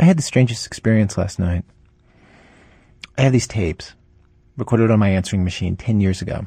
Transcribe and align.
I 0.00 0.04
had 0.04 0.16
the 0.16 0.22
strangest 0.22 0.66
experience 0.66 1.18
last 1.18 1.38
night. 1.38 1.62
I 3.18 3.22
have 3.22 3.32
these 3.32 3.46
tapes 3.46 3.92
recorded 4.56 4.90
on 4.90 4.98
my 4.98 5.10
answering 5.10 5.44
machine 5.44 5.76
10 5.76 6.00
years 6.00 6.22
ago. 6.22 6.46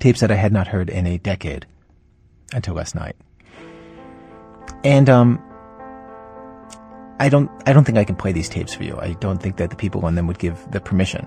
Tapes 0.00 0.20
that 0.20 0.30
I 0.30 0.34
had 0.34 0.52
not 0.52 0.68
heard 0.68 0.90
in 0.90 1.06
a 1.06 1.16
decade 1.16 1.64
until 2.52 2.74
last 2.74 2.94
night. 2.94 3.16
And, 4.84 5.08
um, 5.08 5.42
I 7.18 7.30
don't, 7.30 7.50
I 7.64 7.72
don't 7.72 7.84
think 7.84 7.96
I 7.96 8.04
can 8.04 8.16
play 8.16 8.32
these 8.32 8.50
tapes 8.50 8.74
for 8.74 8.84
you. 8.84 8.98
I 8.98 9.14
don't 9.14 9.42
think 9.42 9.56
that 9.56 9.70
the 9.70 9.76
people 9.76 10.04
on 10.04 10.14
them 10.14 10.26
would 10.26 10.38
give 10.38 10.70
the 10.70 10.78
permission. 10.78 11.26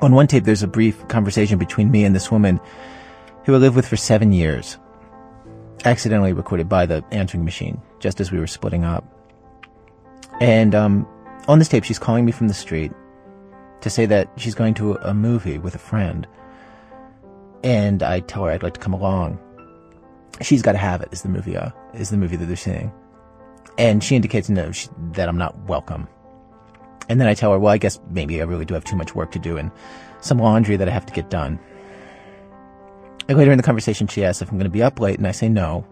On 0.00 0.14
one 0.14 0.26
tape, 0.26 0.44
there's 0.44 0.62
a 0.62 0.66
brief 0.66 1.06
conversation 1.08 1.58
between 1.58 1.90
me 1.90 2.04
and 2.04 2.16
this 2.16 2.30
woman 2.30 2.58
who 3.44 3.54
I 3.54 3.58
lived 3.58 3.76
with 3.76 3.86
for 3.86 3.98
seven 3.98 4.32
years. 4.32 4.78
Accidentally 5.84 6.32
recorded 6.32 6.70
by 6.70 6.86
the 6.86 7.04
answering 7.10 7.44
machine, 7.44 7.82
just 7.98 8.18
as 8.18 8.32
we 8.32 8.38
were 8.38 8.46
splitting 8.46 8.82
up. 8.82 9.19
And, 10.40 10.74
um, 10.74 11.06
on 11.48 11.58
this 11.58 11.68
tape, 11.68 11.84
she's 11.84 11.98
calling 11.98 12.24
me 12.24 12.32
from 12.32 12.48
the 12.48 12.54
street 12.54 12.92
to 13.80 13.90
say 13.90 14.06
that 14.06 14.30
she's 14.36 14.54
going 14.54 14.74
to 14.74 14.94
a 14.96 15.14
movie 15.14 15.58
with 15.58 15.74
a 15.74 15.78
friend. 15.78 16.26
And 17.62 18.02
I 18.02 18.20
tell 18.20 18.44
her 18.44 18.50
I'd 18.50 18.62
like 18.62 18.74
to 18.74 18.80
come 18.80 18.94
along. 18.94 19.38
She's 20.40 20.62
Got 20.62 20.72
to 20.72 20.78
Have 20.78 21.02
It 21.02 21.08
is 21.12 21.22
the 21.22 21.28
movie, 21.28 21.56
uh, 21.56 21.70
is 21.92 22.10
the 22.10 22.16
movie 22.16 22.36
that 22.36 22.46
they're 22.46 22.56
seeing. 22.56 22.92
And 23.78 24.02
she 24.02 24.16
indicates 24.16 24.48
no, 24.48 24.72
she, 24.72 24.88
that 25.12 25.28
I'm 25.28 25.38
not 25.38 25.58
welcome. 25.66 26.08
And 27.08 27.20
then 27.20 27.28
I 27.28 27.34
tell 27.34 27.52
her, 27.52 27.58
well, 27.58 27.72
I 27.72 27.78
guess 27.78 27.98
maybe 28.10 28.40
I 28.40 28.44
really 28.44 28.64
do 28.64 28.74
have 28.74 28.84
too 28.84 28.96
much 28.96 29.14
work 29.14 29.32
to 29.32 29.38
do 29.38 29.56
and 29.56 29.70
some 30.20 30.38
laundry 30.38 30.76
that 30.76 30.88
I 30.88 30.92
have 30.92 31.06
to 31.06 31.12
get 31.12 31.28
done. 31.28 31.58
And 33.28 33.36
later 33.36 33.50
in 33.50 33.56
the 33.56 33.62
conversation, 33.62 34.06
she 34.06 34.24
asks 34.24 34.42
if 34.42 34.50
I'm 34.50 34.58
going 34.58 34.64
to 34.64 34.70
be 34.70 34.82
up 34.82 35.00
late, 35.00 35.18
and 35.18 35.26
I 35.26 35.32
say 35.32 35.48
no. 35.48 35.86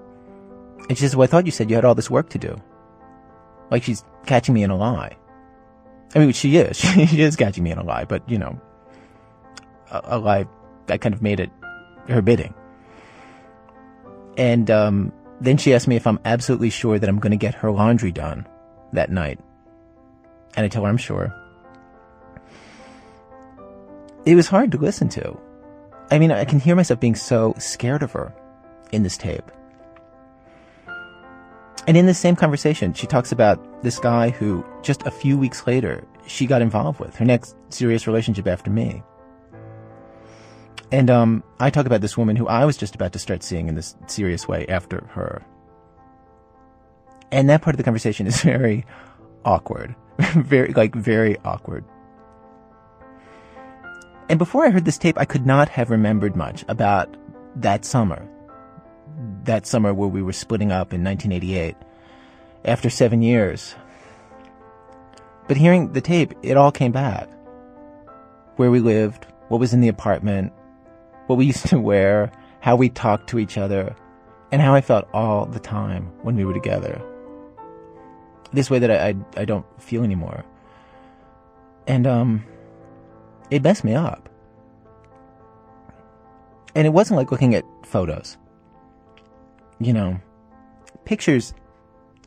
And 0.89 0.97
she 0.97 1.03
says, 1.03 1.17
well, 1.17 1.25
I 1.25 1.27
thought 1.27 1.47
you 1.47 1.53
said 1.53 1.71
you 1.71 1.77
had 1.77 1.85
all 1.85 1.95
this 1.95 2.11
work 2.11 2.31
to 2.31 2.39
do. 2.39 2.61
Like 3.71 3.83
she's 3.83 4.05
catching 4.27 4.55
me 4.55 4.63
in 4.63 4.71
a 4.71 4.77
lie. 4.77 5.17
I 6.15 6.21
mean, 6.21 6.33
she 6.33 6.57
is. 6.57 6.77
she 6.81 7.21
is 7.21 7.37
catching 7.37 7.65
me 7.65 7.71
in 7.71 7.79
a 7.79 7.85
lie, 7.85 8.05
but, 8.05 8.29
you 8.29 8.39
know, 8.39 8.61
a, 9.91 10.01
a 10.05 10.19
lie 10.19 10.47
that 10.87 11.01
kind 11.01 11.15
of 11.15 11.23
made 11.23 11.41
it 11.41 11.51
her 12.09 12.23
bidding. 12.23 12.55
And 14.37 14.71
um, 14.71 15.13
then 15.41 15.57
she 15.57 15.75
asked 15.75 15.89
me 15.89 15.97
if 15.97 16.07
I'm 16.07 16.21
absolutely 16.25 16.71
sure 16.71 16.99
that 16.99 17.09
I'm 17.09 17.19
going 17.19 17.33
to 17.33 17.37
get 17.37 17.55
her 17.55 17.71
laundry 17.71 18.13
done 18.13 18.47
that 18.93 19.11
night. 19.11 19.39
And 20.57 20.65
I 20.65 20.69
tell 20.69 20.85
her 20.85 20.89
I'm 20.89 20.97
sure. 20.97 21.35
It 24.25 24.35
was 24.35 24.49
hard 24.49 24.73
to 24.73 24.79
listen 24.79 25.09
to. 25.11 25.39
I 26.11 26.19
mean, 26.19 26.33
I 26.33 26.45
can 26.45 26.59
hear 26.61 26.75
myself 26.75 27.01
being 27.01 27.15
so 27.15 27.55
scared 27.59 28.03
of 28.03 28.13
her 28.13 28.35
in 28.93 29.03
this 29.03 29.17
tape. 29.17 29.51
And 31.89 31.97
in 31.97 32.05
the 32.05 32.13
same 32.13 32.37
conversation, 32.37 32.93
she 32.93 33.07
talks 33.07 33.33
about 33.33 33.83
this 33.83 33.99
guy 33.99 34.29
who 34.29 34.63
just 34.83 35.07
a 35.07 35.11
few 35.11 35.39
weeks 35.39 35.67
later 35.67 36.07
she 36.27 36.47
got 36.47 36.61
involved 36.61 37.01
with, 37.01 37.17
her 37.17 37.25
next 37.25 37.57
serious 37.71 38.07
relationship 38.07 38.47
after 38.47 38.71
me. 38.71 39.03
And 40.93 41.09
um, 41.09 41.43
I 41.59 41.71
talk 41.71 41.87
about 41.87 42.03
this 42.03 42.19
woman 42.19 42.37
who 42.37 42.47
I 42.47 42.67
was 42.67 42.77
just 42.77 42.95
about 42.95 43.15
to 43.15 43.19
start 43.19 43.43
seeing 43.43 43.69
in 43.69 43.75
this 43.75 43.97
serious 44.07 44.47
way 44.47 44.67
after 44.69 45.07
her. 45.13 45.43
And 47.33 47.49
that 47.49 47.63
part 47.63 47.73
of 47.73 47.79
the 47.79 47.85
conversation 47.85 48.27
is 48.27 48.43
very 48.43 48.85
awkward. 49.47 49.97
very, 50.19 50.75
like, 50.75 50.95
very 50.95 51.39
awkward. 51.39 51.87
And 54.29 54.39
before 54.39 54.67
I 54.67 54.71
heard 54.71 54.85
this 54.85 54.99
tape, 54.99 55.17
I 55.17 55.25
could 55.25 55.47
not 55.47 55.71
have 55.71 55.89
remembered 55.89 56.37
much 56.37 56.67
about 56.69 57.17
that 57.57 57.87
summer. 57.87 58.29
That 59.49 59.67
summer 59.67 59.95
where 59.95 60.11
we 60.11 60.23
were 60.23 60.35
splitting 60.35 60.71
up 60.73 60.93
in 60.93 61.03
1988. 61.03 61.75
After 62.67 62.91
seven 62.91 63.23
years. 63.23 63.75
But 65.47 65.57
hearing 65.57 65.95
the 65.95 66.03
tape, 66.03 66.35
it 66.43 66.59
all 66.59 66.71
came 66.71 66.93
back. 66.93 67.31
Where 68.57 68.71
we 68.71 68.81
lived, 68.81 69.27
what 69.49 69.59
was 69.59 69.73
in 69.73 69.81
the 69.81 69.89
apartment, 69.89 70.53
what 71.29 71.37
we 71.37 71.47
used 71.53 71.67
to 71.69 71.81
wear, 71.81 72.31
how 72.61 72.77
we 72.77 72.91
talked 72.91 73.31
to 73.31 73.39
each 73.39 73.57
other, 73.57 73.97
and 74.53 74.61
how 74.61 74.75
I 74.75 74.83
felt 74.83 75.09
all 75.15 75.47
the 75.47 75.61
time 75.61 76.13
when 76.21 76.37
we 76.37 76.45
were 76.45 76.53
together. 76.53 77.01
This 78.53 78.69
way 78.69 78.79
that 78.81 78.91
I, 78.91 79.09
I, 79.09 79.15
I 79.41 79.45
don't 79.47 79.65
feel 79.81 80.05
anymore. 80.05 80.45
And, 81.87 82.07
um, 82.07 82.45
it 83.51 83.63
messed 83.63 83.83
me 83.83 83.95
up. 83.95 84.29
And 86.75 86.87
it 86.87 86.91
wasn't 86.91 87.17
like 87.17 87.33
looking 87.33 87.55
at 87.55 87.65
photos. 87.87 88.37
You 89.81 89.93
know, 89.93 90.21
pictures 91.05 91.55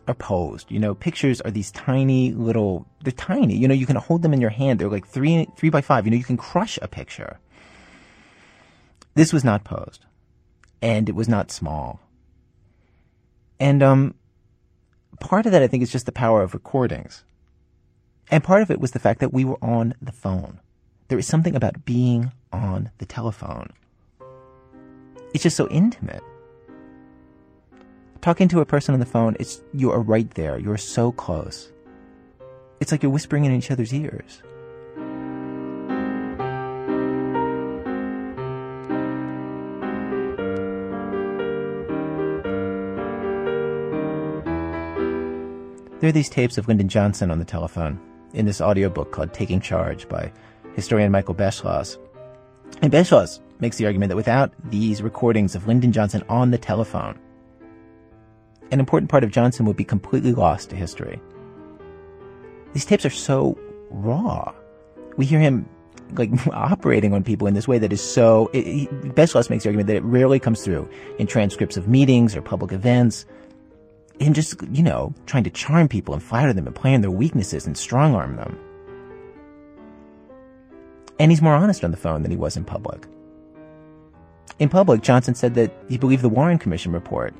are 0.07 0.13
posed. 0.13 0.71
You 0.71 0.79
know, 0.79 0.95
pictures 0.95 1.41
are 1.41 1.51
these 1.51 1.71
tiny 1.71 2.31
little, 2.31 2.87
they're 3.03 3.11
tiny. 3.11 3.55
You 3.55 3.67
know, 3.67 3.73
you 3.73 3.85
can 3.85 3.95
hold 3.95 4.21
them 4.21 4.33
in 4.33 4.41
your 4.41 4.49
hand. 4.49 4.79
They're 4.79 4.89
like 4.89 5.07
three, 5.07 5.47
three 5.57 5.69
by 5.69 5.81
five. 5.81 6.05
You 6.05 6.11
know, 6.11 6.17
you 6.17 6.23
can 6.23 6.37
crush 6.37 6.79
a 6.81 6.87
picture. 6.87 7.39
This 9.15 9.33
was 9.33 9.43
not 9.43 9.63
posed. 9.63 10.05
And 10.81 11.09
it 11.09 11.15
was 11.15 11.29
not 11.29 11.51
small. 11.51 11.99
And, 13.59 13.83
um, 13.83 14.15
part 15.19 15.45
of 15.45 15.51
that 15.51 15.61
I 15.61 15.67
think 15.67 15.83
is 15.83 15.91
just 15.91 16.07
the 16.07 16.11
power 16.11 16.41
of 16.41 16.53
recordings. 16.53 17.23
And 18.31 18.43
part 18.43 18.61
of 18.61 18.71
it 18.71 18.79
was 18.79 18.91
the 18.91 18.99
fact 18.99 19.19
that 19.19 19.33
we 19.33 19.45
were 19.45 19.59
on 19.61 19.93
the 20.01 20.11
phone. 20.11 20.59
There 21.09 21.19
is 21.19 21.27
something 21.27 21.55
about 21.55 21.85
being 21.85 22.31
on 22.51 22.89
the 22.97 23.05
telephone. 23.05 23.73
It's 25.33 25.43
just 25.43 25.57
so 25.57 25.67
intimate. 25.69 26.23
Talking 28.21 28.47
to 28.49 28.61
a 28.61 28.65
person 28.65 28.93
on 28.93 28.99
the 28.99 29.05
phone, 29.07 29.35
it's, 29.39 29.63
you 29.73 29.91
are 29.91 29.99
right 29.99 30.29
there. 30.35 30.59
You're 30.59 30.77
so 30.77 31.11
close. 31.11 31.71
It's 32.79 32.91
like 32.91 33.01
you're 33.01 33.11
whispering 33.11 33.45
in 33.45 33.51
each 33.51 33.71
other's 33.71 33.91
ears. 33.91 34.43
There 45.99 46.09
are 46.09 46.11
these 46.11 46.29
tapes 46.29 46.59
of 46.59 46.67
Lyndon 46.67 46.89
Johnson 46.89 47.31
on 47.31 47.39
the 47.39 47.45
telephone 47.45 47.99
in 48.33 48.45
this 48.45 48.61
audiobook 48.61 49.11
called 49.11 49.33
Taking 49.33 49.61
Charge 49.61 50.07
by 50.07 50.31
historian 50.75 51.11
Michael 51.11 51.33
Beschloss. 51.33 51.97
And 52.83 52.91
Beschloss 52.91 53.39
makes 53.59 53.77
the 53.77 53.87
argument 53.87 54.09
that 54.09 54.15
without 54.15 54.53
these 54.69 55.01
recordings 55.01 55.55
of 55.55 55.67
Lyndon 55.67 55.91
Johnson 55.91 56.23
on 56.29 56.51
the 56.51 56.57
telephone, 56.59 57.17
an 58.71 58.79
important 58.79 59.09
part 59.09 59.23
of 59.23 59.31
Johnson 59.31 59.65
would 59.65 59.77
be 59.77 59.83
completely 59.83 60.33
lost 60.33 60.69
to 60.69 60.75
history. 60.75 61.21
These 62.73 62.85
tapes 62.85 63.05
are 63.05 63.09
so 63.09 63.57
raw. 63.89 64.53
We 65.17 65.25
hear 65.25 65.39
him 65.39 65.67
like 66.13 66.29
operating 66.51 67.13
on 67.13 67.23
people 67.23 67.47
in 67.47 67.53
this 67.53 67.67
way 67.67 67.77
that 67.79 67.91
is 67.91 68.01
so. 68.01 68.49
Beschloss 68.53 69.49
makes 69.49 69.63
the 69.63 69.69
argument 69.69 69.87
that 69.87 69.97
it 69.97 70.03
rarely 70.03 70.39
comes 70.39 70.63
through 70.63 70.89
in 71.19 71.27
transcripts 71.27 71.77
of 71.77 71.87
meetings 71.87 72.35
or 72.35 72.41
public 72.41 72.71
events 72.71 73.25
him 74.21 74.33
just, 74.33 74.61
you 74.71 74.83
know, 74.83 75.13
trying 75.25 75.43
to 75.43 75.49
charm 75.49 75.87
people 75.87 76.13
and 76.13 76.23
flatter 76.23 76.53
them 76.53 76.67
and 76.67 76.75
play 76.75 76.93
on 76.93 77.01
their 77.01 77.11
weaknesses 77.11 77.65
and 77.65 77.77
strong 77.77 78.15
arm 78.15 78.35
them. 78.35 78.57
And 81.19 81.31
he's 81.31 81.41
more 81.41 81.53
honest 81.53 81.83
on 81.83 81.91
the 81.91 81.97
phone 81.97 82.23
than 82.23 82.31
he 82.31 82.37
was 82.37 82.57
in 82.57 82.63
public. 82.63 83.05
In 84.59 84.69
public, 84.69 85.01
Johnson 85.01 85.35
said 85.35 85.55
that 85.55 85.71
he 85.89 85.97
believed 85.97 86.23
the 86.23 86.29
Warren 86.29 86.57
Commission 86.57 86.91
report. 86.91 87.33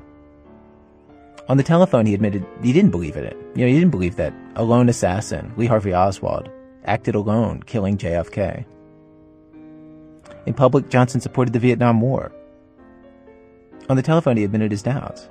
On 1.50 1.58
the 1.58 1.64
telephone, 1.64 2.06
he 2.06 2.14
admitted 2.14 2.46
he 2.64 2.72
didn't 2.72 2.92
believe 2.92 3.18
in 3.18 3.24
it. 3.24 3.36
You 3.56 3.66
know, 3.66 3.68
he 3.68 3.80
didn't 3.80 3.92
believe 3.92 4.16
that 4.16 4.34
a 4.56 4.64
lone 4.64 4.90
assassin, 4.90 5.54
Lee 5.58 5.66
Harvey 5.66 5.94
Oswald, 5.94 6.50
acted 6.86 7.16
alone, 7.16 7.64
killing 7.64 7.98
JFK. 7.98 8.66
In 10.46 10.54
public, 10.54 10.90
Johnson 10.90 11.22
supported 11.22 11.54
the 11.54 11.60
Vietnam 11.60 12.02
War. 12.02 12.32
On 13.90 13.98
the 13.98 14.02
telephone, 14.02 14.38
he 14.38 14.44
admitted 14.44 14.72
his 14.72 14.84
doubts. 14.84 15.28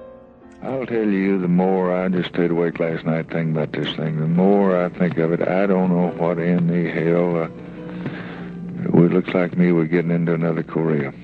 I'll 0.63 0.85
tell 0.85 1.09
you, 1.09 1.41
the 1.41 1.49
more 1.49 1.95
I 1.95 2.09
just 2.09 2.29
stayed 2.29 2.51
awake 2.51 2.79
last 2.79 3.07
night 3.07 3.31
thinking 3.31 3.53
about 3.53 3.73
this 3.73 3.95
thing, 3.97 4.21
the 4.21 4.29
more 4.29 4.85
I 4.85 4.91
think 4.91 5.17
of 5.17 5.33
it, 5.33 5.41
I 5.41 5.67
don't 5.67 5.89
know 5.89 6.09
what 6.23 6.39
in 6.39 6.67
the 6.67 6.91
hell. 6.91 7.45
Uh, 7.45 9.05
it 9.05 9.13
looks 9.13 9.31
like 9.31 9.57
me 9.57 9.73
we're 9.73 9.87
getting 9.87 10.11
into 10.11 10.35
another 10.35 10.63
Korea. 10.63 11.15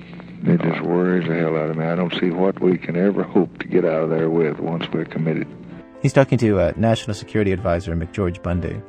It 0.47 0.61
just 0.61 0.81
worries 0.81 1.27
the 1.27 1.35
hell 1.35 1.57
out 1.57 1.69
of 1.69 1.75
me. 1.75 1.83
I 1.85 1.95
don't 1.95 2.13
see 2.21 2.29
what 2.29 2.61
we 2.61 2.77
can 2.77 2.95
ever 2.95 3.23
hope 3.23 3.59
to 3.59 3.67
get 3.67 3.83
out 3.83 4.03
of 4.03 4.09
there 4.09 4.29
with 4.29 4.59
once 4.59 4.85
we're 4.93 5.03
committed. 5.03 5.45
He's 6.01 6.13
talking 6.13 6.37
to 6.37 6.59
uh, 6.59 6.73
National 6.77 7.15
Security 7.15 7.51
Advisor 7.51 7.95
McGeorge 7.95 8.41
Bundy. 8.41 8.81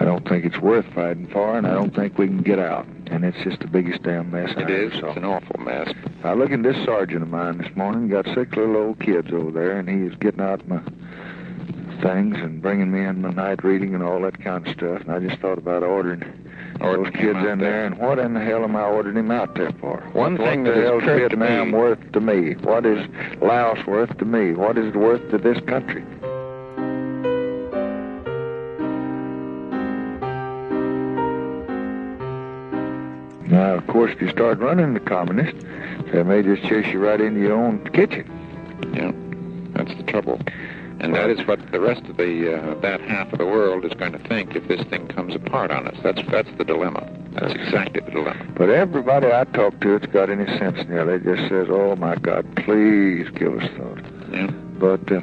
I 0.00 0.04
don't 0.04 0.28
think 0.28 0.44
it's 0.44 0.58
worth 0.58 0.86
fighting 0.92 1.28
for, 1.28 1.56
and 1.56 1.66
I 1.66 1.74
don't 1.74 1.94
think 1.94 2.18
we 2.18 2.26
can 2.26 2.42
get 2.42 2.58
out. 2.58 2.84
And 3.06 3.24
it's 3.24 3.38
just 3.44 3.60
the 3.60 3.68
biggest 3.68 4.02
damn 4.02 4.32
mess. 4.32 4.50
It 4.56 4.68
is. 4.68 4.92
It's 4.94 5.16
an 5.16 5.24
awful 5.24 5.60
mess. 5.60 5.92
I 6.24 6.34
look 6.34 6.50
at 6.50 6.64
this 6.64 6.84
sergeant 6.84 7.22
of 7.22 7.28
mine 7.28 7.58
this 7.58 7.74
morning. 7.76 8.08
Got 8.08 8.24
six 8.34 8.56
little 8.56 8.76
old 8.76 8.98
kids 8.98 9.28
over 9.32 9.52
there, 9.52 9.78
and 9.78 9.88
he 9.88 10.06
is 10.06 10.14
getting 10.18 10.40
out 10.40 10.66
my 10.66 10.80
things 12.02 12.36
and 12.38 12.60
bringing 12.60 12.90
me 12.90 13.04
in 13.04 13.22
my 13.22 13.30
night 13.30 13.62
reading 13.62 13.94
and 13.94 14.02
all 14.02 14.20
that 14.22 14.42
kind 14.42 14.66
of 14.66 14.72
stuff. 14.74 15.02
And 15.02 15.12
I 15.12 15.20
just 15.20 15.40
thought 15.40 15.58
about 15.58 15.84
ordering 15.84 16.45
those 16.78 17.10
kids 17.14 17.38
in 17.38 17.42
there. 17.42 17.56
there. 17.56 17.86
And 17.86 17.98
what 17.98 18.18
in 18.18 18.34
the 18.34 18.40
hell 18.40 18.64
am 18.64 18.76
I 18.76 18.82
ordering 18.84 19.16
him 19.16 19.30
out 19.30 19.54
there 19.54 19.72
for? 19.80 20.00
One 20.12 20.36
thing 20.36 20.64
what 20.64 20.74
that 20.74 20.80
the 20.80 20.86
hell's 20.86 21.04
Vietnam 21.04 21.70
me. 21.70 21.78
worth 21.78 22.12
to 22.12 22.20
me? 22.20 22.54
What 22.54 22.86
is 22.86 23.06
Laos 23.40 23.84
worth 23.86 24.16
to 24.18 24.24
me? 24.24 24.52
What 24.52 24.78
is 24.78 24.86
it 24.86 24.96
worth 24.96 25.28
to 25.30 25.38
this 25.38 25.58
country? 25.66 26.04
Now, 33.48 33.74
of 33.74 33.86
course, 33.86 34.12
if 34.12 34.20
you 34.20 34.28
start 34.30 34.58
running 34.58 34.94
the 34.94 35.00
communists, 35.00 35.64
they 36.12 36.22
may 36.22 36.42
just 36.42 36.62
chase 36.64 36.86
you 36.92 36.98
right 36.98 37.20
into 37.20 37.40
your 37.40 37.54
own 37.54 37.84
kitchen. 37.90 38.28
Yeah, 38.92 39.12
that's 39.74 39.96
the 39.96 40.02
trouble. 40.02 40.40
And 40.98 41.14
that 41.14 41.28
is 41.30 41.46
what 41.46 41.60
the 41.72 41.80
rest 41.80 42.02
of 42.06 42.16
the 42.16 42.56
uh, 42.56 42.74
that 42.80 43.00
half 43.02 43.32
of 43.32 43.38
the 43.38 43.44
world 43.46 43.84
is 43.84 43.92
going 43.92 44.12
to 44.12 44.18
think 44.18 44.56
if 44.56 44.66
this 44.66 44.82
thing 44.88 45.06
comes 45.08 45.34
apart 45.34 45.70
on 45.70 45.86
us. 45.86 45.96
That's 46.02 46.22
that's 46.30 46.48
the 46.56 46.64
dilemma. 46.64 47.06
That's 47.32 47.52
exactly 47.52 48.00
the 48.00 48.10
dilemma. 48.10 48.46
But 48.56 48.70
everybody 48.70 49.26
I 49.30 49.44
talk 49.44 49.78
to 49.80 49.98
that's 49.98 50.10
got 50.12 50.30
any 50.30 50.46
sense 50.58 50.78
now, 50.88 51.04
they 51.04 51.18
just 51.18 51.48
says, 51.50 51.68
"Oh 51.70 51.96
my 51.96 52.16
God, 52.16 52.46
please 52.56 53.28
give 53.34 53.58
us 53.58 53.68
thought." 53.76 54.02
Yeah. 54.32 54.46
But 54.78 55.12
uh, 55.12 55.20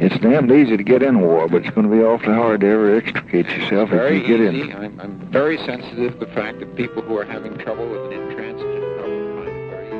it's 0.00 0.16
damned 0.18 0.52
easy 0.52 0.76
to 0.76 0.84
get 0.84 1.02
in 1.02 1.20
war, 1.22 1.48
but 1.48 1.64
it's 1.64 1.74
going 1.74 1.88
to 1.90 1.94
be 1.96 2.02
awfully 2.02 2.34
hard 2.34 2.60
to 2.60 2.66
ever 2.68 2.94
extricate 2.94 3.46
yourself 3.48 3.88
Very 3.90 4.18
if 4.22 4.28
you 4.28 4.36
get 4.38 4.54
easy. 4.54 4.70
in. 4.70 4.76
I'm, 4.76 5.00
I'm 5.00 5.18
very 5.32 5.56
sensitive 5.64 6.18
to 6.20 6.26
the 6.26 6.32
fact 6.32 6.60
that 6.60 6.76
people 6.76 7.02
who 7.02 7.16
are 7.16 7.24
having 7.24 7.56
trouble 7.58 7.88
with 7.88 8.12
an 8.12 8.12
intransigent 8.12 8.84
trouble 8.96 9.34
find 9.34 9.48
it 9.48 9.70
very 9.70 9.88
easy. 9.88 9.98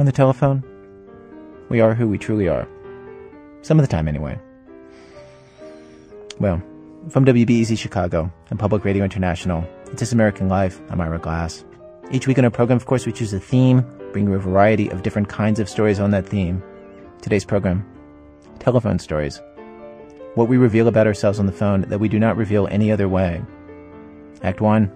On 0.00 0.06
the 0.06 0.12
telephone, 0.12 0.62
we 1.70 1.80
are 1.80 1.94
who 1.94 2.08
we 2.08 2.18
truly 2.18 2.48
are. 2.48 2.68
Some 3.62 3.78
of 3.78 3.86
the 3.86 3.90
time, 3.90 4.08
anyway. 4.08 4.38
Well, 6.38 6.60
from 7.08 7.24
WBEZ 7.24 7.78
Chicago 7.78 8.30
and 8.50 8.58
Public 8.58 8.84
Radio 8.84 9.04
International, 9.04 9.64
it's 9.86 10.00
This 10.00 10.12
American 10.12 10.48
Life. 10.48 10.80
I'm 10.90 11.00
Ira 11.00 11.20
Glass. 11.20 11.64
Each 12.10 12.26
week 12.26 12.38
in 12.38 12.44
our 12.44 12.50
program, 12.50 12.76
of 12.76 12.86
course, 12.86 13.06
we 13.06 13.12
choose 13.12 13.32
a 13.32 13.38
theme, 13.38 13.86
bring 14.12 14.26
you 14.26 14.34
a 14.34 14.38
variety 14.38 14.88
of 14.88 15.04
different 15.04 15.28
kinds 15.28 15.60
of 15.60 15.68
stories 15.68 16.00
on 16.00 16.10
that 16.10 16.26
theme. 16.26 16.60
Today's 17.22 17.44
program, 17.44 17.86
telephone 18.58 18.98
stories. 18.98 19.40
What 20.34 20.48
we 20.48 20.56
reveal 20.56 20.88
about 20.88 21.06
ourselves 21.06 21.38
on 21.38 21.46
the 21.46 21.52
phone 21.52 21.82
that 21.82 22.00
we 22.00 22.08
do 22.08 22.18
not 22.18 22.36
reveal 22.36 22.66
any 22.66 22.90
other 22.90 23.08
way. 23.08 23.42
Act 24.42 24.60
1. 24.60 24.86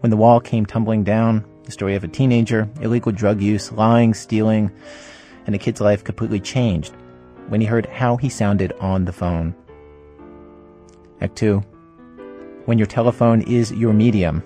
When 0.00 0.10
the 0.10 0.16
wall 0.16 0.38
came 0.38 0.66
tumbling 0.66 1.02
down, 1.02 1.44
the 1.64 1.72
story 1.72 1.96
of 1.96 2.04
a 2.04 2.08
teenager, 2.08 2.68
illegal 2.80 3.10
drug 3.10 3.40
use, 3.40 3.72
lying, 3.72 4.14
stealing, 4.14 4.70
and 5.46 5.54
a 5.54 5.58
kid's 5.58 5.80
life 5.80 6.04
completely 6.04 6.40
changed 6.40 6.94
when 7.48 7.60
he 7.60 7.66
heard 7.66 7.86
how 7.86 8.16
he 8.16 8.28
sounded 8.28 8.72
on 8.80 9.04
the 9.04 9.12
phone. 9.12 9.54
Act 11.20 11.36
2. 11.36 11.58
When 12.66 12.78
your 12.78 12.86
telephone 12.86 13.42
is 13.42 13.72
your 13.72 13.92
medium. 13.92 14.42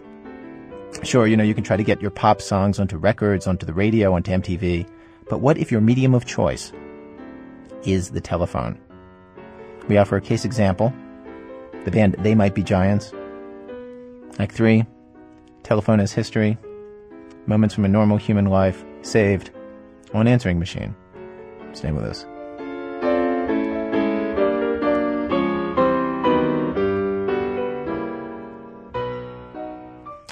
Sure, 1.03 1.27
you 1.27 1.37
know, 1.37 1.45
you 1.45 1.55
can 1.55 1.65
try 1.65 1.77
to 1.77 1.85
get 1.85 2.01
your 2.01 2.11
pop 2.11 2.41
songs 2.41 2.81
onto 2.81 2.97
records, 2.97 3.47
onto 3.47 3.67
the 3.67 3.73
radio, 3.75 4.15
onto 4.15 4.31
MTV, 4.31 4.89
but 5.29 5.41
what 5.41 5.59
if 5.59 5.71
your 5.71 5.81
medium 5.81 6.15
of 6.15 6.25
choice 6.25 6.73
is 7.85 8.11
the 8.11 8.21
telephone? 8.21 8.79
We 9.89 9.99
offer 9.99 10.17
a 10.17 10.21
case 10.21 10.45
example. 10.45 10.93
The 11.85 11.91
band 11.91 12.17
They 12.19 12.35
Might 12.35 12.55
Be 12.55 12.63
Giants. 12.63 13.13
Act 14.39 14.53
3. 14.53 14.85
Telephone 15.63 16.01
as 16.01 16.13
history. 16.13 16.59
Moments 17.47 17.75
from 17.75 17.85
a 17.85 17.89
normal 17.89 18.17
human 18.17 18.47
life 18.47 18.85
saved 19.03 19.51
on 20.15 20.29
answering 20.29 20.59
machine. 20.59 20.95
Stay 21.73 21.93
with 21.93 22.05
us. 22.05 22.27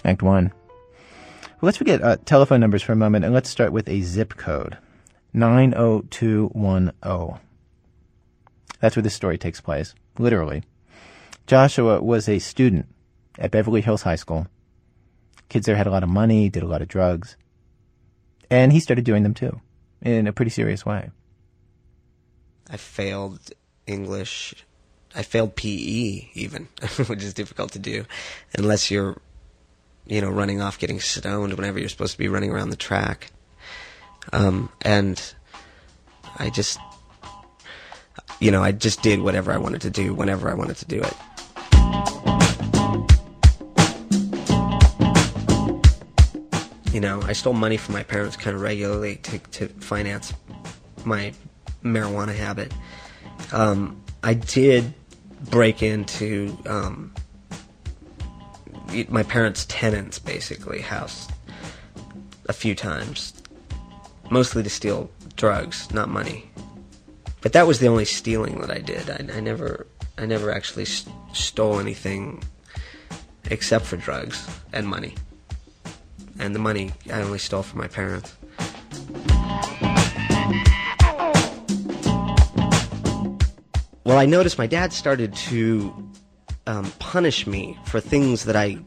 Act 0.05 0.23
1. 0.23 0.53
Well, 0.55 0.63
let's 1.63 1.79
forget 1.79 2.03
uh, 2.03 2.19
telephone 2.25 2.61
numbers 2.61 2.83
for 2.83 2.93
a 2.93 2.97
moment 2.97 3.25
and 3.25 3.33
let's 3.33 3.49
start 3.49 3.73
with 3.73 3.89
a 3.89 4.03
zip 4.03 4.37
code 4.37 4.77
90210. 5.33 7.41
That's 8.81 8.97
where 8.97 9.03
this 9.03 9.15
story 9.15 9.39
takes 9.39 9.63
place, 9.63 9.95
literally. 10.19 10.63
Joshua 11.47 12.03
was 12.03 12.29
a 12.29 12.39
student 12.39 12.87
at 13.39 13.51
Beverly 13.51 13.81
Hills 13.81 14.03
High 14.03 14.17
School. 14.17 14.47
Kids 15.49 15.67
there 15.67 15.77
had 15.77 15.87
a 15.87 15.91
lot 15.91 16.03
of 16.03 16.09
money, 16.09 16.49
did 16.49 16.63
a 16.63 16.67
lot 16.67 16.83
of 16.83 16.89
drugs. 16.89 17.37
And 18.55 18.73
he 18.73 18.79
started 18.79 19.05
doing 19.05 19.25
them 19.25 19.35
too, 19.35 19.61
in 20.01 20.29
a 20.29 20.33
pretty 20.33 20.53
serious 20.53 20.87
way. 20.87 21.11
I 22.71 22.77
failed 22.77 23.41
English. 23.85 24.55
I 25.13 25.25
failed 25.25 25.57
PE 25.57 26.29
even, 26.35 26.69
which 27.09 27.25
is 27.25 27.35
difficult 27.35 27.73
to 27.73 27.81
do 27.81 28.05
unless 28.57 28.93
you're, 28.93 29.17
you 30.07 30.21
know, 30.21 30.31
running 30.31 30.61
off 30.63 30.79
getting 30.79 31.01
stoned 31.01 31.55
whenever 31.55 31.81
you're 31.81 31.89
supposed 31.89 32.13
to 32.13 32.19
be 32.19 32.29
running 32.29 32.53
around 32.53 32.71
the 32.71 32.77
track. 32.77 33.33
Um, 34.33 34.71
and 34.83 35.21
I 36.37 36.51
just, 36.51 36.79
you 38.39 38.53
know, 38.53 38.63
I 38.63 38.71
just 38.71 39.03
did 39.03 39.21
whatever 39.21 39.51
I 39.51 39.57
wanted 39.57 39.81
to 39.81 39.91
do 39.91 40.15
whenever 40.15 40.49
I 40.49 40.55
wanted 40.55 40.77
to 40.77 40.85
do 40.85 41.01
it. 41.01 41.15
You 46.95 47.01
know, 47.01 47.21
I 47.23 47.33
stole 47.33 47.55
money 47.55 47.77
from 47.77 47.95
my 47.95 48.05
parents 48.05 48.37
kind 48.37 48.55
of 48.55 48.63
regularly 48.63 49.17
to, 49.17 49.39
to 49.41 49.67
finance 49.81 50.33
my 51.05 51.33
marijuana 51.83 52.33
habit. 52.37 52.73
Um, 53.53 54.01
I 54.23 54.35
did 54.35 54.95
break 55.51 55.83
into 55.83 56.57
um, 56.67 57.13
my 59.09 59.25
parents' 59.25 59.67
tenants, 59.69 60.21
basically, 60.21 60.83
house 60.83 61.27
a 62.49 62.53
few 62.53 62.77
times, 62.77 63.35
mostly 64.31 64.63
to 64.63 64.71
steal 64.71 65.11
drugs, 65.35 65.93
not 65.93 66.09
money. 66.09 66.49
But 67.41 67.55
that 67.55 67.67
was 67.67 67.81
the 67.81 67.89
only 67.89 68.05
stealing 68.05 68.61
that 68.61 68.71
I 68.71 68.79
did. 68.79 69.11
I, 69.11 69.37
I 69.37 69.41
never, 69.41 69.89
I 70.17 70.27
never 70.27 70.53
actually 70.53 70.85
s- 70.85 71.07
stole 71.33 71.81
anything 71.81 72.45
except 73.51 73.85
for 73.85 73.97
drugs 73.97 74.49
and 74.73 74.87
money. 74.87 75.17
And 76.39 76.55
the 76.55 76.59
money 76.59 76.93
I 77.13 77.23
only 77.23 77.39
stole 77.39 77.63
from 77.63 77.79
my 77.79 77.89
parents. 77.89 78.35
Well, 84.05 84.19
I 84.19 84.27
noticed 84.27 84.59
my 84.59 84.67
dad 84.67 84.93
started 84.93 85.35
to 85.35 86.11
um, 86.67 86.93
punish 86.99 87.47
me 87.47 87.79
for 87.87 88.01
things 88.01 88.45
that 88.45 88.57
I 88.57 88.79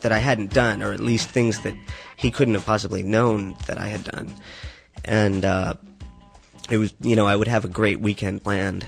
that 0.00 0.12
I 0.12 0.18
hadn't 0.18 0.52
done, 0.52 0.82
or 0.82 0.92
at 0.92 1.00
least 1.00 1.28
things 1.28 1.60
that 1.62 1.74
he 2.16 2.30
couldn't 2.30 2.54
have 2.54 2.66
possibly 2.66 3.02
known 3.02 3.56
that 3.66 3.78
I 3.78 3.88
had 3.88 4.04
done. 4.04 4.34
And 5.04 5.44
uh, 5.44 5.74
it 6.70 6.78
was, 6.78 6.92
you 7.00 7.16
know, 7.16 7.26
I 7.26 7.36
would 7.36 7.48
have 7.48 7.64
a 7.64 7.68
great 7.68 8.00
weekend 8.00 8.44
planned, 8.44 8.86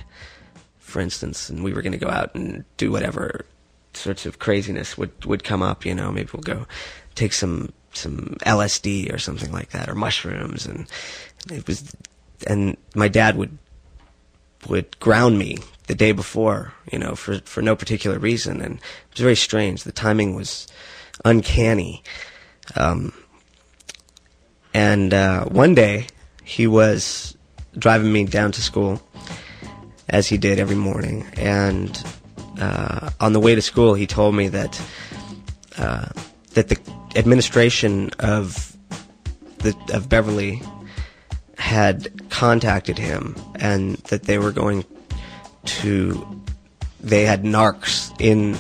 for 0.79 1.01
instance, 1.01 1.49
and 1.49 1.65
we 1.65 1.73
were 1.73 1.83
going 1.83 1.93
to 1.93 1.99
go 1.99 2.11
out 2.11 2.35
and 2.35 2.65
do 2.77 2.93
whatever 2.93 3.47
sorts 3.93 4.27
of 4.27 4.39
craziness 4.39 4.97
would 4.99 5.25
would 5.25 5.43
come 5.43 5.63
up. 5.63 5.87
You 5.87 5.95
know, 5.95 6.13
maybe 6.13 6.29
we'll 6.33 6.43
go 6.43 6.67
take 7.15 7.33
some 7.33 7.73
some 7.93 8.37
LSD 8.47 9.13
or 9.13 9.19
something 9.19 9.53
like 9.53 9.71
that, 9.71 9.89
or 9.89 9.95
mushrooms, 9.95 10.67
and 10.67 10.87
it 11.51 11.67
was, 11.67 11.93
and 12.47 12.77
my 12.95 13.09
dad 13.09 13.37
would 13.37 13.59
would 14.69 14.99
ground 15.01 15.39
me 15.39 15.59
the 15.87 15.95
day 15.95 16.13
before, 16.13 16.73
you 16.93 16.99
know, 16.99 17.15
for 17.15 17.41
for 17.41 17.63
no 17.63 17.75
particular 17.75 18.19
reason, 18.19 18.61
and 18.61 18.77
it 18.77 19.15
was 19.15 19.21
very 19.21 19.37
strange. 19.37 19.85
The 19.85 19.93
timing 19.93 20.35
was 20.35 20.67
uncanny. 21.25 22.03
Um, 22.77 23.13
and 24.73 25.13
uh, 25.13 25.47
one 25.47 25.75
day, 25.75 26.07
he 26.45 26.67
was 26.67 27.37
driving 27.77 28.13
me 28.13 28.25
down 28.25 28.53
to 28.53 28.63
school, 28.63 29.03
as 30.09 30.29
he 30.29 30.39
did 30.39 30.59
every 30.59 30.77
morning, 30.77 31.27
and 31.37 32.03
uh, 32.61 33.11
on 33.19 33.33
the 33.33 33.41
way 33.41 33.55
to 33.55 33.63
school, 33.63 33.95
he 33.95 34.07
told 34.07 34.35
me 34.35 34.49
that 34.49 34.81
uh, 35.79 36.09
that 36.51 36.69
the 36.69 36.79
administration 37.17 38.11
of 38.19 38.77
the 39.59 39.77
of 39.93 40.09
Beverly 40.09 40.63
had 41.57 42.31
contacted 42.31 42.99
him 42.99 43.37
and 43.57 43.97
that 44.09 44.25
they 44.25 44.39
were 44.39 44.53
going 44.53 44.85
to 45.65 46.43
they 47.01 47.25
had 47.25 47.45
narcs 47.45 48.15
in 48.21 48.59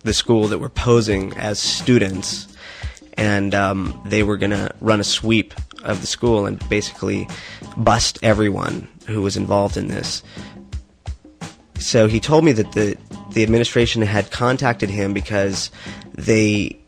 the 0.00 0.12
school 0.12 0.48
that 0.48 0.58
were 0.58 0.68
posing 0.68 1.32
as 1.36 1.58
students 1.58 2.48
and 3.14 3.54
um, 3.54 4.00
they 4.06 4.22
were 4.22 4.36
going 4.36 4.50
to 4.50 4.70
run 4.80 5.00
a 5.00 5.04
sweep 5.04 5.54
of 5.82 6.00
the 6.00 6.06
school 6.06 6.46
and 6.46 6.66
basically 6.68 7.28
bust 7.76 8.18
everyone 8.22 8.88
who 9.06 9.22
was 9.22 9.36
involved 9.36 9.76
in 9.76 9.88
this. 9.88 10.22
So 11.78 12.06
he 12.06 12.20
told 12.20 12.44
me 12.44 12.52
that 12.52 12.72
the 12.72 12.96
the 13.32 13.42
administration 13.42 14.02
had 14.02 14.30
contacted 14.30 14.90
him 14.90 15.14
because 15.14 15.70
they 16.14 16.78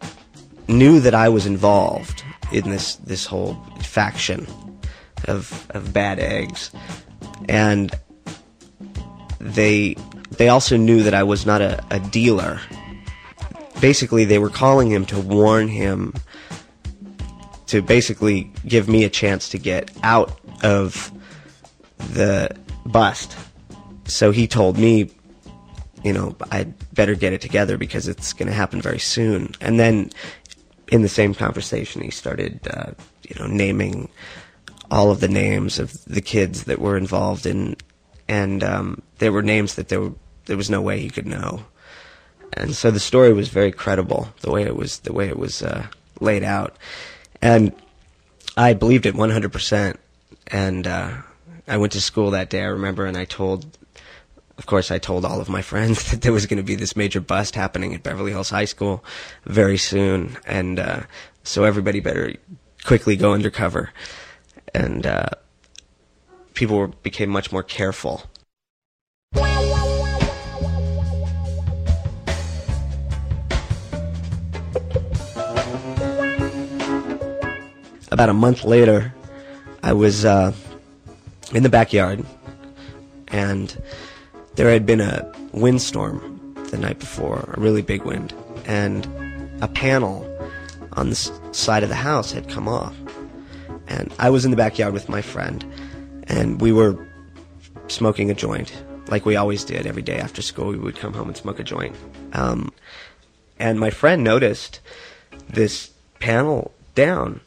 knew 0.69 1.01
that 1.01 1.15
I 1.15 1.29
was 1.29 1.47
involved 1.47 2.23
in 2.53 2.71
this 2.71 2.97
this 2.97 3.27
whole 3.27 3.55
faction 3.81 4.47
of 5.27 5.67
of 5.71 5.93
bad 5.93 6.19
eggs, 6.19 6.71
and 7.49 7.93
they 9.41 9.97
they 10.39 10.49
also 10.49 10.77
knew 10.77 11.03
that 11.03 11.15
I 11.15 11.23
was 11.23 11.47
not 11.47 11.61
a, 11.61 11.85
a 11.91 12.01
dealer. 12.01 12.61
Basically, 13.81 14.25
they 14.25 14.39
were 14.39 14.51
calling 14.51 14.91
him 14.91 15.05
to 15.07 15.21
warn 15.21 15.69
him 15.69 16.15
to 17.67 17.83
basically 17.83 18.51
give 18.67 18.89
me 18.89 19.05
a 19.05 19.11
chance 19.11 19.49
to 19.51 19.59
get 19.59 19.91
out 20.03 20.39
of 20.63 21.11
the 22.13 22.55
bust. 22.87 23.37
So 24.07 24.31
he 24.31 24.47
told 24.47 24.79
me, 24.79 25.11
you 26.03 26.13
know, 26.13 26.37
I 26.53 26.67
better 26.95 27.15
get 27.15 27.33
it 27.33 27.41
together 27.41 27.77
because 27.77 28.09
it's 28.09 28.33
going 28.33 28.49
to 28.49 28.55
happen 28.55 28.81
very 28.81 28.99
soon. 28.99 29.55
And 29.61 29.79
then 29.79 30.11
in 30.89 31.03
the 31.03 31.09
same 31.09 31.35
conversation, 31.35 32.03
he 32.03 32.11
started, 32.11 32.61
uh, 32.71 32.93
you 33.23 33.37
know, 33.39 33.47
naming 33.47 34.09
all 34.91 35.11
of 35.11 35.21
the 35.21 35.29
names 35.29 35.79
of 35.79 36.05
the 36.05 36.21
kids 36.21 36.65
that 36.65 36.79
were 36.79 36.97
involved 36.97 37.47
in, 37.47 37.77
and 38.29 38.63
um, 38.63 39.03
there 39.19 39.33
were 39.33 39.43
names 39.43 39.75
that 39.75 39.89
there 39.89 40.01
were, 40.01 40.13
there 40.47 40.57
was 40.57 40.71
no 40.71 40.81
way 40.81 41.01
he 41.01 41.11
could 41.11 41.27
know. 41.27 41.65
And 42.53 42.75
so 42.75 42.91
the 42.91 43.01
story 43.01 43.33
was 43.33 43.49
very 43.49 43.73
credible 43.73 44.29
the 44.43 44.51
way 44.51 44.63
it 44.63 44.77
was 44.77 45.01
the 45.01 45.13
way 45.13 45.29
it 45.29 45.39
was 45.39 45.63
uh, 45.63 45.87
laid 46.21 46.45
out, 46.45 46.77
and 47.43 47.73
I 48.57 48.75
believed 48.75 49.07
it 49.07 49.15
100 49.15 49.53
percent. 49.53 49.99
And 50.47 50.87
uh, 50.87 51.17
I 51.67 51.79
went 51.79 51.93
to 51.95 52.01
school 52.01 52.31
that 52.31 52.51
day. 52.51 52.61
I 52.61 52.67
remember, 52.67 53.07
and 53.07 53.17
I 53.17 53.25
told 53.25 53.67
of 54.57 54.67
course, 54.67 54.91
I 54.91 54.99
told 54.99 55.25
all 55.25 55.41
of 55.41 55.49
my 55.49 55.63
friends 55.63 56.05
that 56.11 56.23
there 56.23 56.33
was 56.33 56.47
going 56.47 56.59
to 56.59 56.63
be 56.63 56.77
this 56.77 56.97
major 56.97 57.21
bust 57.21 57.55
happening 57.55 57.95
at 57.95 58.03
Beverly 58.03 58.33
Hills 58.33 58.51
High 58.51 58.65
School 58.67 59.05
very 59.45 59.79
soon, 59.79 60.37
and 60.47 60.79
uh, 60.79 61.03
so 61.43 61.65
everybody 61.65 62.01
better 62.01 62.35
quickly 62.85 63.17
go 63.17 63.33
undercover. 63.33 63.91
And 64.75 65.07
uh, 65.07 65.31
people 66.55 66.77
were, 66.77 66.89
became 66.89 67.31
much 67.31 67.53
more 67.53 67.63
careful. 67.63 68.25
About 78.11 78.29
a 78.29 78.35
month 78.35 78.63
later, 78.63 79.13
I 79.83 79.93
was 79.93 80.25
uh, 80.25 80.53
in 81.53 81.65
the 81.65 81.69
backyard, 81.69 82.25
and 83.29 83.77
there 84.57 84.71
had 84.71 84.87
been 84.87 85.01
a 85.01 85.31
windstorm 85.53 86.55
the 86.71 86.79
night 86.79 86.99
before, 86.99 87.55
a 87.57 87.61
really 87.61 87.83
big 87.83 88.03
wind, 88.03 88.33
and 88.67 89.07
a 89.61 89.69
panel 89.69 90.31
on 90.93 91.11
the 91.11 91.17
side 91.53 91.83
of 91.83 91.89
the 91.89 91.95
house 91.95 92.33
had 92.33 92.49
come 92.49 92.69
off. 92.69 92.95
And 93.87 94.13
I 94.19 94.31
was 94.31 94.45
in 94.45 94.51
the 94.51 94.57
backyard 94.57 94.95
with 94.95 95.09
my 95.09 95.23
friend, 95.23 95.65
and 96.25 96.61
we 96.61 96.73
were 96.73 96.97
smoking 97.89 98.31
a 98.31 98.35
joint, 98.35 98.73
like 99.09 99.27
we 99.27 99.37
always 99.37 99.65
did 99.65 99.87
every 99.87 100.03
day 100.03 100.19
after 100.19 100.41
school. 100.41 100.69
We 100.69 100.79
would 100.79 100.97
come 100.97 101.13
home 101.13 101.29
and 101.29 101.37
smoke 101.37 101.59
a 101.59 101.65
joint. 101.65 101.95
Um, 102.33 102.73
and 103.59 103.79
my 103.79 103.91
friend 103.91 104.25
noticed 104.25 104.81
this 105.49 105.91
panel 106.21 106.73
down. 106.95 107.41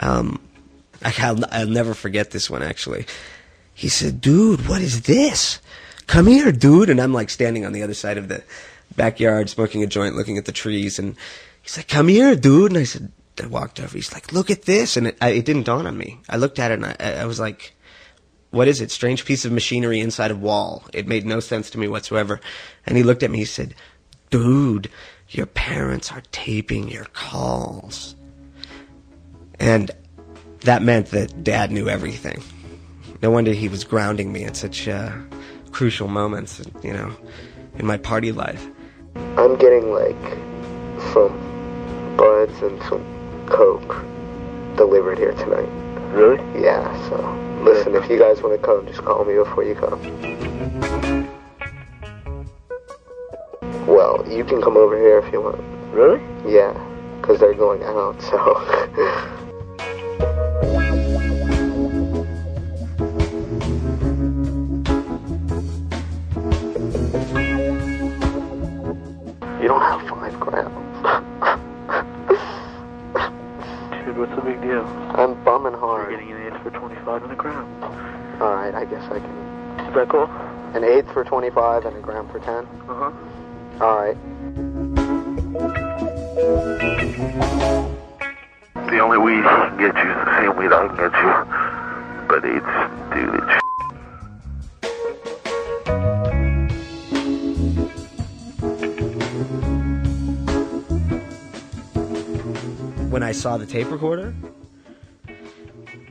Um, 0.00 0.40
I'll, 1.02 1.44
I'll 1.50 1.66
never 1.66 1.94
forget 1.94 2.30
this 2.30 2.48
one 2.48 2.62
actually. 2.62 3.06
He 3.74 3.88
said, 3.88 4.20
"Dude, 4.20 4.68
what 4.68 4.80
is 4.82 5.02
this?" 5.02 5.60
Come 6.06 6.26
here, 6.26 6.52
dude. 6.52 6.90
And 6.90 7.00
I'm 7.00 7.12
like 7.12 7.30
standing 7.30 7.64
on 7.64 7.72
the 7.72 7.82
other 7.82 7.94
side 7.94 8.18
of 8.18 8.28
the 8.28 8.42
backyard, 8.96 9.48
smoking 9.48 9.82
a 9.82 9.86
joint, 9.86 10.16
looking 10.16 10.38
at 10.38 10.44
the 10.44 10.52
trees. 10.52 10.98
And 10.98 11.16
he's 11.62 11.76
like, 11.76 11.88
come 11.88 12.08
here, 12.08 12.36
dude. 12.36 12.72
And 12.72 12.78
I 12.78 12.84
said, 12.84 13.12
I 13.42 13.46
walked 13.46 13.80
over. 13.80 13.96
He's 13.96 14.12
like, 14.12 14.32
look 14.32 14.50
at 14.50 14.62
this. 14.62 14.96
And 14.96 15.08
it, 15.08 15.18
I, 15.20 15.30
it 15.30 15.44
didn't 15.44 15.64
dawn 15.64 15.86
on 15.86 15.96
me. 15.96 16.20
I 16.28 16.36
looked 16.36 16.58
at 16.58 16.70
it 16.70 16.82
and 16.82 16.86
I, 16.86 17.22
I 17.22 17.24
was 17.24 17.40
like, 17.40 17.74
what 18.50 18.68
is 18.68 18.80
it? 18.80 18.90
Strange 18.90 19.24
piece 19.24 19.44
of 19.44 19.52
machinery 19.52 19.98
inside 19.98 20.30
a 20.30 20.36
wall. 20.36 20.84
It 20.92 21.08
made 21.08 21.24
no 21.24 21.40
sense 21.40 21.70
to 21.70 21.78
me 21.78 21.88
whatsoever. 21.88 22.40
And 22.86 22.96
he 22.96 23.02
looked 23.02 23.22
at 23.22 23.30
me. 23.30 23.38
He 23.38 23.44
said, 23.46 23.74
dude, 24.30 24.90
your 25.30 25.46
parents 25.46 26.12
are 26.12 26.22
taping 26.32 26.88
your 26.88 27.06
calls. 27.06 28.14
And 29.58 29.90
that 30.60 30.82
meant 30.82 31.08
that 31.08 31.42
dad 31.42 31.70
knew 31.70 31.88
everything. 31.88 32.42
No 33.22 33.30
wonder 33.30 33.52
he 33.52 33.68
was 33.68 33.84
grounding 33.84 34.32
me 34.32 34.44
at 34.44 34.56
such 34.56 34.88
uh, 34.88 35.16
crucial 35.72 36.06
moments, 36.06 36.62
you 36.82 36.92
know, 36.92 37.14
in 37.78 37.86
my 37.86 37.96
party 37.96 38.30
life. 38.30 38.68
I'm 39.36 39.56
getting 39.56 39.92
like 39.92 40.22
some 41.12 42.16
buds 42.16 42.62
and 42.62 42.80
some 42.84 43.04
coke 43.46 44.04
delivered 44.76 45.18
here 45.18 45.32
tonight. 45.32 45.68
Really? 46.12 46.62
Yeah, 46.62 46.84
so 47.08 47.16
listen, 47.62 47.94
if 47.94 48.08
you 48.08 48.18
guys 48.18 48.42
want 48.42 48.60
to 48.60 48.64
come, 48.64 48.86
just 48.86 49.02
call 49.02 49.24
me 49.24 49.34
before 49.34 49.64
you 49.64 49.74
come. 49.74 50.00
Well, 53.86 54.24
you 54.30 54.44
can 54.44 54.62
come 54.62 54.76
over 54.76 54.96
here 54.96 55.18
if 55.18 55.32
you 55.32 55.40
want. 55.40 55.60
Really? 55.92 56.20
Yeah, 56.46 56.72
because 57.20 57.40
they're 57.40 57.54
going 57.54 57.82
out, 57.82 58.20
so. 58.22 59.38
I'm 75.72 75.80
bumming 75.80 76.10
You're 76.10 76.20
getting 76.20 76.32
an 76.32 76.52
eighth 76.52 76.62
for 76.62 76.70
25 76.70 77.22
and 77.22 77.32
a 77.32 77.34
gram. 77.34 77.82
Alright, 78.40 78.74
I 78.74 78.84
guess 78.84 79.04
I 79.10 79.20
can. 79.20 79.86
Is 79.88 79.94
that 79.94 80.08
cool? 80.08 80.26
An 80.74 80.84
eighth 80.84 81.10
for 81.12 81.24
25 81.24 81.86
and 81.86 81.96
a 81.96 82.00
gram 82.00 82.28
for 82.28 82.40
10? 82.40 82.48
Uh-huh. 82.88 83.10
Alright. 83.80 84.16
The 88.90 88.98
only 88.98 89.18
weed 89.18 89.36
he 89.36 89.42
can 89.42 89.76
get 89.78 89.94
you 89.96 90.10
is 90.10 90.16
the 90.16 90.40
same 90.40 90.56
weed 90.56 90.72
I 90.72 90.86
can 90.88 90.96
get 90.96 91.12
you. 91.22 91.32
But 92.28 92.44
it's, 92.44 92.66
dude, 93.14 93.34
it's 93.48 93.62
when 103.10 103.22
I 103.22 103.32
saw 103.32 103.56
the 103.56 103.66
tape 103.66 103.90
recorder, 103.90 104.34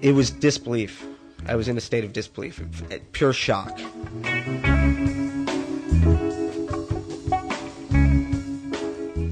it 0.01 0.13
was 0.13 0.31
disbelief. 0.31 1.05
I 1.47 1.55
was 1.55 1.67
in 1.67 1.77
a 1.77 1.81
state 1.81 2.03
of 2.03 2.13
disbelief, 2.13 2.61
pure 3.13 3.33
shock. 3.33 3.77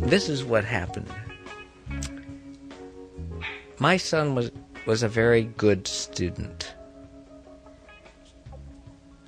This 0.10 0.28
is 0.28 0.44
what 0.44 0.64
happened. 0.64 1.08
My 3.78 3.98
son 3.98 4.36
was 4.36 4.52
was 4.86 5.04
a 5.04 5.08
very 5.08 5.44
good 5.44 5.88
student. 5.88 6.74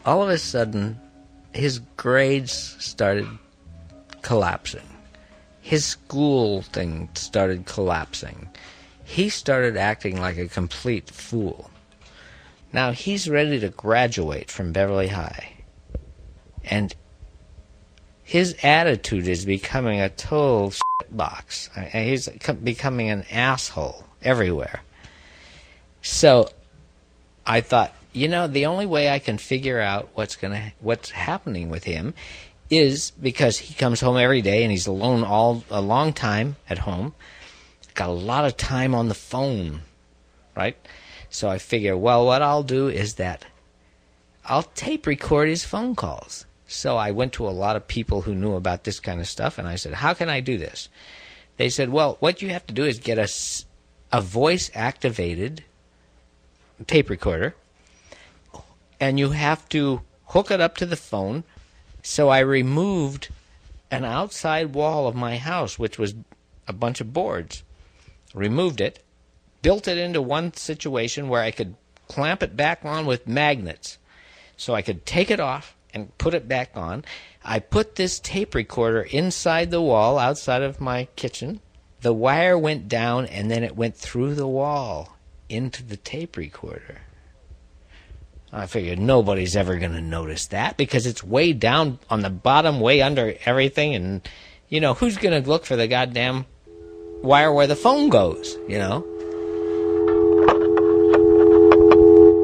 All 0.05 0.23
of 0.23 0.29
a 0.29 0.39
sudden, 0.39 0.99
his 1.53 1.79
grades 1.97 2.75
started 2.79 3.27
collapsing. 4.23 4.87
His 5.61 5.85
school 5.85 6.63
thing 6.63 7.09
started 7.13 7.67
collapsing. 7.67 8.49
He 9.11 9.27
started 9.27 9.75
acting 9.75 10.21
like 10.21 10.37
a 10.37 10.47
complete 10.47 11.09
fool. 11.09 11.69
Now 12.71 12.93
he's 12.93 13.29
ready 13.29 13.59
to 13.59 13.67
graduate 13.67 14.49
from 14.49 14.71
Beverly 14.71 15.09
High. 15.09 15.51
And 16.63 16.95
his 18.23 18.55
attitude 18.63 19.27
is 19.27 19.43
becoming 19.43 19.99
a 19.99 20.07
total 20.07 20.73
box. 21.09 21.69
He's 21.91 22.29
becoming 22.63 23.09
an 23.09 23.25
asshole 23.29 24.05
everywhere. 24.21 24.79
So 26.01 26.49
I 27.45 27.59
thought, 27.59 27.93
you 28.13 28.29
know, 28.29 28.47
the 28.47 28.65
only 28.67 28.85
way 28.85 29.09
I 29.09 29.19
can 29.19 29.37
figure 29.37 29.81
out 29.81 30.07
what's 30.13 30.37
gonna 30.37 30.71
what's 30.79 31.09
happening 31.09 31.69
with 31.69 31.83
him 31.83 32.13
is 32.69 33.11
because 33.11 33.57
he 33.57 33.73
comes 33.73 33.99
home 33.99 34.15
every 34.15 34.41
day 34.41 34.63
and 34.63 34.71
he's 34.71 34.87
alone 34.87 35.25
all 35.25 35.65
a 35.69 35.81
long 35.81 36.13
time 36.13 36.55
at 36.69 36.77
home. 36.77 37.13
Got 38.01 38.09
a 38.09 38.13
lot 38.13 38.45
of 38.45 38.57
time 38.57 38.95
on 38.95 39.09
the 39.09 39.13
phone, 39.13 39.81
right? 40.57 40.75
So 41.29 41.49
I 41.49 41.59
figure, 41.59 41.95
well, 41.95 42.25
what 42.25 42.41
I'll 42.41 42.63
do 42.63 42.87
is 42.87 43.13
that 43.21 43.45
I'll 44.43 44.63
tape 44.63 45.05
record 45.05 45.49
his 45.49 45.65
phone 45.65 45.93
calls. 45.93 46.47
So 46.65 46.97
I 46.97 47.11
went 47.11 47.31
to 47.33 47.47
a 47.47 47.53
lot 47.53 47.75
of 47.75 47.87
people 47.87 48.23
who 48.23 48.33
knew 48.33 48.55
about 48.55 48.85
this 48.85 48.99
kind 48.99 49.19
of 49.21 49.27
stuff 49.27 49.59
and 49.59 49.67
I 49.67 49.75
said, 49.75 49.93
how 49.93 50.15
can 50.15 50.29
I 50.29 50.39
do 50.39 50.57
this? 50.57 50.89
They 51.57 51.69
said, 51.69 51.89
well, 51.89 52.17
what 52.19 52.41
you 52.41 52.49
have 52.49 52.65
to 52.65 52.73
do 52.73 52.85
is 52.85 52.97
get 52.97 53.19
a 54.11 54.21
voice 54.21 54.71
activated 54.73 55.63
tape 56.87 57.07
recorder 57.07 57.53
and 58.99 59.19
you 59.19 59.29
have 59.29 59.69
to 59.69 60.01
hook 60.29 60.49
it 60.49 60.59
up 60.59 60.75
to 60.77 60.87
the 60.87 60.95
phone. 60.95 61.43
So 62.01 62.29
I 62.29 62.39
removed 62.39 63.29
an 63.91 64.05
outside 64.05 64.73
wall 64.73 65.05
of 65.07 65.13
my 65.13 65.37
house, 65.37 65.77
which 65.77 65.99
was 65.99 66.15
a 66.67 66.73
bunch 66.73 66.99
of 66.99 67.13
boards, 67.13 67.61
removed 68.33 68.81
it, 68.81 69.03
built 69.61 69.87
it 69.87 69.97
into 69.97 70.21
one 70.21 70.53
situation 70.53 71.29
where 71.29 71.41
I 71.41 71.51
could 71.51 71.75
clamp 72.07 72.43
it 72.43 72.57
back 72.57 72.83
on 72.83 73.05
with 73.05 73.27
magnets. 73.27 73.97
So 74.57 74.75
I 74.75 74.81
could 74.81 75.05
take 75.05 75.31
it 75.31 75.39
off 75.39 75.75
and 75.93 76.15
put 76.17 76.33
it 76.33 76.47
back 76.47 76.71
on. 76.75 77.03
I 77.43 77.59
put 77.59 77.95
this 77.95 78.19
tape 78.19 78.53
recorder 78.53 79.01
inside 79.01 79.71
the 79.71 79.81
wall 79.81 80.19
outside 80.19 80.61
of 80.61 80.81
my 80.81 81.05
kitchen. 81.15 81.61
The 82.01 82.13
wire 82.13 82.57
went 82.57 82.87
down 82.87 83.25
and 83.25 83.49
then 83.49 83.63
it 83.63 83.75
went 83.75 83.95
through 83.95 84.35
the 84.35 84.47
wall 84.47 85.17
into 85.49 85.83
the 85.83 85.97
tape 85.97 86.37
recorder. 86.37 87.01
I 88.53 88.65
figured 88.65 88.99
nobody's 88.99 89.55
ever 89.55 89.77
going 89.77 89.93
to 89.93 90.01
notice 90.01 90.47
that 90.47 90.75
because 90.75 91.05
it's 91.05 91.23
way 91.23 91.53
down 91.53 91.99
on 92.09 92.21
the 92.21 92.29
bottom, 92.29 92.81
way 92.81 93.01
under 93.01 93.35
everything. 93.45 93.95
And, 93.95 94.27
you 94.67 94.81
know, 94.81 94.93
who's 94.93 95.17
going 95.17 95.41
to 95.41 95.49
look 95.49 95.65
for 95.65 95.77
the 95.77 95.87
goddamn 95.87 96.45
wire 97.23 97.53
where 97.53 97.67
the 97.67 97.75
phone 97.75 98.09
goes, 98.09 98.57
you 98.67 98.77
know? 98.77 99.05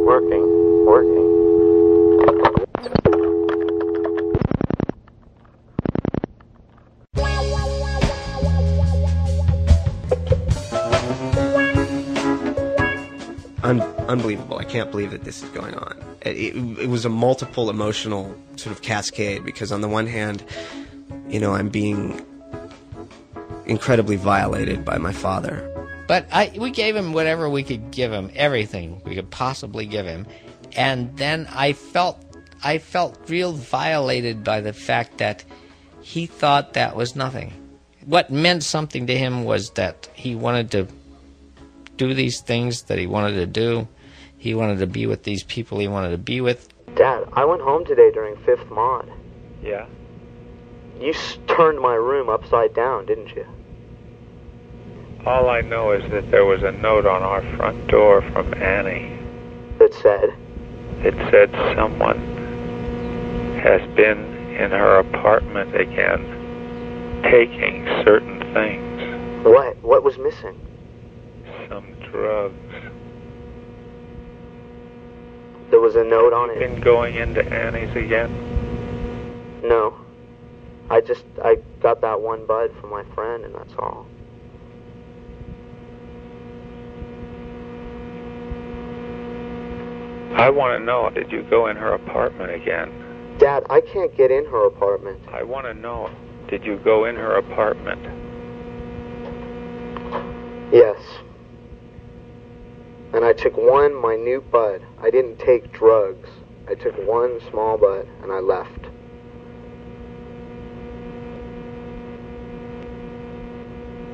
Working, 0.06 0.86
working. 0.86 1.28
Un- 13.64 13.82
unbelievable. 14.08 14.60
I 14.60 14.64
can't 14.64 14.92
believe 14.92 15.12
that 15.12 15.24
this 15.24 15.44
is 15.44 15.50
going 15.50 15.76
on. 15.76 15.98
It, 16.22 16.56
it, 16.56 16.80
it 16.80 16.90
was 16.90 17.04
a 17.04 17.10
multiple 17.10 17.70
emotional 17.70 18.34
sort 18.56 18.76
of 18.76 18.82
cascade 18.82 19.44
because, 19.44 19.72
on 19.72 19.82
the 19.82 19.88
one 19.90 20.08
hand, 20.08 20.44
you 21.28 21.40
know, 21.40 21.54
I'm 21.54 21.70
being 21.70 22.26
incredibly 23.68 24.16
violated 24.16 24.84
by 24.84 24.98
my 24.98 25.12
father. 25.12 25.72
But 26.08 26.28
I, 26.32 26.54
we 26.58 26.72
gave 26.72 26.96
him 26.96 27.14
whatever 27.14 27.50
we 27.50 27.64
could 27.64 27.92
give 27.92 28.12
him, 28.12 28.32
everything 28.36 29.02
we 29.06 29.16
could 29.16 29.30
possibly 29.30 29.86
give 29.86 30.06
him, 30.06 30.26
and 30.76 31.16
then 31.18 31.48
I 31.54 31.74
felt, 31.74 32.24
I 32.64 32.78
felt 32.78 33.18
real 33.30 33.52
violated 33.54 34.44
by 34.44 34.62
the 34.62 34.74
fact 34.74 35.18
that 35.18 35.44
he 36.02 36.26
thought 36.26 36.74
that 36.74 36.96
was 36.96 37.16
nothing. 37.16 37.52
What 38.06 38.30
meant 38.32 38.64
something 38.64 39.08
to 39.08 39.18
him 39.18 39.44
was 39.44 39.72
that 39.72 40.08
he 40.14 40.34
wanted 40.34 40.72
to 40.72 40.88
do 41.98 42.14
these 42.14 42.40
things 42.40 42.84
that 42.84 42.98
he 42.98 43.08
wanted 43.08 43.34
to 43.34 43.46
do. 43.46 43.88
He 44.38 44.54
wanted 44.54 44.80
to 44.80 44.88
be 44.88 45.08
with 45.08 45.24
these 45.24 45.44
people 45.44 45.80
he 45.80 45.90
wanted 45.90 46.12
to 46.12 46.18
be 46.18 46.40
with. 46.40 46.70
Dad, 46.96 47.28
I 47.34 47.44
went 47.44 47.62
home 47.62 47.84
today 47.84 48.12
during 48.12 48.38
fifth 48.46 48.70
mod. 48.72 49.12
Yeah. 49.62 49.88
You 51.02 51.10
s- 51.10 51.38
turned 51.48 51.80
my 51.82 51.96
room 51.96 52.30
upside 52.30 52.74
down, 52.74 53.06
didn't 53.08 53.36
you? 53.36 53.46
All 55.28 55.50
I 55.50 55.60
know 55.60 55.92
is 55.92 56.10
that 56.12 56.32
there 56.32 56.46
was 56.46 56.64
a 56.64 56.72
note 56.72 57.06
on 57.06 57.22
our 57.22 57.42
front 57.58 57.86
door 57.88 58.22
from 58.32 58.54
Annie. 58.54 59.20
That 59.78 59.94
said, 59.94 60.34
It 61.06 61.14
said 61.30 61.52
someone 61.76 62.18
has 63.62 63.82
been 63.98 64.20
in 64.56 64.72
her 64.72 65.00
apartment 65.00 65.76
again, 65.76 67.22
taking 67.24 67.86
certain 68.06 68.40
things, 68.54 69.46
what? 69.46 69.76
What 69.84 70.04
was 70.06 70.18
missing? 70.18 70.58
some 71.68 71.94
drugs. 72.10 72.56
There 75.72 75.82
was 75.82 75.98
a 75.98 76.06
note 76.06 76.32
on 76.32 76.52
it. 76.52 76.60
Been 76.60 76.80
going 76.80 77.16
into 77.16 77.44
Annie's 77.44 77.94
again? 77.98 78.32
No. 79.62 79.94
I 80.90 81.02
just 81.02 81.26
I 81.44 81.58
got 81.82 82.00
that 82.00 82.22
one 82.22 82.46
bud 82.46 82.72
from 82.80 82.92
my 82.92 83.04
friend, 83.14 83.44
and 83.44 83.54
that's 83.54 83.74
all. 83.78 84.08
I 90.38 90.52
want 90.52 90.80
to 90.80 90.86
know, 90.86 91.10
did 91.10 91.32
you 91.32 91.42
go 91.50 91.66
in 91.66 91.76
her 91.78 91.96
apartment 91.96 92.52
again? 92.52 93.38
Dad, 93.40 93.64
I 93.72 93.82
can't 93.82 94.16
get 94.16 94.30
in 94.30 94.46
her 94.46 94.68
apartment. 94.68 95.20
I 95.30 95.42
want 95.42 95.66
to 95.66 95.74
know, 95.74 96.12
did 96.48 96.64
you 96.64 96.78
go 96.84 97.06
in 97.06 97.16
her 97.16 97.38
apartment? 97.38 98.04
Yes. 100.72 101.02
And 103.16 103.26
I 103.26 103.34
took 103.34 103.58
one 103.58 104.00
minute 104.00 104.52
bud. 104.52 104.86
I 105.02 105.10
didn't 105.10 105.40
take 105.40 105.74
drugs. 105.74 106.30
I 106.70 106.76
took 106.76 106.96
one 107.08 107.40
small 107.50 107.80
bud, 107.80 108.08
and 108.22 108.32
I 108.32 108.40
left. 108.40 108.86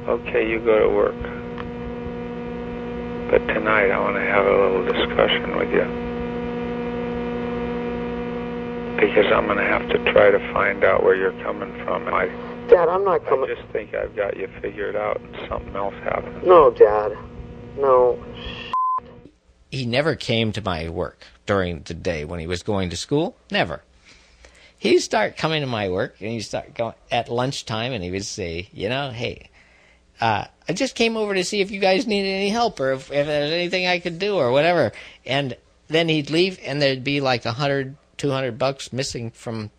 Okay, 0.08 0.50
you 0.50 0.60
go 0.60 0.80
to 0.80 0.90
work. 0.90 1.22
But 3.30 3.54
tonight 3.54 3.92
I 3.92 4.00
want 4.00 4.16
to 4.16 4.22
have 4.22 4.46
a 4.46 4.52
little 4.52 4.86
discussion 4.86 5.58
with 5.58 5.70
you. 5.74 6.03
Because 9.04 9.32
I'm 9.34 9.48
going 9.48 9.58
to 9.58 9.66
have 9.66 9.90
to 9.90 10.12
try 10.14 10.32
to 10.32 10.40
find 10.54 10.86
out 10.86 11.04
where 11.04 11.14
you're 11.14 11.34
coming 11.44 11.74
from. 11.84 12.08
I, 12.08 12.28
Dad, 12.70 12.88
I'm 12.88 13.04
not 13.04 13.26
coming. 13.26 13.52
I 13.52 13.56
just 13.56 13.68
think 13.74 13.94
I've 13.94 14.16
got 14.16 14.38
you 14.38 14.48
figured 14.62 14.96
out 14.96 15.20
and 15.20 15.36
something 15.50 15.76
else 15.76 15.94
happened. 15.96 16.42
No, 16.44 16.72
Dad. 16.72 17.12
No. 17.78 18.24
He 19.72 19.86
never 19.86 20.16
came 20.16 20.54
to 20.54 20.62
my 20.62 20.88
work 20.88 21.26
during 21.46 21.82
the 21.82 21.94
day 21.94 22.24
when 22.24 22.40
he 22.40 22.48
was 22.48 22.64
going 22.64 22.92
to 22.92 22.98
school. 22.98 23.36
Never. 23.52 23.84
He'd 24.78 25.00
start 25.00 25.36
coming 25.36 25.60
to 25.62 25.68
my 25.68 25.90
work 25.90 26.16
and 26.22 26.30
he'd 26.30 26.42
start 26.42 26.74
going 26.74 26.94
at 27.12 27.28
lunchtime 27.28 27.92
and 27.92 28.04
he 28.04 28.12
would 28.12 28.26
say, 28.26 28.70
you 28.72 28.88
know, 28.88 29.10
hey, 29.10 29.50
uh, 30.22 30.46
I 30.70 30.74
just 30.74 30.96
came 30.96 31.18
over 31.18 31.34
to 31.34 31.44
see 31.44 31.60
if 31.60 31.72
you 31.72 31.82
guys 31.82 32.08
needed 32.08 32.30
any 32.30 32.50
help 32.50 32.80
or 32.80 32.94
if, 32.94 33.12
if 33.12 33.28
there's 33.28 33.52
anything 33.52 33.86
I 33.86 34.00
could 34.00 34.18
do 34.18 34.36
or 34.38 34.52
whatever. 34.52 34.94
And 35.26 35.58
then 35.90 36.08
he'd 36.08 36.30
leave 36.30 36.58
and 36.64 36.82
there'd 36.82 37.04
be 37.04 37.20
like 37.20 37.46
a 37.46 37.52
hundred, 37.52 37.98
two 38.18 38.32
hundred 38.32 38.58
bucks 38.58 38.92
missing 38.94 39.32
from 39.32 39.72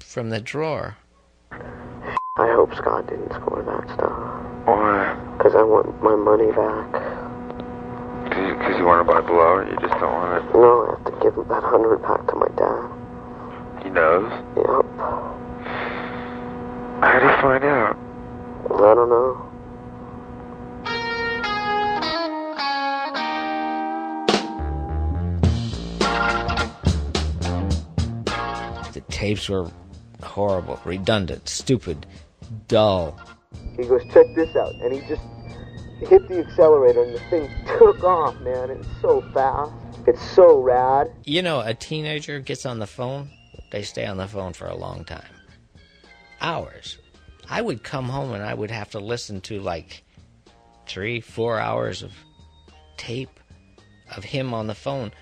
from 0.00 0.30
the 0.30 0.40
drawer. 0.40 0.96
I 1.52 2.50
hope 2.52 2.74
Scott 2.74 3.06
didn't 3.06 3.32
score 3.32 3.62
that 3.62 3.94
stuff. 3.94 4.12
Why? 4.66 5.14
Because 5.36 5.54
I 5.54 5.62
want 5.62 6.02
my 6.02 6.16
money 6.16 6.50
back. 6.50 6.90
Because 8.24 8.78
you 8.78 8.84
want 8.84 9.06
to 9.06 9.12
buy 9.12 9.20
blow, 9.20 9.60
or 9.60 9.64
you 9.64 9.76
just 9.76 9.94
don't 10.00 10.12
want 10.12 10.42
it? 10.42 10.52
No, 10.54 10.86
I 10.86 10.90
have 10.96 11.04
to 11.04 11.12
give 11.22 11.36
that 11.48 11.62
hundred 11.62 11.98
back 11.98 12.26
to 12.26 12.34
my 12.34 12.48
dad. 12.56 12.90
He 13.84 13.90
knows. 13.90 14.32
Yep. 14.56 14.86
How 17.04 17.18
do 17.20 17.26
you 17.26 17.36
find 17.42 17.64
out? 17.64 17.96
I 18.64 18.94
don't 18.94 19.10
know. 19.10 19.53
Tapes 29.08 29.48
were 29.48 29.70
horrible, 30.22 30.80
redundant, 30.84 31.48
stupid, 31.48 32.06
dull. 32.68 33.18
He 33.76 33.84
goes, 33.84 34.02
check 34.12 34.26
this 34.34 34.54
out. 34.56 34.74
And 34.76 34.92
he 34.92 35.00
just 35.08 35.22
hit 36.00 36.28
the 36.28 36.40
accelerator 36.40 37.02
and 37.02 37.14
the 37.14 37.20
thing 37.30 37.50
took 37.78 38.02
off, 38.04 38.38
man. 38.40 38.70
It's 38.70 38.88
so 39.00 39.22
fast. 39.32 39.72
It's 40.06 40.22
so 40.32 40.60
rad. 40.60 41.12
You 41.24 41.42
know, 41.42 41.60
a 41.60 41.74
teenager 41.74 42.40
gets 42.40 42.66
on 42.66 42.78
the 42.78 42.86
phone, 42.86 43.30
they 43.70 43.82
stay 43.82 44.06
on 44.06 44.16
the 44.16 44.28
phone 44.28 44.52
for 44.52 44.66
a 44.66 44.76
long 44.76 45.04
time. 45.04 45.24
Hours. 46.40 46.98
I 47.48 47.62
would 47.62 47.82
come 47.82 48.08
home 48.08 48.32
and 48.32 48.42
I 48.42 48.54
would 48.54 48.70
have 48.70 48.90
to 48.90 49.00
listen 49.00 49.40
to 49.42 49.60
like 49.60 50.02
three, 50.86 51.20
four 51.20 51.58
hours 51.58 52.02
of 52.02 52.12
tape 52.96 53.40
of 54.14 54.24
him 54.24 54.54
on 54.54 54.66
the 54.66 54.74
phone 54.74 55.12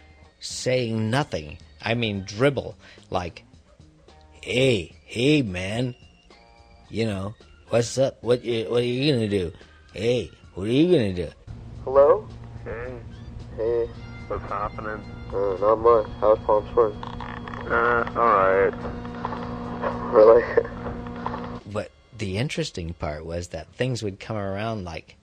saying 0.40 1.10
nothing. 1.10 1.58
I 1.80 1.94
mean, 1.94 2.24
dribble. 2.24 2.76
Like, 3.10 3.44
hey, 4.42 4.94
hey, 5.04 5.42
man. 5.42 5.94
You 6.88 7.06
know, 7.06 7.34
what's 7.68 7.96
up? 7.98 8.22
What, 8.22 8.44
you, 8.44 8.64
what 8.70 8.82
are 8.82 8.86
you 8.86 9.12
going 9.12 9.28
to 9.30 9.38
do? 9.38 9.52
Hey, 9.94 10.30
what 10.54 10.66
are 10.66 10.70
you 10.70 10.90
going 10.90 11.14
to 11.14 11.26
do? 11.26 11.32
Hello? 11.84 12.28
Hey, 12.64 12.98
Hey, 13.56 13.88
what's 14.28 14.42
happening? 14.44 15.02
uh, 15.32 15.56
not 15.60 15.76
much. 15.76 16.06
How's 16.20 16.38
Palm 16.40 16.66
Springs? 16.70 16.96
Uh, 17.70 18.04
alright. 18.16 18.74
Really? 20.12 20.42
But 21.72 21.90
the 22.18 22.36
interesting 22.38 22.92
part 22.94 23.24
was 23.24 23.48
that 23.48 23.72
things 23.74 24.02
would 24.02 24.20
come 24.20 24.36
around 24.36 24.84
like, 24.84 25.16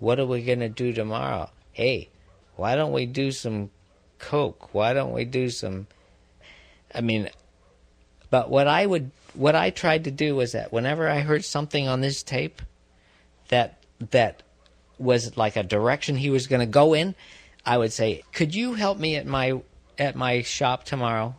what 0.00 0.18
are 0.18 0.26
we 0.26 0.42
going 0.42 0.60
to 0.60 0.68
do 0.68 0.92
tomorrow? 0.92 1.50
Hey, 1.72 2.08
why 2.56 2.74
don't 2.74 2.92
we 2.92 3.06
do 3.06 3.30
some 3.32 3.70
coke? 4.18 4.74
Why 4.74 4.92
don't 4.92 5.12
we 5.12 5.24
do 5.24 5.50
some. 5.50 5.86
I 6.94 7.00
mean, 7.00 7.28
but 8.30 8.50
what 8.50 8.66
I 8.66 8.86
would, 8.86 9.10
what 9.34 9.54
I 9.54 9.70
tried 9.70 10.04
to 10.04 10.10
do 10.10 10.36
was 10.36 10.52
that 10.52 10.72
whenever 10.72 11.08
I 11.08 11.20
heard 11.20 11.44
something 11.44 11.86
on 11.86 12.00
this 12.00 12.22
tape 12.22 12.62
that, 13.48 13.82
that 14.10 14.42
was 14.98 15.36
like 15.36 15.56
a 15.56 15.62
direction 15.62 16.16
he 16.16 16.30
was 16.30 16.46
going 16.46 16.60
to 16.60 16.66
go 16.66 16.94
in, 16.94 17.14
I 17.64 17.78
would 17.78 17.92
say, 17.92 18.22
could 18.32 18.54
you 18.54 18.74
help 18.74 18.98
me 18.98 19.16
at 19.16 19.26
my, 19.26 19.60
at 19.98 20.16
my 20.16 20.42
shop 20.42 20.84
tomorrow 20.84 21.34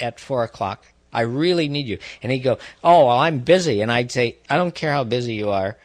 at 0.00 0.20
four 0.20 0.44
o'clock? 0.44 0.86
I 1.12 1.22
really 1.22 1.68
need 1.68 1.86
you. 1.86 1.98
And 2.22 2.32
he'd 2.32 2.40
go, 2.40 2.58
Oh, 2.82 3.06
well, 3.06 3.18
I'm 3.18 3.40
busy. 3.40 3.82
And 3.82 3.92
I'd 3.92 4.10
say, 4.10 4.38
I 4.48 4.56
don't 4.56 4.74
care 4.74 4.92
how 4.92 5.04
busy 5.04 5.34
you 5.34 5.50
are. 5.50 5.76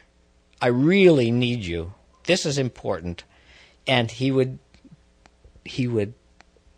I 0.60 0.68
really 0.68 1.30
need 1.30 1.60
you. 1.60 1.92
This 2.24 2.46
is 2.46 2.58
important. 2.58 3.24
And 3.86 4.10
he 4.10 4.30
would, 4.30 4.58
he 5.64 5.86
would 5.86 6.14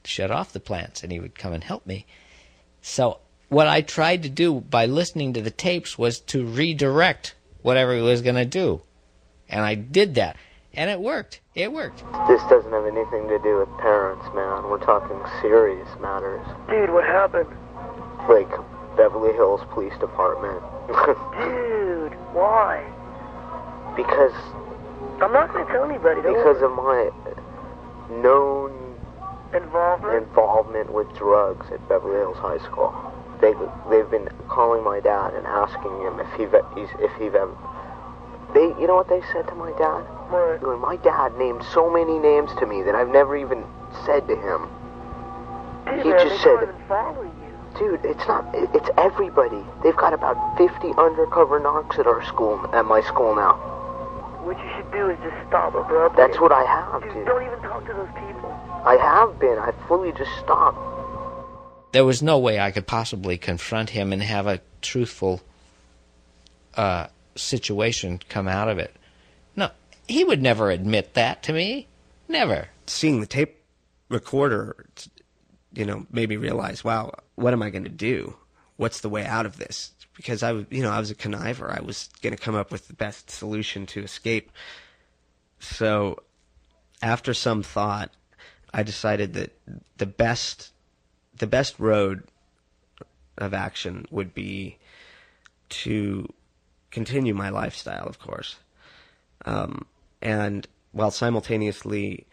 shut 0.04 0.30
off 0.30 0.52
the 0.52 0.60
plants 0.60 1.02
and 1.02 1.12
he 1.12 1.20
would 1.20 1.38
come 1.38 1.52
and 1.52 1.62
help 1.62 1.86
me. 1.86 2.06
So 2.82 3.18
what 3.50 3.66
I 3.68 3.82
tried 3.82 4.22
to 4.22 4.28
do 4.28 4.60
by 4.60 4.86
listening 4.86 5.34
to 5.34 5.42
the 5.42 5.50
tapes 5.50 5.98
was 5.98 6.20
to 6.20 6.44
redirect 6.46 7.34
whatever 7.62 7.94
he 7.94 8.00
was 8.00 8.22
going 8.22 8.36
to 8.36 8.44
do. 8.46 8.80
And 9.48 9.62
I 9.64 9.74
did 9.74 10.14
that. 10.14 10.36
and 10.72 10.88
it 10.88 11.00
worked. 11.00 11.40
It 11.54 11.72
worked. 11.72 11.98
This 12.28 12.40
doesn't 12.48 12.70
have 12.72 12.86
anything 12.86 13.26
to 13.28 13.38
do 13.42 13.58
with 13.58 13.68
parents, 13.78 14.24
man. 14.34 14.70
We're 14.70 14.78
talking 14.78 15.18
serious 15.42 15.88
matters. 16.00 16.46
Dude, 16.70 16.90
what 16.90 17.04
happened? 17.04 17.50
Like 18.28 18.48
Beverly 18.96 19.32
Hills 19.34 19.60
Police 19.72 19.94
Department. 19.98 20.62
Dude, 21.38 22.14
why? 22.32 22.86
because 23.96 24.32
I'm 25.20 25.32
not 25.32 25.52
gonna 25.52 25.66
tell 25.66 25.84
anybody. 25.84 26.22
Don't 26.22 26.34
because 26.38 26.62
worry. 26.62 26.70
of 26.70 26.76
my 26.78 28.22
known 28.22 28.94
involvement. 29.52 30.22
involvement 30.22 30.92
with 30.92 31.12
drugs 31.16 31.66
at 31.72 31.86
Beverly 31.88 32.18
Hills 32.18 32.38
High 32.38 32.58
School. 32.64 32.94
They 33.40 33.54
they've 33.88 34.10
been 34.10 34.28
calling 34.48 34.84
my 34.84 35.00
dad 35.00 35.34
and 35.34 35.46
asking 35.46 35.92
him 36.02 36.20
if 36.20 36.28
he 36.36 36.44
he's, 36.78 36.90
if 37.00 37.12
he 37.18 37.26
ever. 37.26 37.56
They 38.54 38.68
you 38.80 38.86
know 38.86 38.96
what 38.96 39.08
they 39.08 39.22
said 39.32 39.48
to 39.48 39.54
my 39.54 39.70
dad? 39.78 40.04
What? 40.30 40.62
My 40.80 40.96
dad 40.96 41.36
named 41.38 41.64
so 41.72 41.90
many 41.90 42.18
names 42.18 42.50
to 42.58 42.66
me 42.66 42.82
that 42.82 42.94
I've 42.94 43.08
never 43.08 43.36
even 43.36 43.64
said 44.06 44.26
to 44.28 44.36
him. 44.36 44.68
Dude, 45.86 46.06
He 46.06 46.10
just 46.12 46.42
said- 46.42 46.58
can't 46.60 46.88
follow 46.88 47.22
you. 47.22 47.30
Dude, 47.78 48.04
it's 48.04 48.26
not. 48.26 48.44
It's 48.54 48.90
everybody. 48.98 49.64
They've 49.82 49.96
got 49.96 50.12
about 50.12 50.36
50 50.58 50.92
undercover 50.98 51.60
narcs 51.60 51.98
at 51.98 52.06
our 52.06 52.22
school, 52.24 52.60
at 52.72 52.84
my 52.84 53.00
school 53.02 53.34
now. 53.34 53.54
What 54.42 54.58
you 54.58 54.70
should 54.76 54.90
do 54.90 55.08
is 55.08 55.18
just 55.22 55.36
stop 55.48 55.74
abruptly. 55.74 56.16
That's 56.16 56.40
what 56.40 56.50
I 56.52 56.64
have, 56.64 57.02
Dude, 57.02 57.12
dude. 57.14 57.26
don't 57.26 57.42
even 57.46 57.60
talk 57.60 57.86
to 57.86 57.92
those 57.94 58.08
people. 58.14 58.50
I 58.84 58.96
have 58.96 59.38
been. 59.38 59.58
I 59.58 59.72
fully 59.86 60.12
just 60.12 60.30
stopped. 60.42 60.78
There 61.92 62.04
was 62.04 62.22
no 62.22 62.38
way 62.38 62.60
I 62.60 62.70
could 62.70 62.86
possibly 62.86 63.36
confront 63.36 63.90
him 63.90 64.12
and 64.12 64.22
have 64.22 64.46
a 64.46 64.60
truthful 64.80 65.40
uh, 66.74 67.08
situation 67.34 68.20
come 68.28 68.48
out 68.48 68.68
of 68.68 68.78
it. 68.78 68.94
No, 69.56 69.70
he 70.06 70.24
would 70.24 70.42
never 70.42 70.70
admit 70.70 71.14
that 71.14 71.42
to 71.44 71.52
me. 71.52 71.88
Never. 72.28 72.68
seeing 72.86 73.20
the 73.20 73.26
tape 73.26 73.60
recorder, 74.08 74.86
you 75.72 75.84
know, 75.84 76.06
made 76.10 76.28
me 76.28 76.36
realize, 76.36 76.84
wow, 76.84 77.12
what 77.34 77.52
am 77.52 77.62
I 77.62 77.70
going 77.70 77.84
to 77.84 77.90
do? 77.90 78.36
What's 78.76 79.00
the 79.00 79.08
way 79.08 79.24
out 79.24 79.46
of 79.46 79.56
this? 79.56 79.92
Because 80.16 80.42
I, 80.42 80.52
you 80.70 80.82
know, 80.82 80.90
I 80.90 81.00
was 81.00 81.10
a 81.10 81.14
conniver. 81.14 81.76
I 81.76 81.82
was 81.82 82.08
going 82.22 82.34
to 82.34 82.42
come 82.42 82.54
up 82.54 82.70
with 82.70 82.86
the 82.88 82.94
best 82.94 83.30
solution 83.30 83.86
to 83.86 84.02
escape. 84.02 84.50
So, 85.58 86.22
after 87.02 87.34
some 87.34 87.62
thought, 87.62 88.10
I 88.72 88.82
decided 88.82 89.34
that 89.34 89.58
the 89.98 90.06
best, 90.06 90.70
the 91.40 91.46
best 91.46 91.80
road 91.80 92.22
of 93.38 93.54
action 93.54 94.06
would 94.10 94.34
be 94.34 94.76
to 95.70 96.28
continue 96.90 97.34
my 97.34 97.48
lifestyle, 97.48 98.06
of 98.06 98.18
course, 98.18 98.56
um, 99.46 99.86
and 100.20 100.68
while 100.92 101.10
simultaneously 101.10 102.26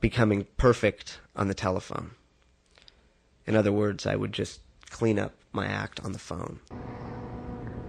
becoming 0.00 0.46
perfect 0.58 1.18
on 1.34 1.48
the 1.48 1.54
telephone. 1.54 2.10
In 3.46 3.56
other 3.56 3.72
words, 3.72 4.06
I 4.06 4.16
would 4.16 4.32
just 4.32 4.60
clean 4.90 5.18
up 5.18 5.32
my 5.52 5.66
act 5.66 6.04
on 6.04 6.12
the 6.12 6.18
phone. 6.18 6.60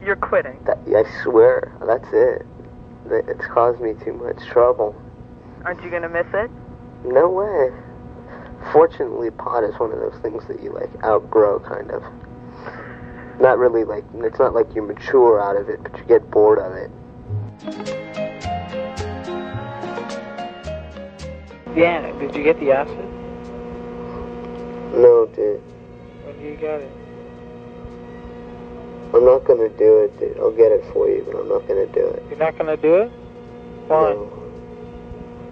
You're 0.02 0.16
quitting. 0.16 0.64
That, 0.66 0.78
I 0.88 1.04
swear, 1.24 1.78
that's 1.86 2.08
it. 2.14 2.46
It's 3.28 3.46
caused 3.48 3.82
me 3.82 3.96
too 4.06 4.14
much 4.14 4.38
trouble. 4.48 4.96
Aren't 5.66 5.84
you 5.84 5.90
gonna 5.90 6.08
miss 6.08 6.28
it? 6.34 6.50
No 7.04 7.30
way. 7.30 7.72
Fortunately, 8.72 9.32
pot 9.32 9.64
is 9.64 9.74
one 9.80 9.92
of 9.92 10.00
those 10.00 10.20
things 10.22 10.46
that 10.48 10.62
you 10.62 10.72
like 10.72 10.90
outgrow, 11.04 11.60
kind 11.60 11.92
of. 11.92 12.04
Not 13.40 13.58
really 13.60 13.84
like 13.84 14.04
it's 14.16 14.40
not 14.40 14.54
like 14.54 14.74
you 14.76 14.82
mature 14.82 15.40
out 15.42 15.56
of 15.56 15.70
it, 15.70 15.82
but 15.84 15.96
you 15.98 16.04
get 16.06 16.30
bored 16.32 16.60
of 16.60 16.74
it. 16.74 16.92
Yeah. 21.76 22.12
Did 22.20 22.36
you 22.36 22.44
get 22.44 22.60
the 22.60 22.72
acid? 22.72 22.98
No, 24.94 25.28
dude, 25.36 25.62
When 26.26 26.40
do 26.40 26.46
you 26.46 26.56
get 26.56 26.82
it? 26.82 26.92
I'm 29.14 29.24
not 29.24 29.44
gonna 29.46 29.70
do 29.70 30.00
it, 30.04 30.20
dude. 30.20 30.38
I'll 30.40 30.52
get 30.52 30.72
it 30.72 30.84
for 30.92 31.08
you, 31.08 31.24
but 31.26 31.40
I'm 31.40 31.48
not 31.48 31.68
gonna 31.68 31.86
do 31.86 32.08
it. 32.08 32.24
You're 32.30 32.40
not 32.40 32.58
gonna 32.58 32.78
do 32.78 32.96
it? 32.96 33.12
Why? 33.88 34.14
No. 34.14 34.26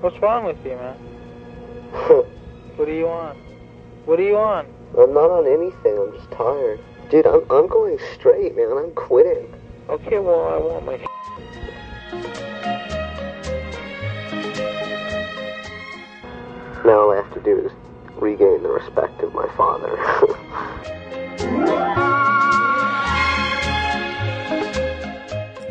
What's 0.02 0.20
wrong 0.22 0.46
with 0.46 0.58
you, 0.66 0.76
man? 0.76 2.26
What 2.76 2.88
do 2.88 2.94
you 2.94 3.06
want? 3.06 3.38
What 4.06 4.18
do 4.18 4.24
you 4.24 4.34
want? 4.34 4.68
I'm 4.98 5.14
not 5.14 5.32
on 5.32 5.48
anything. 5.48 5.98
I'm 5.98 6.12
just 6.14 6.30
tired, 6.32 6.82
dude. 7.10 7.26
I'm 7.26 7.42
I'm 7.50 7.68
going 7.68 7.98
straight, 8.14 8.54
man. 8.58 8.70
I'm 8.70 8.92
quitting. 8.92 9.54
Okay, 9.88 10.20
well, 10.20 10.44
I 10.44 10.58
want 10.58 10.86
my. 10.86 10.98
Now 16.84 17.00
all 17.00 17.12
I 17.12 17.16
have 17.16 17.34
to 17.34 17.42
do 17.42 17.66
is 17.66 17.72
regain 18.16 18.62
the 18.62 18.70
respect 18.70 19.22
of 19.24 19.34
my 19.34 19.48
father. 19.56 19.98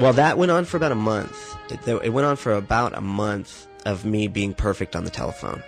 Well, 0.01 0.13
that 0.15 0.37
went 0.37 0.51
on 0.51 0.67
for 0.67 0.77
about 0.77 0.93
a 0.93 0.97
month. 0.97 1.57
It, 1.71 1.89
it 1.89 2.13
went 2.13 2.27
on 2.27 2.37
for 2.37 2.53
about 2.53 2.95
a 2.95 3.01
month 3.01 3.67
of 3.87 4.05
me 4.05 4.29
being 4.29 4.53
perfect 4.53 4.95
on 4.97 5.05
the 5.05 5.11
telephone. 5.11 5.63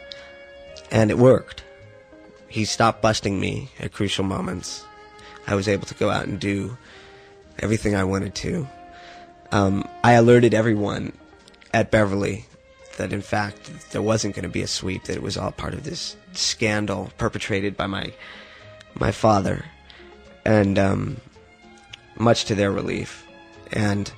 And 0.90 1.10
it 1.10 1.18
worked. 1.18 1.64
He 2.48 2.64
stopped 2.64 3.02
busting 3.02 3.38
me 3.38 3.70
at 3.80 3.92
crucial 3.92 4.24
moments. 4.24 4.84
I 5.46 5.54
was 5.54 5.68
able 5.68 5.86
to 5.86 5.94
go 5.94 6.10
out 6.10 6.26
and 6.26 6.38
do 6.38 6.76
everything 7.58 7.94
I 7.94 8.04
wanted 8.04 8.34
to. 8.36 8.68
Um, 9.52 9.88
I 10.02 10.12
alerted 10.12 10.54
everyone 10.54 11.12
at 11.72 11.90
Beverly 11.90 12.46
that, 12.96 13.12
in 13.12 13.22
fact, 13.22 13.90
there 13.90 14.02
wasn't 14.02 14.34
going 14.34 14.44
to 14.44 14.48
be 14.48 14.62
a 14.62 14.66
sweep, 14.66 15.04
that 15.04 15.16
it 15.16 15.22
was 15.22 15.36
all 15.36 15.52
part 15.52 15.74
of 15.74 15.84
this 15.84 16.16
scandal 16.32 17.12
perpetrated 17.18 17.76
by 17.76 17.86
my, 17.86 18.12
my 18.94 19.12
father. 19.12 19.64
And, 20.44 20.78
um, 20.78 21.20
much 22.18 22.46
to 22.46 22.54
their 22.54 22.72
relief. 22.72 23.26
And 23.72 24.10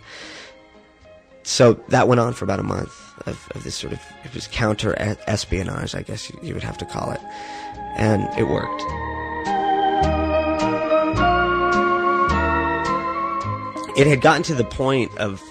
so 1.42 1.74
that 1.88 2.08
went 2.08 2.20
on 2.20 2.32
for 2.32 2.44
about 2.44 2.60
a 2.60 2.64
month 2.64 3.07
of, 3.26 3.48
of 3.54 3.64
this 3.64 3.74
sort 3.74 3.92
of 3.92 4.00
it 4.24 4.34
was 4.34 4.48
counter 4.48 4.94
espionage, 5.26 5.94
I 5.94 6.02
guess 6.02 6.30
you 6.42 6.54
would 6.54 6.62
have 6.62 6.78
to 6.78 6.84
call 6.84 7.10
it, 7.12 7.20
and 7.96 8.22
it 8.38 8.48
worked. 8.48 8.82
It 13.98 14.06
had 14.06 14.20
gotten 14.20 14.44
to 14.44 14.54
the 14.54 14.64
point 14.64 15.16
of 15.18 15.42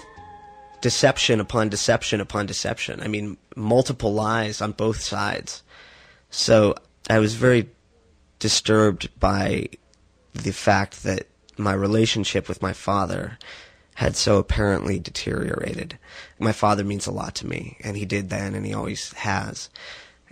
deception 0.80 1.40
upon 1.40 1.68
deception 1.68 2.20
upon 2.20 2.46
deception. 2.46 3.00
I 3.00 3.08
mean, 3.08 3.36
multiple 3.56 4.14
lies 4.14 4.62
on 4.62 4.72
both 4.72 5.00
sides. 5.00 5.62
So 6.30 6.74
I 7.10 7.18
was 7.18 7.34
very 7.34 7.68
disturbed 8.38 9.08
by 9.18 9.68
the 10.32 10.52
fact 10.52 11.02
that 11.02 11.26
my 11.56 11.72
relationship 11.72 12.48
with 12.48 12.62
my 12.62 12.72
father 12.72 13.38
had 13.98 14.14
so 14.14 14.38
apparently 14.38 15.00
deteriorated. 15.00 15.98
My 16.38 16.52
father 16.52 16.84
means 16.84 17.08
a 17.08 17.10
lot 17.10 17.34
to 17.34 17.48
me, 17.48 17.76
and 17.82 17.96
he 17.96 18.04
did 18.04 18.30
then, 18.30 18.54
and 18.54 18.64
he 18.64 18.72
always 18.72 19.12
has. 19.14 19.70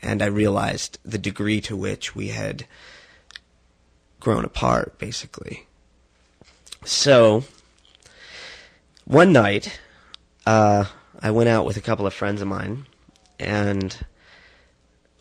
And 0.00 0.22
I 0.22 0.26
realized 0.26 1.00
the 1.04 1.18
degree 1.18 1.60
to 1.62 1.74
which 1.74 2.14
we 2.14 2.28
had 2.28 2.64
grown 4.20 4.44
apart, 4.44 4.98
basically. 4.98 5.66
So, 6.84 7.42
one 9.04 9.32
night, 9.32 9.80
uh, 10.46 10.84
I 11.20 11.32
went 11.32 11.48
out 11.48 11.66
with 11.66 11.76
a 11.76 11.82
couple 11.82 12.06
of 12.06 12.14
friends 12.14 12.40
of 12.40 12.46
mine, 12.46 12.86
and 13.40 13.98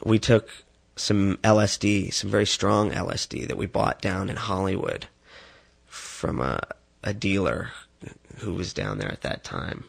we 0.04 0.20
took 0.20 0.52
some 0.96 1.38
LSD, 1.38 2.14
some 2.14 2.30
very 2.30 2.46
strong 2.46 2.92
LSD 2.92 3.48
that 3.48 3.58
we 3.58 3.66
bought 3.66 4.04
down 4.04 4.30
in 4.30 4.36
Hollywood 4.36 5.08
from 5.88 6.42
a, 6.42 6.62
a 7.04 7.12
dealer 7.12 7.72
who 8.38 8.54
was 8.54 8.74
down 8.74 8.98
there 8.98 9.12
at 9.12 9.22
that 9.22 9.44
time. 9.44 9.86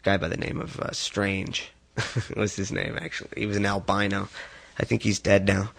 A 0.00 0.04
guy 0.04 0.16
by 0.16 0.28
the 0.28 0.36
name 0.36 0.60
of 0.60 0.80
uh, 0.80 0.92
Strange 0.92 1.70
was 2.36 2.56
his 2.56 2.72
name, 2.72 2.98
actually. 3.00 3.30
He 3.36 3.46
was 3.46 3.56
an 3.56 3.66
albino. 3.66 4.28
I 4.78 4.84
think 4.84 5.02
he's 5.02 5.18
dead 5.18 5.46
now. 5.46 5.70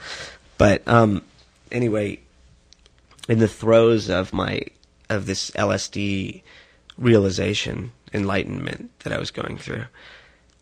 But 0.58 0.88
um, 0.88 1.24
anyway, 1.72 2.20
in 3.28 3.40
the 3.40 3.48
throes 3.48 4.10
of 4.10 4.34
my 4.34 4.62
of 5.10 5.26
this 5.26 5.52
LSD 5.52 6.42
realization, 6.98 7.92
enlightenment 8.14 8.98
that 9.02 9.14
I 9.14 9.20
was 9.20 9.30
going 9.30 9.58
through, 9.58 9.86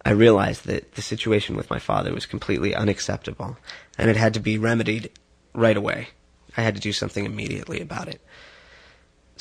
I 0.03 0.11
realized 0.11 0.65
that 0.65 0.95
the 0.95 1.01
situation 1.01 1.55
with 1.55 1.69
my 1.69 1.79
father 1.79 2.13
was 2.13 2.25
completely 2.25 2.75
unacceptable, 2.75 3.57
and 3.97 4.09
it 4.09 4.17
had 4.17 4.33
to 4.33 4.39
be 4.39 4.57
remedied 4.57 5.11
right 5.53 5.77
away. 5.77 6.09
I 6.57 6.61
had 6.61 6.75
to 6.75 6.81
do 6.81 6.91
something 6.91 7.25
immediately 7.25 7.79
about 7.79 8.07
it. 8.07 8.21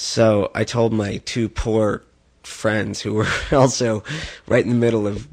So 0.03 0.51
I 0.53 0.65
told 0.65 0.93
my 0.93 1.19
two 1.19 1.49
poor 1.49 2.03
friends 2.43 3.01
who 3.01 3.15
were 3.15 3.29
also 3.53 4.03
right 4.49 4.65
in 4.65 4.69
the 4.69 4.77
middle 4.77 5.07
of 5.07 5.29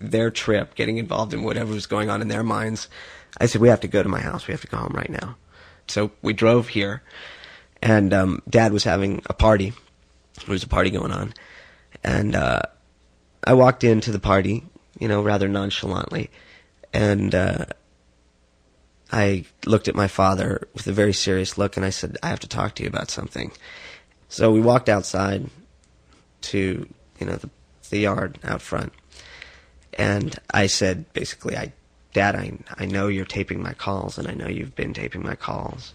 their 0.00 0.30
trip, 0.30 0.74
getting 0.74 0.98
involved 0.98 1.32
in 1.32 1.42
whatever 1.42 1.72
was 1.72 1.86
going 1.86 2.10
on 2.10 2.20
in 2.20 2.28
their 2.28 2.42
minds. 2.42 2.88
I 3.40 3.46
said, 3.46 3.62
"We 3.62 3.68
have 3.68 3.80
to 3.80 3.88
go 3.88 4.02
to 4.02 4.08
my 4.10 4.20
house. 4.20 4.46
We 4.46 4.52
have 4.52 4.60
to 4.60 4.66
go 4.66 4.76
home 4.76 4.92
right 4.94 5.08
now." 5.08 5.36
So 5.88 6.10
we 6.20 6.34
drove 6.34 6.68
here, 6.68 7.02
and 7.80 8.12
um, 8.12 8.42
Dad 8.46 8.74
was 8.74 8.84
having 8.84 9.22
a 9.30 9.32
party. 9.32 9.72
There 10.44 10.52
was 10.52 10.62
a 10.62 10.68
party 10.68 10.90
going 10.90 11.10
on, 11.10 11.32
and 12.04 12.36
uh, 12.36 12.60
I 13.44 13.54
walked 13.54 13.82
into 13.82 14.12
the 14.12 14.20
party, 14.20 14.62
you 14.98 15.08
know, 15.08 15.22
rather 15.22 15.48
nonchalantly, 15.48 16.28
and 16.92 17.34
uh, 17.34 17.64
I 19.10 19.46
looked 19.64 19.88
at 19.88 19.94
my 19.94 20.06
father 20.06 20.68
with 20.74 20.86
a 20.86 20.92
very 20.92 21.14
serious 21.14 21.56
look, 21.56 21.78
and 21.78 21.86
I 21.86 21.90
said, 21.90 22.18
"I 22.22 22.28
have 22.28 22.40
to 22.40 22.48
talk 22.48 22.74
to 22.74 22.82
you 22.82 22.90
about 22.90 23.10
something." 23.10 23.52
So 24.32 24.50
we 24.50 24.62
walked 24.62 24.88
outside 24.88 25.50
to, 26.40 26.88
you 27.20 27.26
know, 27.26 27.36
the, 27.36 27.50
the 27.90 27.98
yard 27.98 28.38
out 28.42 28.62
front, 28.62 28.94
and 29.92 30.34
I 30.50 30.68
said, 30.68 31.12
basically, 31.12 31.54
I, 31.54 31.74
Dad, 32.14 32.34
I, 32.34 32.56
I 32.78 32.86
know 32.86 33.08
you're 33.08 33.26
taping 33.26 33.62
my 33.62 33.74
calls, 33.74 34.16
and 34.16 34.26
I 34.26 34.32
know 34.32 34.48
you've 34.48 34.74
been 34.74 34.94
taping 34.94 35.22
my 35.22 35.34
calls. 35.34 35.92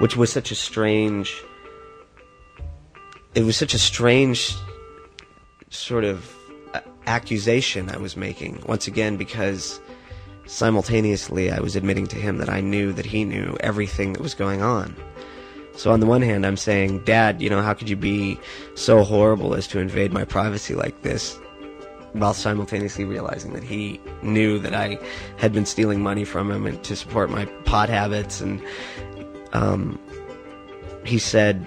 Which 0.00 0.16
was 0.16 0.32
such 0.32 0.50
a 0.50 0.56
strange. 0.56 1.40
It 3.36 3.44
was 3.44 3.56
such 3.56 3.74
a 3.74 3.78
strange 3.78 4.52
sort 5.70 6.02
of 6.02 6.34
uh, 6.74 6.80
accusation 7.06 7.90
I 7.90 7.98
was 7.98 8.16
making, 8.16 8.60
once 8.66 8.88
again, 8.88 9.16
because 9.16 9.78
simultaneously 10.46 11.50
I 11.50 11.60
was 11.60 11.76
admitting 11.76 12.06
to 12.08 12.16
him 12.16 12.38
that 12.38 12.48
I 12.48 12.60
knew 12.60 12.92
that 12.92 13.06
he 13.06 13.24
knew 13.24 13.56
everything 13.60 14.12
that 14.12 14.22
was 14.22 14.34
going 14.34 14.62
on. 14.62 14.94
So 15.74 15.90
on 15.90 16.00
the 16.00 16.06
one 16.06 16.22
hand, 16.22 16.44
I'm 16.44 16.56
saying, 16.56 17.04
Dad, 17.04 17.40
you 17.40 17.48
know, 17.48 17.62
how 17.62 17.74
could 17.74 17.88
you 17.88 17.96
be 17.96 18.38
so 18.74 19.02
horrible 19.02 19.54
as 19.54 19.66
to 19.68 19.78
invade 19.78 20.12
my 20.12 20.24
privacy 20.24 20.74
like 20.74 21.00
this? 21.02 21.38
While 22.12 22.34
simultaneously 22.34 23.06
realizing 23.06 23.54
that 23.54 23.62
he 23.62 23.98
knew 24.22 24.58
that 24.58 24.74
I 24.74 24.98
had 25.38 25.52
been 25.52 25.64
stealing 25.64 26.02
money 26.02 26.24
from 26.24 26.50
him 26.50 26.66
and 26.66 26.82
to 26.84 26.94
support 26.94 27.30
my 27.30 27.46
pot 27.64 27.88
habits. 27.88 28.42
And 28.42 28.62
um, 29.54 29.98
he 31.04 31.18
said, 31.18 31.66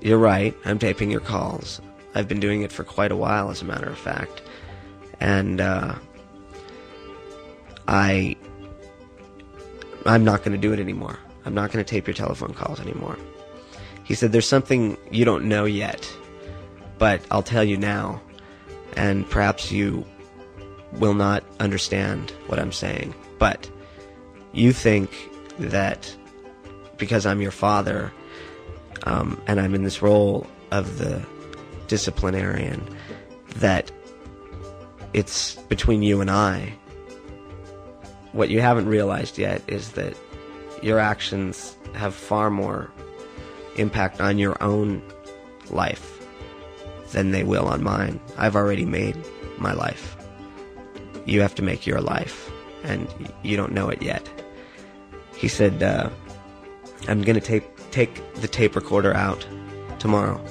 You're 0.00 0.18
right, 0.18 0.56
I'm 0.64 0.78
taping 0.78 1.10
your 1.10 1.20
calls. 1.20 1.82
I've 2.14 2.26
been 2.26 2.40
doing 2.40 2.62
it 2.62 2.72
for 2.72 2.84
quite 2.84 3.12
a 3.12 3.16
while, 3.16 3.50
as 3.50 3.60
a 3.60 3.66
matter 3.66 3.88
of 3.88 3.98
fact. 3.98 4.40
And 5.20 5.60
uh, 5.60 5.94
I, 7.86 8.36
I'm 10.06 10.24
not 10.24 10.42
going 10.42 10.52
to 10.52 10.58
do 10.58 10.72
it 10.72 10.80
anymore. 10.80 11.18
I'm 11.44 11.54
not 11.54 11.70
going 11.72 11.84
to 11.84 11.88
tape 11.88 12.06
your 12.06 12.14
telephone 12.14 12.54
calls 12.54 12.80
anymore. 12.80 13.18
He 14.04 14.14
said, 14.14 14.32
There's 14.32 14.48
something 14.48 14.96
you 15.10 15.24
don't 15.24 15.44
know 15.44 15.64
yet, 15.64 16.10
but 16.98 17.22
I'll 17.30 17.42
tell 17.42 17.64
you 17.64 17.76
now, 17.76 18.20
and 18.96 19.28
perhaps 19.28 19.70
you 19.72 20.04
will 20.92 21.14
not 21.14 21.44
understand 21.60 22.30
what 22.46 22.58
I'm 22.58 22.72
saying. 22.72 23.14
But 23.38 23.70
you 24.52 24.72
think 24.72 25.10
that 25.58 26.14
because 26.96 27.26
I'm 27.26 27.40
your 27.40 27.50
father 27.50 28.12
um, 29.04 29.40
and 29.46 29.60
I'm 29.60 29.74
in 29.74 29.82
this 29.82 30.02
role 30.02 30.46
of 30.70 30.98
the 30.98 31.24
disciplinarian, 31.88 32.86
that 33.56 33.90
it's 35.12 35.56
between 35.68 36.02
you 36.02 36.20
and 36.20 36.30
I. 36.30 36.74
What 38.34 38.50
you 38.50 38.60
haven't 38.60 38.88
realized 38.88 39.38
yet 39.38 39.62
is 39.68 39.92
that 39.92 40.16
your 40.82 40.98
actions 40.98 41.76
have 41.94 42.12
far 42.16 42.50
more 42.50 42.90
impact 43.76 44.20
on 44.20 44.38
your 44.38 44.60
own 44.60 45.00
life 45.70 46.20
than 47.12 47.30
they 47.30 47.44
will 47.44 47.66
on 47.68 47.84
mine. 47.84 48.18
I've 48.36 48.56
already 48.56 48.84
made 48.84 49.16
my 49.58 49.72
life. 49.72 50.16
You 51.26 51.42
have 51.42 51.54
to 51.54 51.62
make 51.62 51.86
your 51.86 52.00
life, 52.00 52.50
and 52.82 53.08
you 53.44 53.56
don't 53.56 53.72
know 53.72 53.88
it 53.88 54.02
yet. 54.02 54.28
He 55.36 55.46
said, 55.46 55.80
uh, 55.80 56.10
I'm 57.06 57.22
going 57.22 57.38
to 57.38 57.46
take, 57.46 57.64
take 57.92 58.34
the 58.34 58.48
tape 58.48 58.74
recorder 58.74 59.14
out 59.14 59.46
tomorrow. 60.00 60.44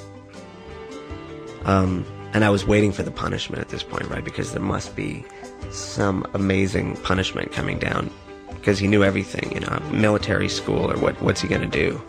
Um, 1.65 2.05
and 2.31 2.45
I 2.45 2.49
was 2.49 2.65
waiting 2.65 2.93
for 2.93 3.03
the 3.03 3.11
punishment 3.11 3.61
at 3.61 3.67
this 3.67 3.83
point, 3.83 4.07
right? 4.07 4.23
Because 4.23 4.53
there 4.53 4.61
must 4.61 4.95
be 4.95 5.25
some 5.73 6.25
amazing 6.33 6.95
punishment 6.97 7.51
coming 7.51 7.79
down 7.79 8.09
because 8.49 8.79
he 8.79 8.87
knew 8.87 9.03
everything, 9.03 9.51
you 9.51 9.59
know, 9.59 9.79
military 9.91 10.47
school 10.47 10.91
or 10.91 10.97
what, 10.97 11.21
what's 11.21 11.41
he 11.41 11.47
going 11.47 11.61
to 11.61 11.67
do? 11.67 12.01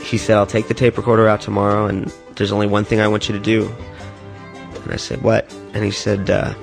He 0.00 0.18
said, 0.18 0.36
I'll 0.36 0.46
take 0.46 0.68
the 0.68 0.74
tape 0.74 0.96
recorder 0.96 1.26
out 1.26 1.40
tomorrow 1.40 1.86
and 1.86 2.12
there's 2.36 2.52
only 2.52 2.66
one 2.66 2.84
thing 2.84 3.00
I 3.00 3.08
want 3.08 3.28
you 3.28 3.34
to 3.34 3.40
do. 3.40 3.74
And 4.82 4.92
I 4.92 4.96
said, 4.96 5.22
what? 5.22 5.52
And 5.74 5.84
he 5.84 5.90
said, 5.90 6.30
uh, 6.30 6.54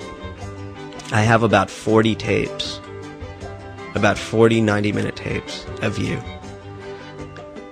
I 1.11 1.21
have 1.21 1.43
about 1.43 1.69
40 1.69 2.15
tapes, 2.15 2.79
about 3.93 4.17
40 4.17 4.61
90 4.61 4.91
minute 4.93 5.15
tapes 5.15 5.65
of 5.81 5.97
you. 5.97 6.17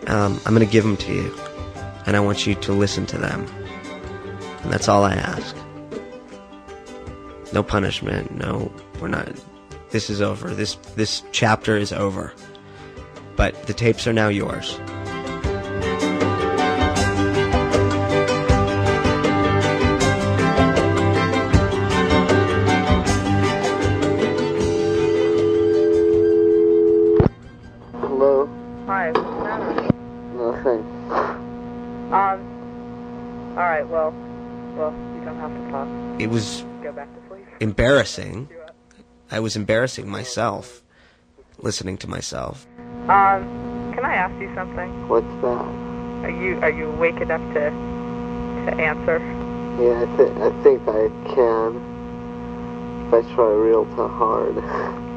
Um, 0.08 0.40
I'm 0.46 0.54
going 0.54 0.66
to 0.66 0.72
give 0.72 0.84
them 0.84 0.98
to 0.98 1.14
you 1.14 1.34
and 2.06 2.16
I 2.18 2.20
want 2.20 2.46
you 2.46 2.56
to 2.56 2.74
listen 2.74 3.06
to 3.08 3.18
them. 3.18 3.48
And 4.64 4.72
that's 4.72 4.88
all 4.88 5.04
I 5.04 5.14
ask. 5.14 5.56
No 7.54 7.62
punishment, 7.62 8.36
no, 8.36 8.74
we're 9.00 9.10
not, 9.10 9.30
this 9.92 10.10
is 10.10 10.22
over. 10.22 10.50
This 10.56 10.74
this 10.96 11.22
chapter 11.32 11.78
is 11.78 11.94
over. 11.94 12.34
But 13.36 13.68
the 13.68 13.76
tapes 13.76 14.08
are 14.08 14.14
now 14.14 14.30
yours. 14.30 14.80
Hello? 28.02 28.50
Hi, 28.88 29.12
what's 29.12 29.30
the 29.30 29.44
matter? 29.44 29.90
Nothing. 30.34 30.82
Um, 32.12 32.40
alright, 33.52 33.88
well, 33.88 34.12
well, 34.76 34.92
you 34.92 35.24
don't 35.24 35.38
have 35.38 35.54
to 35.54 35.72
talk. 35.72 35.88
It 36.20 36.32
was 36.32 36.63
embarrassing. 38.04 38.50
I 39.32 39.40
was 39.40 39.56
embarrassing 39.56 40.10
myself, 40.10 40.84
listening 41.60 41.98
to 42.00 42.10
myself. 42.10 42.68
Um, 43.08 43.48
can 43.96 44.04
I 44.04 44.16
ask 44.16 44.40
you 44.42 44.54
something? 44.54 45.08
What's 45.08 45.26
that? 45.42 45.66
Are 46.26 46.30
you 46.30 46.60
are 46.60 46.70
you 46.70 46.90
awake 46.92 47.22
enough 47.22 47.42
to 47.54 47.70
to 48.66 48.72
answer? 48.76 49.20
Yeah, 49.80 50.04
I, 50.04 50.18
th- 50.18 50.38
I 50.38 50.64
think 50.64 50.82
I 50.88 51.08
can. 51.34 51.80
If 53.08 53.14
I 53.14 53.36
try 53.36 53.48
real 53.48 53.86
too 53.96 54.08
hard. 54.08 54.58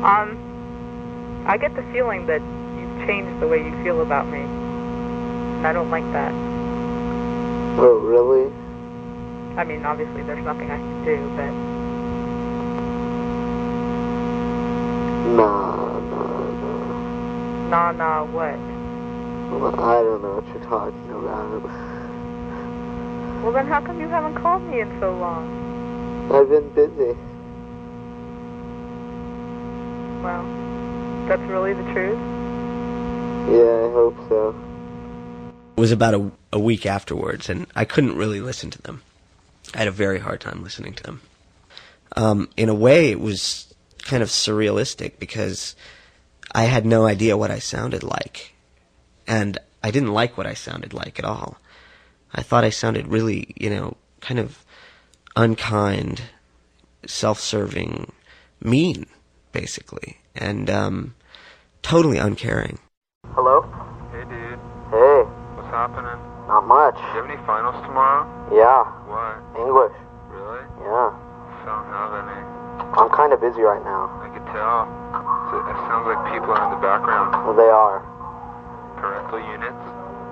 Um, 0.00 1.44
I 1.46 1.58
get 1.58 1.76
the 1.76 1.82
feeling 1.92 2.24
that 2.24 2.40
you've 2.40 3.06
changed 3.06 3.38
the 3.38 3.46
way 3.46 3.58
you 3.62 3.84
feel 3.84 4.00
about 4.00 4.26
me. 4.28 4.38
And 4.40 5.66
I 5.66 5.74
don't 5.74 5.90
like 5.90 6.10
that. 6.14 6.32
oh, 7.78 8.00
really? 8.02 8.50
I 9.56 9.64
mean, 9.64 9.84
obviously 9.84 10.22
there's 10.22 10.44
nothing 10.44 10.70
I 10.70 10.76
can 10.76 11.04
do, 11.04 11.16
but 11.36 11.50
Nah, 15.36 15.98
nah, 16.00 16.50
nah. 16.50 17.68
nah, 17.68 17.92
nah, 17.92 18.24
what? 18.24 18.58
Well, 19.50 19.80
I 19.80 20.02
don't 20.02 20.22
know 20.22 20.40
what 20.40 20.46
you're 20.48 20.64
talking 20.68 21.10
about. 21.10 21.62
Well, 23.42 23.52
then 23.52 23.66
how 23.66 23.80
come 23.80 24.00
you 24.00 24.08
haven't 24.08 24.34
called 24.34 24.62
me 24.62 24.80
in 24.80 25.00
so 25.00 25.16
long? 25.16 26.30
I've 26.32 26.48
been 26.48 26.68
busy. 26.70 27.16
Well, 30.22 30.44
that's 31.26 31.42
really 31.50 31.72
the 31.72 31.82
truth. 31.92 32.18
Yeah, 33.48 33.86
I 33.86 33.92
hope 33.92 34.16
so. 34.28 34.54
It 35.76 35.80
was 35.80 35.92
about 35.92 36.14
a, 36.14 36.30
a 36.52 36.58
week 36.58 36.86
afterwards, 36.86 37.48
and 37.48 37.66
I 37.74 37.84
couldn't 37.84 38.16
really 38.16 38.40
listen 38.40 38.70
to 38.70 38.82
them. 38.82 39.02
I 39.74 39.78
had 39.78 39.88
a 39.88 39.92
very 39.92 40.18
hard 40.18 40.40
time 40.40 40.62
listening 40.62 40.94
to 40.94 41.02
them. 41.02 41.20
Um, 42.16 42.48
in 42.56 42.68
a 42.68 42.74
way, 42.74 43.10
it 43.10 43.20
was 43.20 43.72
kind 44.02 44.22
of 44.22 44.28
surrealistic 44.28 45.18
because 45.18 45.76
I 46.52 46.64
had 46.64 46.84
no 46.84 47.06
idea 47.06 47.36
what 47.36 47.50
I 47.50 47.60
sounded 47.60 48.02
like. 48.02 48.54
And 49.26 49.58
I 49.82 49.90
didn't 49.90 50.12
like 50.12 50.36
what 50.36 50.46
I 50.46 50.54
sounded 50.54 50.92
like 50.92 51.18
at 51.18 51.24
all. 51.24 51.58
I 52.34 52.42
thought 52.42 52.64
I 52.64 52.70
sounded 52.70 53.06
really, 53.08 53.54
you 53.56 53.70
know, 53.70 53.96
kind 54.20 54.40
of 54.40 54.64
unkind, 55.36 56.22
self-serving, 57.06 58.12
mean, 58.62 59.06
basically, 59.52 60.18
and 60.34 60.68
um, 60.68 61.14
totally 61.82 62.18
uncaring. 62.18 62.78
Hello? 63.34 63.62
Hey, 64.12 64.24
dude. 64.24 64.58
Hey, 64.90 65.22
What's 65.54 65.68
happening? 65.68 66.29
Not 66.50 66.66
much. 66.66 66.98
Do 66.98 67.00
you 67.14 67.22
have 67.22 67.30
any 67.30 67.38
finals 67.46 67.78
tomorrow? 67.86 68.26
Yeah, 68.50 68.82
What? 69.06 69.38
English. 69.54 69.94
Really? 70.34 70.66
Yeah. 70.82 71.14
Don't 71.62 71.86
have 71.94 72.10
any. 72.26 72.38
I'm 72.98 73.10
kind 73.14 73.32
of 73.32 73.38
busy 73.40 73.62
right 73.62 73.82
now. 73.86 74.10
I 74.18 74.28
could 74.34 74.42
tell. 74.50 74.90
It 75.70 75.78
sounds 75.86 76.06
like 76.10 76.18
people 76.34 76.50
are 76.50 76.64
in 76.66 76.70
the 76.74 76.82
background. 76.82 77.30
Well, 77.46 77.54
they 77.54 77.70
are. 77.70 78.02
Parental 78.98 79.38
units? 79.38 79.82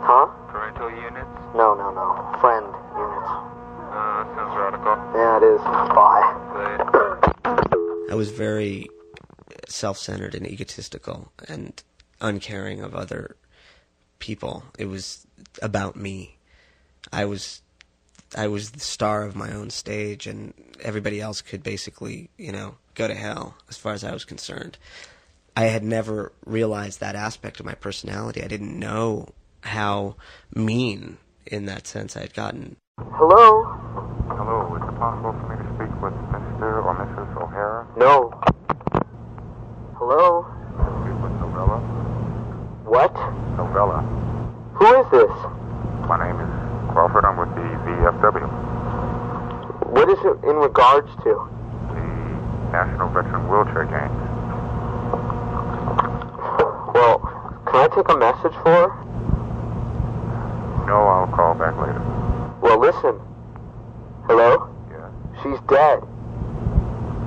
Huh? 0.02 0.26
Parental 0.50 0.90
units? 0.90 1.30
No, 1.54 1.74
no, 1.78 1.94
no. 1.94 2.06
Friend 2.42 2.66
units. 2.66 3.30
Uh, 3.94 4.26
that 4.26 4.26
sounds 4.34 4.54
radical. 4.58 4.94
Yeah, 5.14 5.38
it 5.38 5.44
is. 5.46 5.60
Bye. 5.94 6.26
They, 6.58 8.12
I 8.12 8.14
was 8.16 8.30
very 8.30 8.88
self-centered 9.68 10.34
and 10.34 10.46
egotistical 10.48 11.30
and 11.46 11.82
uncaring 12.20 12.82
of 12.82 12.94
other 12.94 13.36
people. 14.18 14.64
It 14.78 14.86
was 14.86 15.26
about 15.62 15.96
me. 15.96 16.38
I 17.12 17.24
was 17.24 17.62
I 18.36 18.48
was 18.48 18.72
the 18.72 18.80
star 18.80 19.24
of 19.24 19.34
my 19.34 19.52
own 19.52 19.70
stage, 19.70 20.26
and 20.26 20.52
everybody 20.80 21.20
else 21.20 21.40
could 21.40 21.62
basically, 21.62 22.30
you 22.36 22.52
know, 22.52 22.76
go 22.94 23.08
to 23.08 23.14
hell 23.14 23.56
as 23.68 23.76
far 23.76 23.92
as 23.92 24.04
I 24.04 24.12
was 24.12 24.24
concerned. 24.24 24.76
I 25.56 25.64
had 25.64 25.82
never 25.82 26.32
realized 26.44 27.00
that 27.00 27.16
aspect 27.16 27.58
of 27.58 27.66
my 27.66 27.74
personality. 27.74 28.42
I 28.42 28.48
didn't 28.48 28.78
know 28.78 29.30
how 29.62 30.16
mean, 30.54 31.18
in 31.46 31.66
that 31.66 31.86
sense, 31.86 32.16
I 32.16 32.20
had 32.20 32.34
gotten. 32.34 32.76
Hello? 32.98 33.64
Hello, 34.28 34.76
is 34.76 34.82
it 34.82 34.98
possible 34.98 35.32
for 35.32 35.48
me 35.48 35.56
to 35.56 35.68
speak 35.74 36.02
with 36.02 36.12
Mr. 36.30 36.84
or 36.84 36.94
Mrs. 36.94 37.42
O'Hara? 37.42 37.88
No. 37.96 38.30
Hello? 39.96 40.46
Speak 41.02 41.22
with 41.22 41.32
Novella? 41.40 41.80
What? 42.84 43.47
Novella. 43.68 44.00
Who 44.80 44.86
is 45.00 45.06
this? 45.12 45.30
My 46.08 46.16
name 46.16 46.40
is 46.40 46.48
Crawford. 46.92 47.24
I'm 47.24 47.36
with 47.36 47.52
the 47.54 47.68
VFW, 47.84 48.48
What 49.92 50.08
is 50.08 50.18
it 50.24 50.48
in 50.48 50.56
regards 50.56 51.08
to? 51.24 51.36
the 51.92 52.72
National 52.72 53.08
Veteran 53.12 53.44
Wheelchair 53.48 53.84
Games. 53.84 54.20
Well, 56.94 57.18
can 57.68 57.76
I 57.76 57.88
take 57.94 58.08
a 58.08 58.16
message 58.16 58.56
for 58.64 58.72
her? 58.72 58.88
No, 60.86 60.96
I'll 61.04 61.28
call 61.36 61.54
back 61.54 61.76
later. 61.76 62.00
Well, 62.62 62.78
listen. 62.80 63.20
Hello? 64.26 64.68
Yeah. 64.90 65.10
She's 65.42 65.60
dead. 65.68 66.00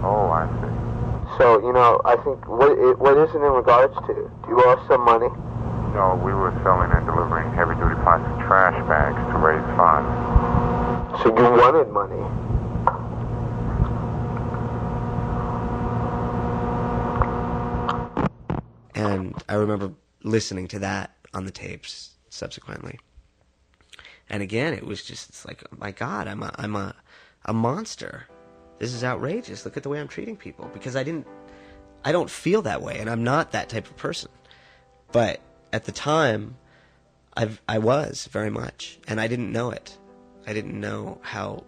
Oh, 0.04 0.30
I 0.34 0.49
see. 0.58 1.38
So, 1.38 1.62
you 1.65 1.71
know, 1.73 2.01
I 2.06 2.15
think, 2.17 2.47
what, 2.49 2.71
it, 2.77 2.97
what 2.97 3.17
is 3.17 3.30
it 3.30 3.38
in 3.38 3.51
regards 3.54 3.93
to? 4.08 4.13
Do 4.13 4.47
you 4.49 4.58
owe 4.65 4.73
us 4.73 4.88
some 4.88 5.01
money? 5.06 5.30
No, 5.93 6.15
we 6.23 6.34
were 6.34 6.51
selling 6.63 6.89
and 6.91 7.06
delivering 7.06 7.51
heavy-duty 7.54 7.95
plastic 8.04 8.47
trash 8.47 8.75
bags 8.88 9.17
to 9.32 9.38
raise 9.38 9.65
funds. 9.75 10.10
So 11.21 11.27
you 11.27 11.43
wanted 11.60 11.89
money. 11.91 12.23
And 18.95 19.43
I 19.49 19.56
remember 19.56 19.91
listening 20.23 20.67
to 20.69 20.80
that 20.80 21.15
on 21.34 21.45
the 21.45 21.51
tapes 21.51 22.12
subsequently. 22.30 22.97
And 24.30 24.41
again, 24.41 24.73
it 24.73 24.86
was 24.86 25.04
just 25.04 25.27
it's 25.27 25.45
like, 25.45 25.62
oh 25.71 25.75
my 25.77 25.91
God, 25.91 26.27
I'm 26.27 26.41
a, 26.41 26.56
I'm 26.56 26.75
a, 26.77 26.95
a 27.45 27.54
monster. 27.54 28.27
This 28.80 28.93
is 28.93 29.04
outrageous. 29.04 29.65
Look 29.65 29.75
at 29.75 29.84
the 29.84 29.89
way 29.89 29.99
I'm 29.99 30.08
treating 30.08 30.38
people 30.38 30.69
because 30.73 30.95
I 30.95 31.04
didn't, 31.04 31.27
I 32.06 32.13
don't 32.13 32.30
feel 32.30 32.62
that 32.62 32.82
way, 32.82 32.97
and 32.99 33.10
I'm 33.10 33.23
not 33.23 33.51
that 33.51 33.67
type 33.67 33.88
of 33.88 33.97
person. 33.97 34.32
But 35.12 35.41
at 35.73 35.86
the 35.86 35.91
time, 35.91 36.55
I 37.38 37.49
I 37.67 37.77
was 37.79 38.27
very 38.31 38.49
much, 38.49 38.99
and 39.07 39.19
I 39.21 39.27
didn't 39.27 39.51
know 39.51 39.71
it. 39.71 39.97
I 40.47 40.53
didn't 40.53 40.79
know 40.79 41.19
how 41.21 41.63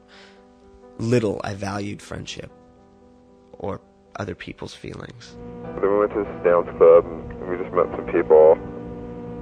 little 0.98 1.40
I 1.44 1.54
valued 1.54 2.02
friendship 2.02 2.52
or 3.54 3.82
other 4.18 4.36
people's 4.36 4.74
feelings. 4.76 5.36
Then 5.80 5.82
we 5.92 5.98
went 6.00 6.12
to 6.14 6.24
this 6.24 6.44
dance 6.44 6.68
club 6.78 7.06
and 7.06 7.50
we 7.50 7.58
just 7.58 7.74
met 7.74 7.88
some 7.96 8.06
people. 8.12 8.58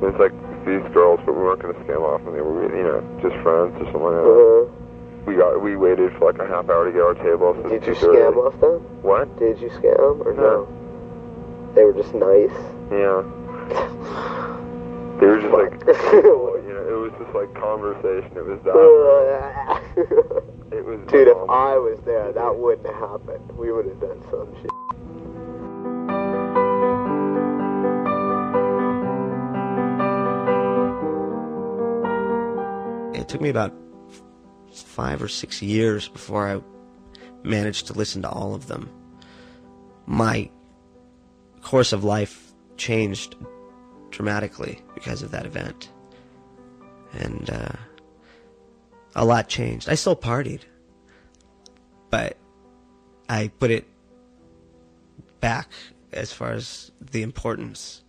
It 0.02 0.12
was 0.12 0.15
like 0.19 0.32
these 0.65 0.84
girls, 0.93 1.19
but 1.26 1.34
we 1.34 1.41
weren't 1.41 1.62
going 1.62 1.74
to 1.74 1.80
scam 1.82 2.02
off, 2.02 2.21
and 2.26 2.36
they 2.36 2.41
were, 2.41 2.63
you 2.76 2.84
know, 2.84 3.02
just 3.21 3.36
friends 3.43 3.76
or 3.82 3.86
something 3.91 4.02
like 4.04 4.21
that. 4.21 4.30
Uh-huh. 4.30 4.78
We 5.26 5.36
got, 5.36 5.62
we 5.62 5.76
waited 5.76 6.12
for 6.17 6.32
like 6.32 6.41
a 6.41 6.47
half 6.47 6.69
hour 6.69 6.86
to 6.86 6.91
get 6.91 7.02
our 7.02 7.13
table. 7.13 7.54
So 7.62 7.69
Did 7.69 7.86
you 7.86 7.91
it's 7.93 8.02
2:30. 8.02 8.15
scam 8.15 8.38
off 8.47 8.60
them? 8.60 8.80
What? 9.04 9.38
Did 9.39 9.60
you 9.60 9.69
scam 9.69 10.26
or 10.26 10.34
No. 10.34 10.41
no? 10.41 11.74
They 11.76 11.84
were 11.84 11.93
just 11.93 12.13
nice. 12.15 12.52
Yeah. 12.91 13.21
They 15.22 15.28
were 15.28 15.40
just 15.40 15.54
like, 15.54 15.72
oh, 15.88 16.60
you 16.66 16.74
know, 16.74 16.82
it 16.82 17.00
was 17.00 17.12
just 17.22 17.36
like 17.36 17.54
conversation. 17.54 18.36
It 18.36 18.44
was 18.44 18.60
that. 18.64 18.74
It 20.72 20.84
was. 20.84 21.00
Dude, 21.12 21.28
if 21.28 21.38
I 21.48 21.78
was 21.78 22.00
there, 22.06 22.32
that 22.34 22.56
wouldn't 22.58 22.88
have 22.88 22.96
happened. 23.12 23.52
We 23.56 23.72
would 23.72 23.86
have 23.86 24.02
done 24.02 24.20
some 24.32 24.52
shit. 24.56 24.72
It 33.22 33.30
took 33.30 33.42
me 33.42 33.50
about 33.50 33.76
five 34.74 35.22
or 35.22 35.28
six 35.28 35.62
years 35.62 36.08
before 36.08 36.48
I 36.48 36.62
managed 37.44 37.86
to 37.88 37.94
listen 37.94 38.24
to 38.24 38.30
all 38.30 38.56
of 38.56 38.66
them. 38.66 38.90
My 40.08 40.50
course 41.62 41.94
of 41.94 42.04
life 42.04 42.54
changed 42.78 43.36
dramatically 44.12 44.82
because 44.93 45.24
of 45.24 45.32
that 45.32 45.45
event. 45.45 45.89
And 47.13 47.50
uh, 47.50 47.74
a 49.15 49.26
lot 49.26 49.50
changed. 49.50 49.89
I 49.89 49.95
still 49.95 50.15
partied, 50.15 50.62
but 52.10 52.38
I 53.28 53.50
put 53.60 53.71
it 53.71 53.86
back 55.39 55.69
as 56.13 56.32
far 56.32 56.52
as 56.52 56.91
the 57.00 57.24
importance 57.24 58.04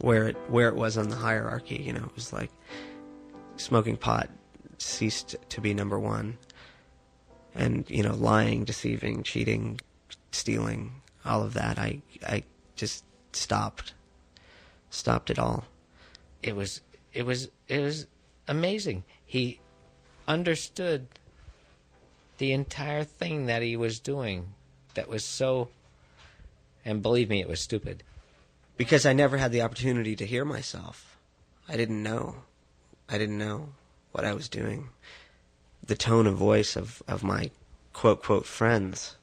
where 0.00 0.28
it 0.28 0.36
where 0.48 0.68
it 0.68 0.74
was 0.74 0.98
on 0.98 1.08
the 1.08 1.16
hierarchy. 1.16 1.76
You 1.76 1.92
know, 1.92 2.04
it 2.04 2.14
was 2.14 2.32
like 2.32 2.50
smoking 3.56 3.96
pot 3.96 4.28
ceased 4.78 5.36
to 5.48 5.60
be 5.60 5.72
number 5.72 5.98
one, 5.98 6.36
and 7.54 7.88
you 7.88 8.02
know, 8.02 8.14
lying, 8.14 8.64
deceiving, 8.64 9.22
cheating, 9.22 9.80
stealing, 10.32 11.00
all 11.24 11.42
of 11.42 11.54
that. 11.54 11.78
I 11.78 12.02
I 12.26 12.42
just 12.76 13.04
stopped, 13.32 13.94
stopped 14.94 15.30
it 15.30 15.38
all. 15.38 15.64
It 16.42 16.54
was 16.56 16.80
it 17.12 17.24
was 17.24 17.48
it 17.68 17.80
was 17.80 18.06
amazing. 18.48 19.04
He 19.26 19.60
understood 20.26 21.06
the 22.38 22.52
entire 22.52 23.04
thing 23.04 23.46
that 23.46 23.62
he 23.62 23.76
was 23.76 24.00
doing 24.00 24.54
that 24.94 25.08
was 25.08 25.24
so 25.24 25.68
and 26.84 27.02
believe 27.02 27.28
me 27.28 27.40
it 27.40 27.48
was 27.48 27.60
stupid. 27.60 28.02
because 28.76 29.06
I 29.06 29.12
never 29.12 29.38
had 29.38 29.52
the 29.52 29.62
opportunity 29.62 30.16
to 30.16 30.26
hear 30.26 30.44
myself. 30.44 31.16
I 31.68 31.76
didn't 31.76 32.02
know. 32.02 32.36
I 33.08 33.18
didn't 33.18 33.38
know 33.38 33.68
what 34.12 34.24
I 34.24 34.34
was 34.34 34.48
doing. 34.48 34.88
The 35.86 35.94
tone 35.94 36.26
of 36.26 36.36
voice 36.36 36.76
of, 36.76 37.02
of 37.06 37.22
my 37.22 37.50
quote 37.92 38.22
quote 38.22 38.46
friends, 38.46 39.16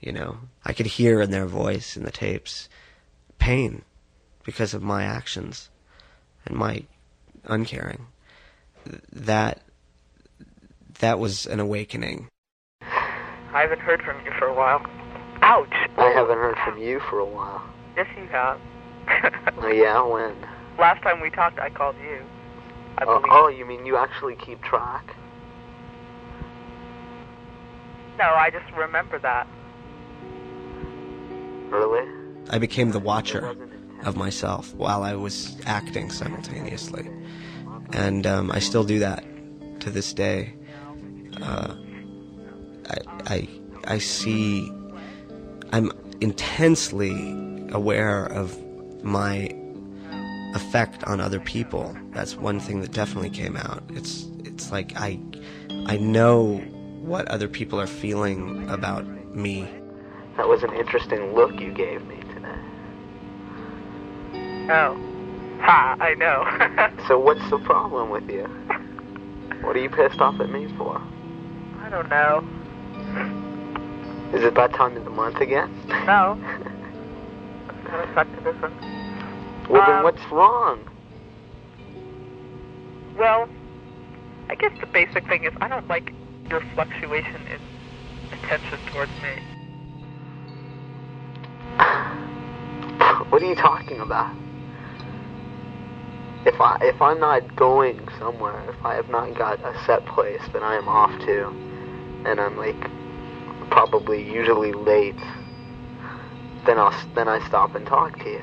you 0.00 0.12
know, 0.12 0.38
I 0.64 0.72
could 0.72 0.86
hear 0.86 1.20
in 1.20 1.30
their 1.30 1.46
voice 1.46 1.96
in 1.96 2.04
the 2.04 2.10
tapes 2.10 2.68
pain 3.38 3.82
because 4.48 4.72
of 4.72 4.82
my 4.82 5.02
actions 5.04 5.68
and 6.46 6.56
my 6.56 6.82
uncaring. 7.44 8.06
That 9.12 9.60
that 11.00 11.18
was 11.18 11.44
an 11.44 11.60
awakening. 11.60 12.28
I 12.80 13.60
haven't 13.60 13.80
heard 13.80 14.00
from 14.02 14.16
you 14.24 14.32
for 14.38 14.46
a 14.46 14.54
while. 14.54 14.80
Ouch! 15.42 15.68
I 15.98 16.08
haven't 16.12 16.38
heard 16.38 16.56
from 16.64 16.78
you 16.78 16.98
for 17.10 17.18
a 17.18 17.26
while. 17.26 17.62
Yes, 17.94 18.06
you 18.16 18.26
have. 18.28 18.58
Oh, 19.60 19.66
yeah, 19.68 20.00
when? 20.02 20.34
Last 20.78 21.02
time 21.02 21.20
we 21.20 21.28
talked, 21.30 21.58
I 21.58 21.68
called 21.68 21.96
you. 22.02 22.22
I 22.96 23.04
Oh, 23.04 23.18
believe. 23.18 23.26
oh, 23.30 23.48
you 23.48 23.66
mean 23.66 23.84
you 23.84 23.96
actually 23.98 24.36
keep 24.36 24.62
track? 24.62 25.14
No, 28.18 28.24
I 28.24 28.48
just 28.50 28.64
remember 28.76 29.18
that. 29.18 29.46
Really? 31.70 32.08
I 32.48 32.58
became 32.58 32.92
the 32.92 32.98
watcher 33.00 33.54
of 34.04 34.16
myself 34.16 34.74
while 34.74 35.02
I 35.02 35.14
was 35.14 35.56
acting 35.66 36.10
simultaneously, 36.10 37.08
and 37.92 38.26
um, 38.26 38.50
I 38.50 38.58
still 38.58 38.84
do 38.84 38.98
that 39.00 39.24
to 39.80 39.90
this 39.90 40.12
day. 40.12 40.54
Uh, 41.42 41.74
I, 42.88 42.98
I 43.26 43.48
I 43.86 43.98
see. 43.98 44.72
I'm 45.72 45.92
intensely 46.20 47.12
aware 47.72 48.26
of 48.26 48.56
my 49.04 49.54
effect 50.54 51.04
on 51.04 51.20
other 51.20 51.40
people. 51.40 51.96
That's 52.12 52.36
one 52.36 52.58
thing 52.60 52.80
that 52.80 52.92
definitely 52.92 53.30
came 53.30 53.56
out. 53.56 53.82
It's 53.90 54.26
it's 54.44 54.72
like 54.72 54.92
I 54.96 55.20
I 55.86 55.96
know 55.98 56.58
what 57.00 57.28
other 57.28 57.48
people 57.48 57.80
are 57.80 57.86
feeling 57.86 58.68
about 58.68 59.06
me. 59.34 59.68
That 60.36 60.48
was 60.48 60.62
an 60.62 60.72
interesting 60.74 61.34
look 61.34 61.60
you 61.60 61.72
gave 61.72 62.04
me. 62.06 62.16
Oh. 64.70 64.96
Ha, 65.60 65.96
I 65.98 66.14
know. 66.14 66.44
So 67.08 67.18
what's 67.18 67.40
the 67.48 67.58
problem 67.60 68.10
with 68.10 68.28
you? 68.28 68.44
What 69.62 69.74
are 69.74 69.80
you 69.80 69.88
pissed 69.88 70.20
off 70.20 70.38
at 70.40 70.50
me 70.50 70.68
for? 70.76 71.00
I 71.80 71.88
don't 71.88 72.10
know. 72.10 72.44
Is 74.36 74.44
it 74.44 74.54
that 74.56 74.74
time 74.74 74.94
of 74.98 75.04
the 75.04 75.10
month 75.10 75.36
again? 75.40 75.72
No. 75.88 76.38
Gotta 77.84 78.12
suck 78.14 78.26
to 78.36 78.40
this 78.42 78.54
one. 78.60 78.74
Well, 79.70 79.86
then 79.86 79.96
Um, 79.96 80.04
what's 80.04 80.20
wrong? 80.30 80.80
Well, 83.18 83.48
I 84.50 84.54
guess 84.54 84.72
the 84.80 84.86
basic 84.86 85.26
thing 85.28 85.44
is 85.44 85.52
I 85.62 85.68
don't 85.68 85.88
like 85.88 86.12
your 86.50 86.60
fluctuation 86.74 87.40
in 87.46 88.38
attention 88.38 88.78
towards 88.92 89.12
me. 89.22 89.42
What 93.30 93.42
are 93.42 93.46
you 93.46 93.54
talking 93.54 94.00
about? 94.00 94.34
If 96.44 96.54
if 96.58 96.60
I 96.60 96.76
if 96.82 97.00
I'm 97.00 97.20
not 97.20 97.54
going 97.54 98.00
somewhere, 98.18 98.68
if 98.68 98.84
I 98.84 98.94
have 98.94 99.08
not 99.08 99.36
got 99.38 99.60
a 99.60 99.72
set 99.86 100.04
place 100.06 100.42
that 100.52 100.62
I 100.62 100.74
am 100.74 100.88
off 100.88 101.16
to, 101.20 101.46
and 102.28 102.40
I'm 102.40 102.56
like 102.56 102.90
probably 103.70 104.28
usually 104.28 104.72
late, 104.72 105.14
then 106.66 106.78
I'll 106.78 106.94
then 107.14 107.28
I 107.28 107.46
stop 107.46 107.76
and 107.76 107.86
talk 107.86 108.18
to 108.18 108.28
you. 108.28 108.42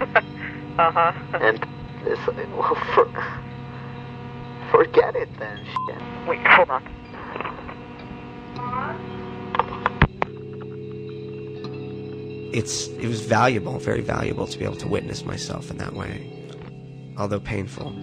Uh 0.78 0.90
huh. 0.92 1.12
And 1.42 1.58
it's 2.06 2.26
like, 2.26 2.48
well, 2.56 2.74
for, 2.94 3.04
forget 4.70 5.14
it 5.14 5.28
then. 5.38 5.58
Shit. 5.66 6.02
Wait, 6.26 6.46
hold 6.46 6.70
on. 6.70 6.82
It's 12.52 12.88
it 12.88 13.06
was 13.06 13.20
valuable, 13.20 13.78
very 13.78 14.00
valuable 14.00 14.46
to 14.46 14.58
be 14.58 14.64
able 14.64 14.76
to 14.76 14.88
witness 14.88 15.24
myself 15.24 15.70
in 15.70 15.78
that 15.78 15.94
way, 15.94 16.30
although 17.16 17.40
painful. 17.40 17.94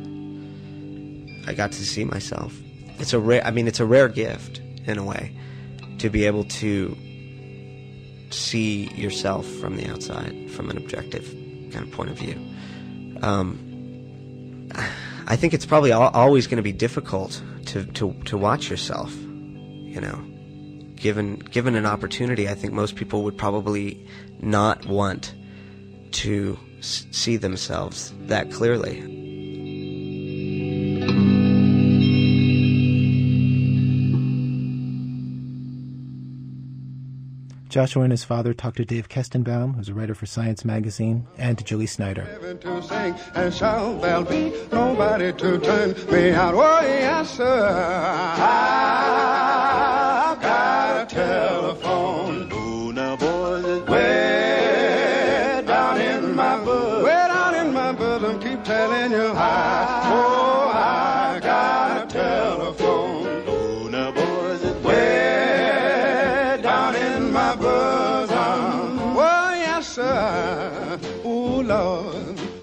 I 1.47 1.53
got 1.53 1.71
to 1.71 1.85
see 1.85 2.03
myself. 2.03 2.53
It's 2.99 3.13
a 3.13 3.19
rare. 3.19 3.43
I 3.45 3.51
mean, 3.51 3.67
it's 3.67 3.79
a 3.79 3.85
rare 3.85 4.09
gift 4.09 4.59
in 4.85 4.97
a 4.97 5.03
way 5.03 5.35
to 5.99 6.09
be 6.09 6.25
able 6.25 6.43
to 6.43 6.95
see 8.29 8.89
yourself 8.93 9.45
from 9.45 9.77
the 9.77 9.87
outside, 9.87 10.51
from 10.51 10.69
an 10.69 10.77
objective 10.77 11.25
kind 11.71 11.85
of 11.87 11.91
point 11.91 12.09
of 12.09 12.17
view. 12.17 12.35
Um, 13.21 14.69
I 15.27 15.35
think 15.35 15.53
it's 15.53 15.65
probably 15.65 15.91
al- 15.91 16.09
always 16.09 16.47
going 16.47 16.57
to 16.57 16.63
be 16.63 16.71
difficult 16.71 17.41
to, 17.67 17.85
to, 17.85 18.13
to 18.25 18.37
watch 18.37 18.69
yourself. 18.69 19.13
You 19.15 20.01
know, 20.01 20.23
given 20.97 21.37
given 21.37 21.75
an 21.75 21.85
opportunity, 21.85 22.47
I 22.49 22.55
think 22.55 22.73
most 22.73 22.95
people 22.95 23.23
would 23.23 23.37
probably 23.37 24.05
not 24.41 24.85
want 24.85 25.33
to 26.11 26.57
s- 26.79 27.05
see 27.11 27.37
themselves 27.37 28.13
that 28.27 28.51
clearly. 28.51 29.13
Joshua 37.69 38.03
and 38.03 38.11
his 38.13 38.23
father 38.23 38.53
talked 38.53 38.77
to 38.77 38.85
Dave 38.85 39.09
Kestenbaum, 39.09 39.75
who's 39.75 39.89
a 39.89 39.93
writer 39.93 40.15
for 40.15 40.25
Science 40.25 40.63
Magazine, 40.63 41.27
and 41.37 41.57
to 41.57 41.63
Julie 41.65 41.85
Snyder. 41.85 42.23
to 42.61 42.81
sing, 42.81 43.13
and 43.35 43.53
shall 43.53 43.99
there 43.99 44.23
be 44.23 44.53
nobody 44.71 45.33
to 45.33 45.59
turn 45.59 45.93
me 46.09 46.31
out. 46.31 46.53
Oh, 46.55 46.79
yes, 46.81 47.31
sir. 47.31 47.67
I've 48.39 49.46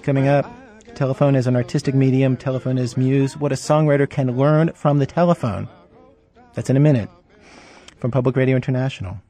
Coming 0.05 0.29
up, 0.29 0.45
telephone 0.95 1.35
is 1.35 1.47
an 1.47 1.57
artistic 1.57 1.95
medium, 1.95 2.37
telephone 2.37 2.77
is 2.77 2.95
muse, 2.95 3.39
what 3.39 3.53
a 3.53 3.55
songwriter 3.55 4.07
can 4.07 4.37
learn 4.37 4.71
from 4.75 4.99
the 4.99 5.07
telephone. 5.07 5.67
That's 6.53 6.69
in 6.69 6.77
a 6.77 6.81
minute. 6.81 7.09
From 7.97 8.11
Public 8.11 8.37
Radio 8.37 8.55
International, 8.55 9.23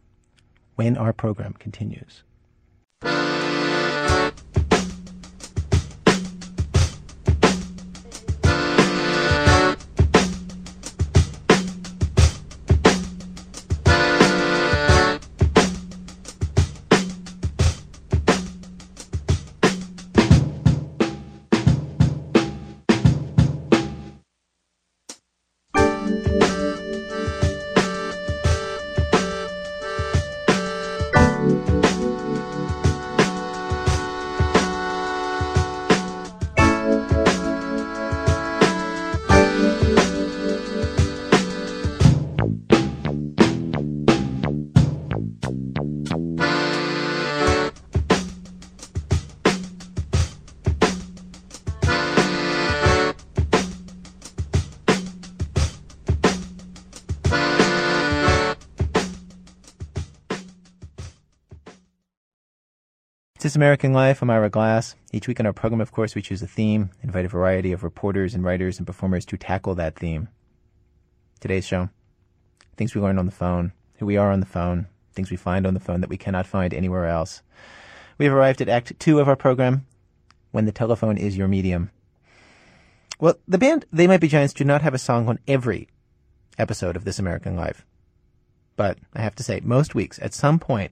when 0.74 0.96
our 0.96 1.12
program 1.12 1.52
continues. 1.52 2.24
This 63.54 63.58
American 63.58 63.92
Life. 63.92 64.20
I'm 64.20 64.30
Ira 64.30 64.50
Glass. 64.50 64.96
Each 65.12 65.28
week 65.28 65.38
on 65.38 65.46
our 65.46 65.52
program, 65.52 65.80
of 65.80 65.92
course, 65.92 66.16
we 66.16 66.22
choose 66.22 66.42
a 66.42 66.46
theme, 66.48 66.90
invite 67.04 67.24
a 67.24 67.28
variety 67.28 67.70
of 67.70 67.84
reporters 67.84 68.34
and 68.34 68.42
writers 68.42 68.78
and 68.78 68.86
performers 68.86 69.24
to 69.26 69.36
tackle 69.36 69.76
that 69.76 69.94
theme. 69.94 70.28
Today's 71.38 71.64
show 71.64 71.88
things 72.76 72.96
we 72.96 73.00
learn 73.00 73.16
on 73.16 73.26
the 73.26 73.30
phone, 73.30 73.72
who 73.98 74.06
we 74.06 74.16
are 74.16 74.32
on 74.32 74.40
the 74.40 74.44
phone, 74.44 74.88
things 75.12 75.30
we 75.30 75.36
find 75.36 75.68
on 75.68 75.74
the 75.74 75.78
phone 75.78 76.00
that 76.00 76.10
we 76.10 76.16
cannot 76.16 76.48
find 76.48 76.74
anywhere 76.74 77.06
else. 77.06 77.42
We 78.18 78.24
have 78.24 78.34
arrived 78.34 78.60
at 78.60 78.68
Act 78.68 78.98
Two 78.98 79.20
of 79.20 79.28
our 79.28 79.36
program, 79.36 79.86
when 80.50 80.64
the 80.64 80.72
telephone 80.72 81.16
is 81.16 81.36
your 81.36 81.46
medium. 81.46 81.92
Well, 83.20 83.36
the 83.46 83.56
band 83.56 83.84
They 83.92 84.08
Might 84.08 84.20
Be 84.20 84.26
Giants 84.26 84.52
do 84.52 84.64
not 84.64 84.82
have 84.82 84.94
a 84.94 84.98
song 84.98 85.28
on 85.28 85.38
every 85.46 85.86
episode 86.58 86.96
of 86.96 87.04
This 87.04 87.20
American 87.20 87.54
Life. 87.54 87.86
But 88.74 88.98
I 89.14 89.20
have 89.20 89.36
to 89.36 89.44
say, 89.44 89.60
most 89.62 89.94
weeks, 89.94 90.18
at 90.20 90.34
some 90.34 90.58
point, 90.58 90.90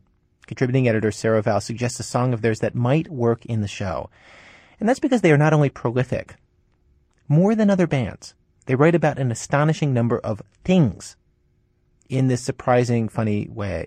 contributing 0.53 0.86
editor 0.86 1.11
Sarah 1.11 1.42
Vowell 1.42 1.62
suggests 1.62 1.98
a 1.98 2.03
song 2.05 2.34
of 2.34 2.42
theirs 2.42 2.61
that 2.61 2.74
might 2.74 3.09
work 3.09 3.46
in 3.46 3.62
the 3.62 3.68
show. 3.68 4.11
And 4.78 4.86
that's 4.88 5.00
because 5.00 5.22
they 5.22 5.32
are 5.32 5.38
not 5.38 5.53
only 5.53 5.70
prolific, 5.70 6.36
more 7.26 7.55
than 7.55 7.70
other 7.70 7.86
bands, 7.86 8.34
they 8.66 8.74
write 8.74 8.94
about 8.94 9.18
an 9.18 9.30
astonishing 9.30 9.94
number 9.94 10.18
of 10.18 10.42
things 10.64 11.16
in 12.09 12.28
this 12.28 12.42
surprising, 12.42 13.09
funny 13.09 13.48
way. 13.50 13.86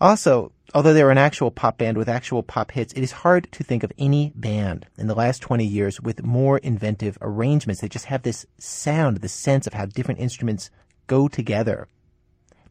Also, 0.00 0.50
although 0.74 0.92
they're 0.92 1.12
an 1.12 1.18
actual 1.18 1.52
pop 1.52 1.78
band 1.78 1.96
with 1.96 2.08
actual 2.08 2.42
pop 2.42 2.72
hits, 2.72 2.92
it 2.94 3.02
is 3.02 3.12
hard 3.12 3.46
to 3.52 3.62
think 3.62 3.84
of 3.84 3.92
any 3.96 4.32
band 4.34 4.86
in 4.98 5.06
the 5.06 5.14
last 5.14 5.40
20 5.40 5.64
years 5.64 6.00
with 6.00 6.24
more 6.24 6.58
inventive 6.58 7.16
arrangements. 7.20 7.80
They 7.80 7.88
just 7.88 8.06
have 8.06 8.22
this 8.22 8.44
sound, 8.58 9.18
this 9.18 9.32
sense 9.32 9.68
of 9.68 9.74
how 9.74 9.86
different 9.86 10.18
instruments 10.18 10.70
go 11.06 11.28
together. 11.28 11.86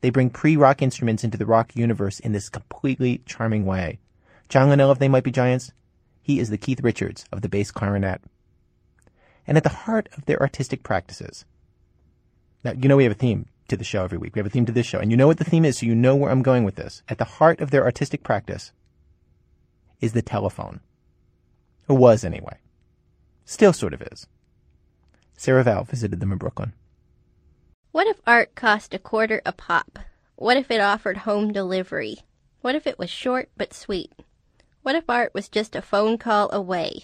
They 0.02 0.10
bring 0.10 0.30
pre-rock 0.30 0.82
instruments 0.82 1.24
into 1.24 1.38
the 1.38 1.46
rock 1.46 1.76
universe 1.76 2.20
in 2.20 2.32
this 2.32 2.50
completely 2.50 3.22
charming 3.26 3.66
way. 3.66 4.00
John 4.50 4.70
Linnell 4.70 4.92
of 4.92 5.00
They 5.00 5.08
Might 5.08 5.24
Be 5.24 5.32
Giants, 5.32 5.72
he 6.22 6.40
is 6.40 6.50
the 6.50 6.58
Keith 6.58 6.82
Richards 6.82 7.26
of 7.32 7.42
the 7.42 7.50
bass 7.50 7.72
clarinet. 7.72 8.22
And 9.48 9.58
at 9.58 9.64
the 9.64 9.70
heart 9.70 10.10
of 10.18 10.26
their 10.26 10.42
artistic 10.42 10.84
practices. 10.84 11.46
Now, 12.64 12.74
you 12.74 12.88
know 12.88 12.98
we 12.98 13.04
have 13.04 13.12
a 13.12 13.16
theme 13.16 13.48
to 13.68 13.78
the 13.78 13.84
show 13.84 14.04
every 14.04 14.18
week. 14.18 14.36
We 14.36 14.40
have 14.40 14.46
a 14.46 14.52
theme 14.52 14.66
to 14.66 14.72
this 14.72 14.86
show. 14.86 15.00
And 15.00 15.10
you 15.10 15.18
know 15.18 15.28
what 15.28 15.38
the 15.38 15.44
theme 15.44 15.66
is, 15.66 15.80
so 15.80 15.86
you 15.86 15.96
know 15.96 16.16
where 16.16 16.32
I'm 16.32 16.44
going 16.44 16.64
with 16.64 16.76
this. 16.76 17.02
At 17.08 17.18
the 17.18 17.26
heart 17.26 17.60
of 17.62 17.72
their 17.72 17.84
artistic 17.84 18.24
practice 18.24 18.72
is 20.00 20.14
the 20.14 20.22
telephone. 20.22 20.82
Or 21.88 21.98
was 21.98 22.24
anyway. 22.24 22.58
Still 23.46 23.74
sort 23.74 23.94
of 23.94 24.02
is. 24.02 24.28
Sarah 25.38 25.64
Vowell 25.64 25.88
visited 25.88 26.20
them 26.20 26.32
in 26.32 26.38
Brooklyn. 26.38 26.74
What 27.92 28.08
if 28.08 28.22
art 28.26 28.56
cost 28.56 28.94
a 28.94 29.00
quarter 29.00 29.42
a 29.46 29.52
pop? 29.52 30.00
What 30.38 30.56
if 30.56 30.72
it 30.72 30.80
offered 30.80 31.28
home 31.28 31.52
delivery? 31.52 32.20
What 32.62 32.74
if 32.74 32.88
it 32.88 32.98
was 32.98 33.10
short 33.10 33.50
but 33.58 33.74
sweet? 33.74 34.14
What 34.82 34.96
if 34.96 35.10
art 35.10 35.34
was 35.34 35.50
just 35.50 35.76
a 35.76 35.82
phone 35.82 36.18
call 36.18 36.50
away? 36.54 37.02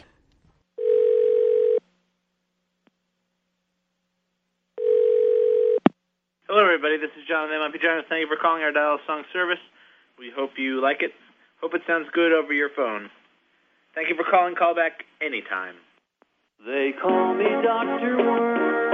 Hello, 6.48 6.64
everybody. 6.64 6.96
This 6.96 7.12
is 7.20 7.28
John 7.28 7.50
M. 7.52 7.60
Giants. 7.82 8.08
Thank 8.08 8.22
you 8.22 8.28
for 8.28 8.42
calling 8.42 8.64
our 8.64 8.72
dial 8.72 9.00
song 9.06 9.24
service. 9.34 9.60
We 10.18 10.32
hope 10.34 10.52
you 10.58 10.82
like 10.82 11.02
it. 11.02 11.12
Hope 11.60 11.74
it 11.74 11.82
sounds 11.86 12.08
good 12.14 12.32
over 12.32 12.54
your 12.54 12.70
phone. 12.74 13.10
Thank 13.94 14.08
you 14.08 14.16
for 14.16 14.24
calling. 14.24 14.56
Call 14.56 14.74
back 14.74 15.04
anytime. 15.22 15.76
They 16.66 16.92
call 17.02 17.36
me 17.36 17.44
Dr. 17.62 18.16
Worm. 18.24 18.87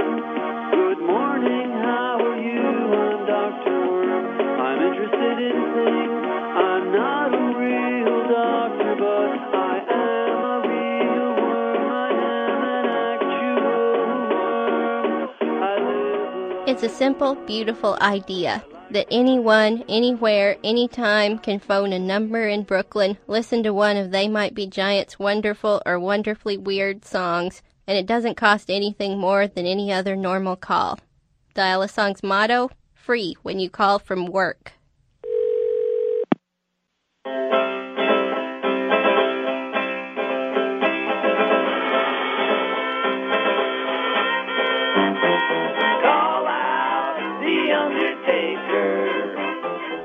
Good 0.74 0.98
morning, 0.98 1.70
how 1.70 2.18
are 2.18 2.36
you? 2.36 2.58
I'm 2.58 3.26
Dr. 3.28 3.78
Worm. 3.86 4.26
I'm 4.60 4.82
interested 4.82 5.38
in 5.38 5.54
things. 5.72 6.26
I'm 6.58 6.90
not 6.90 7.32
a 7.32 7.36
real 7.56 8.26
doctor, 8.26 8.96
but 8.98 9.30
I 9.54 9.78
am 9.88 10.44
a 10.44 10.58
real 10.66 11.28
worm. 11.38 11.92
I 11.92 12.10
am 12.10 12.58
an 12.74 12.86
actual 13.14 13.78
worm. 16.58 16.68
It's 16.68 16.82
a 16.82 16.88
simple, 16.88 17.36
beautiful 17.36 17.96
idea 18.00 18.64
that 18.90 19.06
anyone, 19.12 19.84
anywhere, 19.88 20.56
anytime 20.64 21.38
can 21.38 21.60
phone 21.60 21.92
a 21.92 22.00
number 22.00 22.48
in 22.48 22.64
Brooklyn, 22.64 23.16
listen 23.28 23.62
to 23.62 23.72
one 23.72 23.96
of 23.96 24.10
They 24.10 24.26
Might 24.26 24.56
Be 24.56 24.66
Giants' 24.66 25.20
wonderful 25.20 25.82
or 25.86 26.00
wonderfully 26.00 26.56
weird 26.58 27.04
songs, 27.04 27.62
and 27.86 27.98
it 27.98 28.06
doesn't 28.06 28.36
cost 28.36 28.70
anything 28.70 29.18
more 29.18 29.46
than 29.46 29.66
any 29.66 29.92
other 29.92 30.16
normal 30.16 30.56
call. 30.56 30.98
Dial 31.54 31.82
a 31.82 31.88
Song's 31.88 32.22
motto 32.22 32.70
free 32.94 33.36
when 33.42 33.58
you 33.60 33.68
call 33.70 33.98
from 33.98 34.26
work. 34.26 34.72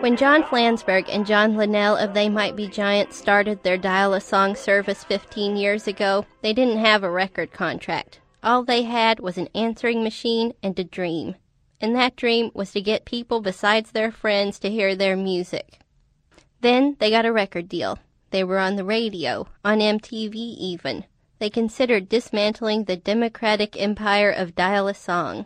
When 0.09 0.17
John 0.17 0.41
Flansburgh 0.41 1.05
and 1.07 1.23
John 1.23 1.55
Linnell 1.55 1.95
of 1.95 2.15
They 2.15 2.29
Might 2.29 2.55
Be 2.55 2.67
Giants 2.67 3.15
started 3.15 3.61
their 3.61 3.77
Dial 3.77 4.15
a 4.15 4.19
Song 4.19 4.55
service 4.55 5.03
15 5.03 5.55
years 5.55 5.87
ago, 5.87 6.25
they 6.41 6.51
didn't 6.51 6.79
have 6.79 7.03
a 7.03 7.11
record 7.11 7.51
contract. 7.51 8.19
All 8.41 8.63
they 8.63 8.81
had 8.81 9.19
was 9.19 9.37
an 9.37 9.49
answering 9.53 10.01
machine 10.01 10.55
and 10.63 10.79
a 10.79 10.83
dream. 10.83 11.35
And 11.79 11.95
that 11.95 12.15
dream 12.15 12.49
was 12.55 12.71
to 12.71 12.81
get 12.81 13.05
people 13.05 13.39
besides 13.39 13.91
their 13.91 14.11
friends 14.11 14.57
to 14.61 14.71
hear 14.71 14.95
their 14.95 15.15
music. 15.15 15.77
Then 16.61 16.95
they 16.97 17.11
got 17.11 17.27
a 17.27 17.31
record 17.31 17.69
deal. 17.69 17.99
They 18.31 18.43
were 18.43 18.57
on 18.57 18.77
the 18.77 18.85
radio, 18.85 19.47
on 19.63 19.77
MTV 19.77 20.33
even. 20.33 21.05
They 21.37 21.51
considered 21.51 22.09
dismantling 22.09 22.85
the 22.85 22.97
democratic 22.97 23.79
empire 23.79 24.31
of 24.31 24.55
Dial 24.55 24.87
a 24.87 24.95
Song. 24.95 25.45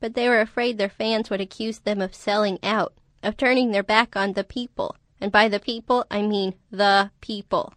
But 0.00 0.12
they 0.12 0.28
were 0.28 0.42
afraid 0.42 0.76
their 0.76 0.90
fans 0.90 1.30
would 1.30 1.40
accuse 1.40 1.78
them 1.78 2.02
of 2.02 2.14
selling 2.14 2.58
out, 2.62 2.92
of 3.24 3.36
turning 3.36 3.70
their 3.70 3.82
back 3.82 4.16
on 4.16 4.32
the 4.32 4.44
people. 4.44 4.96
And 5.20 5.32
by 5.32 5.48
the 5.48 5.60
people, 5.60 6.04
I 6.10 6.22
mean 6.22 6.54
the 6.70 7.10
people. 7.20 7.72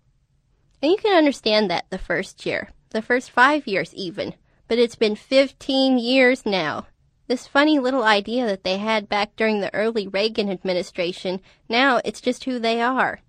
And 0.81 0.91
you 0.91 0.97
can 0.97 1.17
understand 1.17 1.71
that 1.71 1.85
the 1.89 1.97
first 1.97 2.45
year, 2.45 2.69
the 2.89 3.01
first 3.01 3.31
five 3.31 3.67
years 3.67 3.93
even. 3.93 4.35
But 4.67 4.77
it's 4.77 4.95
been 4.95 5.15
15 5.15 5.97
years 5.97 6.45
now. 6.45 6.87
This 7.27 7.47
funny 7.47 7.79
little 7.79 8.03
idea 8.03 8.45
that 8.45 8.63
they 8.63 8.77
had 8.77 9.09
back 9.09 9.35
during 9.35 9.59
the 9.59 9.73
early 9.73 10.07
Reagan 10.07 10.49
administration, 10.49 11.41
now 11.67 11.99
it's 12.05 12.21
just 12.21 12.43
who 12.45 12.59
they 12.59 12.81
are. 12.81 13.19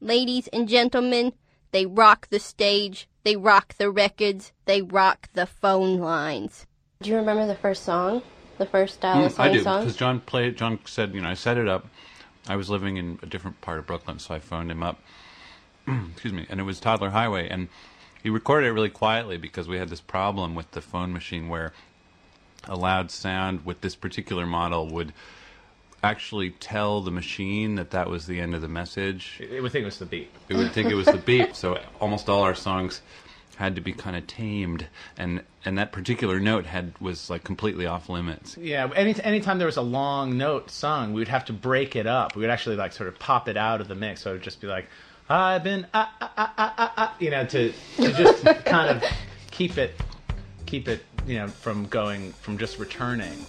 Ladies 0.00 0.48
and 0.48 0.68
gentlemen, 0.68 1.32
they 1.70 1.86
rock 1.86 2.28
the 2.28 2.38
stage, 2.38 3.08
they 3.24 3.36
rock 3.36 3.74
the 3.78 3.90
records, 3.90 4.52
they 4.64 4.82
rock 4.82 5.28
the 5.32 5.46
phone 5.46 5.98
lines. 5.98 6.66
Do 7.02 7.10
you 7.10 7.16
remember 7.16 7.46
the 7.46 7.54
first 7.54 7.84
song? 7.84 8.22
The 8.58 8.66
first 8.66 9.00
Dial 9.00 9.24
a 9.24 9.28
Mm, 9.28 9.30
I 9.30 9.30
Song 9.30 9.52
do 9.52 9.62
song? 9.62 9.80
because 9.82 9.96
John 9.96 10.20
played. 10.20 10.56
John 10.56 10.78
said, 10.84 11.14
you 11.14 11.20
know, 11.20 11.28
I 11.28 11.34
set 11.34 11.56
it 11.58 11.68
up. 11.68 11.86
I 12.48 12.56
was 12.56 12.68
living 12.70 12.96
in 12.96 13.18
a 13.22 13.26
different 13.26 13.60
part 13.60 13.78
of 13.78 13.86
Brooklyn, 13.86 14.18
so 14.18 14.34
I 14.34 14.38
phoned 14.40 14.70
him 14.70 14.82
up. 14.82 15.00
excuse 16.12 16.32
me, 16.32 16.46
and 16.48 16.58
it 16.60 16.64
was 16.64 16.80
Toddler 16.80 17.10
Highway, 17.10 17.48
and 17.48 17.68
he 18.22 18.30
recorded 18.30 18.66
it 18.68 18.72
really 18.72 18.88
quietly 18.90 19.36
because 19.36 19.68
we 19.68 19.78
had 19.78 19.88
this 19.90 20.00
problem 20.00 20.54
with 20.54 20.70
the 20.72 20.80
phone 20.80 21.12
machine 21.12 21.48
where 21.48 21.72
a 22.64 22.74
loud 22.76 23.10
sound 23.10 23.64
with 23.64 23.80
this 23.80 23.94
particular 23.94 24.44
model 24.44 24.88
would 24.88 25.12
actually 26.02 26.50
tell 26.50 27.00
the 27.00 27.10
machine 27.10 27.74
that 27.76 27.90
that 27.90 28.08
was 28.08 28.26
the 28.26 28.40
end 28.40 28.54
of 28.54 28.62
the 28.62 28.68
message. 28.68 29.38
It 29.40 29.62
would 29.62 29.72
think 29.72 29.82
it 29.82 29.86
was 29.86 29.98
the 29.98 30.06
beat. 30.06 30.30
It 30.48 30.56
would 30.56 30.72
think 30.72 30.90
it 30.90 30.94
was 30.94 31.06
the 31.06 31.18
beat. 31.18 31.54
So 31.56 31.78
almost 32.00 32.28
all 32.28 32.42
our 32.42 32.54
songs 32.54 33.02
had 33.58 33.74
to 33.74 33.80
be 33.80 33.92
kind 33.92 34.16
of 34.16 34.24
tamed, 34.28 34.86
and 35.16 35.42
and 35.64 35.76
that 35.78 35.90
particular 35.90 36.38
note 36.38 36.64
had 36.64 36.92
was 37.00 37.28
like 37.28 37.42
completely 37.42 37.86
off 37.86 38.08
limits. 38.08 38.56
Yeah, 38.56 38.88
any 38.94 39.20
anytime 39.22 39.58
there 39.58 39.66
was 39.66 39.76
a 39.76 39.82
long 39.82 40.38
note 40.38 40.70
sung, 40.70 41.12
we 41.12 41.20
would 41.20 41.28
have 41.28 41.44
to 41.46 41.52
break 41.52 41.96
it 41.96 42.06
up. 42.06 42.36
We 42.36 42.42
would 42.42 42.50
actually 42.50 42.76
like 42.76 42.92
sort 42.92 43.08
of 43.08 43.18
pop 43.18 43.48
it 43.48 43.56
out 43.56 43.80
of 43.80 43.88
the 43.88 43.96
mix. 43.96 44.22
So 44.22 44.30
it 44.30 44.34
would 44.34 44.42
just 44.42 44.60
be 44.60 44.68
like, 44.68 44.86
I've 45.28 45.64
been 45.64 45.88
ah 45.92 46.14
ah 46.20 46.32
ah 46.36 46.54
ah 46.56 46.74
ah, 46.78 46.92
ah 46.96 47.16
you 47.18 47.30
know, 47.30 47.44
to 47.46 47.72
to 47.96 48.12
just 48.12 48.44
kind 48.64 48.90
of 48.90 49.04
keep 49.50 49.76
it 49.76 49.92
keep 50.66 50.86
it 50.86 51.04
you 51.26 51.38
know 51.38 51.48
from 51.48 51.86
going 51.86 52.32
from 52.34 52.58
just 52.58 52.78
returning. 52.78 53.44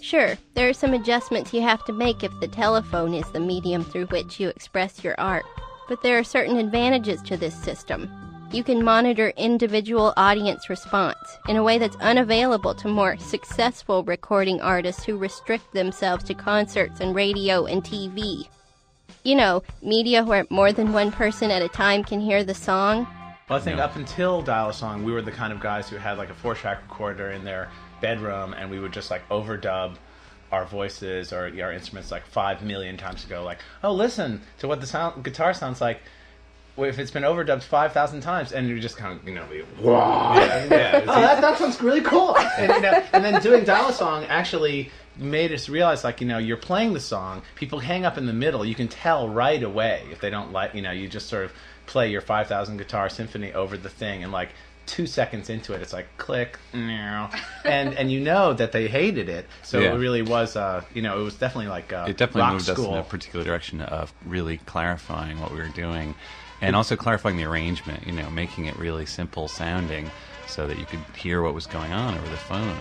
Sure, 0.00 0.36
there 0.54 0.68
are 0.68 0.72
some 0.72 0.94
adjustments 0.94 1.52
you 1.52 1.62
have 1.62 1.84
to 1.86 1.92
make 1.92 2.22
if 2.22 2.32
the 2.40 2.48
telephone 2.48 3.14
is 3.14 3.28
the 3.32 3.40
medium 3.40 3.82
through 3.84 4.06
which 4.06 4.38
you 4.38 4.48
express 4.48 5.02
your 5.04 5.14
art, 5.20 5.44
but 5.90 6.02
there 6.02 6.16
are 6.16 6.24
certain 6.24 6.56
advantages 6.56 7.20
to 7.20 7.36
this 7.36 7.52
system. 7.52 8.08
You 8.52 8.62
can 8.62 8.84
monitor 8.84 9.32
individual 9.36 10.14
audience 10.16 10.70
response 10.70 11.18
in 11.48 11.56
a 11.56 11.64
way 11.64 11.78
that's 11.78 11.96
unavailable 11.96 12.76
to 12.76 12.86
more 12.86 13.18
successful 13.18 14.04
recording 14.04 14.60
artists 14.60 15.04
who 15.04 15.18
restrict 15.18 15.72
themselves 15.72 16.22
to 16.24 16.34
concerts 16.34 17.00
and 17.00 17.12
radio 17.12 17.66
and 17.66 17.82
TV. 17.82 18.48
You 19.24 19.34
know, 19.34 19.64
media 19.82 20.22
where 20.22 20.46
more 20.48 20.72
than 20.72 20.92
one 20.92 21.10
person 21.10 21.50
at 21.50 21.60
a 21.60 21.68
time 21.68 22.04
can 22.04 22.20
hear 22.20 22.44
the 22.44 22.54
song. 22.54 23.08
Well, 23.48 23.58
I 23.58 23.60
think 23.60 23.80
up 23.80 23.96
until 23.96 24.42
Dial 24.42 24.68
a 24.68 24.72
Song, 24.72 25.02
we 25.02 25.10
were 25.10 25.22
the 25.22 25.32
kind 25.32 25.52
of 25.52 25.58
guys 25.58 25.88
who 25.88 25.96
had 25.96 26.18
like 26.18 26.30
a 26.30 26.34
four 26.34 26.54
track 26.54 26.82
recorder 26.88 27.32
in 27.32 27.42
their 27.42 27.68
bedroom 28.00 28.54
and 28.54 28.70
we 28.70 28.78
would 28.78 28.92
just 28.92 29.10
like 29.10 29.28
overdub 29.28 29.96
our 30.52 30.64
voices 30.64 31.32
or 31.32 31.52
our 31.62 31.72
instruments 31.72 32.10
like 32.10 32.26
five 32.26 32.62
million 32.62 32.96
times 32.96 33.24
ago. 33.24 33.42
Like, 33.44 33.58
oh, 33.82 33.92
listen 33.92 34.40
to 34.58 34.68
what 34.68 34.80
the 34.80 34.86
sound 34.86 35.24
guitar 35.24 35.54
sounds 35.54 35.80
like. 35.80 36.00
If 36.76 36.98
it's 36.98 37.10
been 37.10 37.24
overdubbed 37.24 37.62
five 37.62 37.92
thousand 37.92 38.22
times, 38.22 38.52
and 38.52 38.66
you 38.66 38.80
just 38.80 38.96
kind 38.96 39.18
of, 39.18 39.28
you 39.28 39.34
know, 39.34 39.44
be, 39.50 39.62
wow, 39.82 40.34
yeah, 40.36 40.66
yeah. 40.70 41.00
oh, 41.02 41.20
that, 41.20 41.40
that 41.40 41.58
sounds 41.58 41.80
really 41.82 42.00
cool. 42.00 42.36
And, 42.58 42.72
you 42.72 42.80
know, 42.80 43.04
and 43.12 43.24
then 43.24 43.42
doing 43.42 43.64
dial 43.64 43.88
a 43.88 43.92
song 43.92 44.24
actually 44.24 44.90
made 45.18 45.52
us 45.52 45.68
realize, 45.68 46.04
like, 46.04 46.20
you 46.20 46.26
know, 46.26 46.38
you're 46.38 46.56
playing 46.56 46.94
the 46.94 47.00
song, 47.00 47.42
people 47.54 47.80
hang 47.80 48.06
up 48.06 48.16
in 48.16 48.24
the 48.26 48.32
middle, 48.32 48.64
you 48.64 48.74
can 48.74 48.88
tell 48.88 49.28
right 49.28 49.62
away 49.62 50.04
if 50.10 50.20
they 50.20 50.30
don't 50.30 50.52
like, 50.52 50.74
you 50.74 50.80
know, 50.80 50.90
you 50.92 51.08
just 51.08 51.28
sort 51.28 51.44
of 51.44 51.52
play 51.86 52.10
your 52.10 52.22
five 52.22 52.46
thousand 52.46 52.78
guitar 52.78 53.08
symphony 53.10 53.52
over 53.52 53.76
the 53.76 53.90
thing, 53.90 54.22
and 54.22 54.32
like 54.32 54.50
two 54.90 55.06
seconds 55.06 55.48
into 55.48 55.72
it, 55.72 55.80
it's 55.82 55.92
like 55.92 56.08
click, 56.16 56.58
and 56.72 57.94
and 57.94 58.10
you 58.10 58.20
know 58.20 58.52
that 58.54 58.72
they 58.72 58.88
hated 58.88 59.28
it. 59.28 59.46
So 59.62 59.80
Yeah. 59.80 59.94
it 59.94 59.98
really 59.98 60.22
was, 60.22 60.56
uh, 60.56 60.82
you 60.92 61.00
know, 61.00 61.20
it 61.20 61.22
was 61.22 61.34
definitely 61.34 61.68
like 61.68 61.92
uh, 61.92 62.06
it 62.08 62.16
definitely 62.16 62.40
rock 62.42 62.52
moved 62.54 62.66
school. 62.66 62.86
us 62.86 62.90
in 62.90 62.96
a 62.98 63.02
particular 63.04 63.44
direction 63.44 63.80
of 63.80 64.12
really 64.26 64.58
clarifying 64.58 65.38
what 65.40 65.52
we 65.52 65.58
were 65.58 65.68
doing 65.68 66.14
and 66.60 66.76
also 66.76 66.94
clarifying 66.96 67.36
the 67.38 67.44
arrangement 67.44 68.06
you 68.06 68.12
know 68.12 68.28
making 68.28 68.66
it 68.66 68.76
really 68.78 69.06
simple 69.06 69.48
sounding 69.48 70.10
so 70.46 70.66
that 70.66 70.76
you 70.78 70.84
could 70.84 71.00
hear 71.16 71.40
what 71.42 71.54
was 71.54 71.66
going 71.66 71.92
on 71.92 72.18
over 72.18 72.28
the 72.28 72.36
phone 72.36 72.80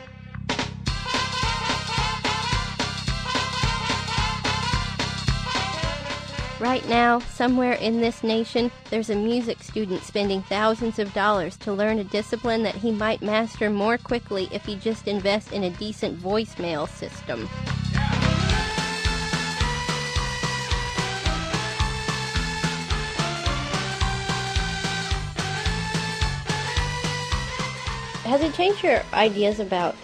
Right 6.59 6.85
now, 6.89 7.19
somewhere 7.19 7.71
in 7.73 8.01
this 8.01 8.21
nation, 8.21 8.69
there's 8.89 9.09
a 9.09 9.15
music 9.15 9.63
student 9.63 10.03
spending 10.03 10.41
thousands 10.41 10.99
of 10.99 11.13
dollars 11.13 11.55
to 11.57 11.71
learn 11.71 11.99
a 11.99 12.03
discipline 12.03 12.63
that 12.63 12.75
he 12.75 12.91
might 12.91 13.21
master 13.21 13.69
more 13.69 13.97
quickly 13.97 14.49
if 14.51 14.65
he 14.65 14.75
just 14.75 15.07
invests 15.07 15.53
in 15.53 15.63
a 15.63 15.69
decent 15.69 16.19
voicemail 16.19 16.89
system. 16.89 17.47
Has 28.25 28.41
it 28.41 28.53
changed 28.53 28.83
your 28.83 29.01
ideas 29.13 29.61
about 29.61 29.95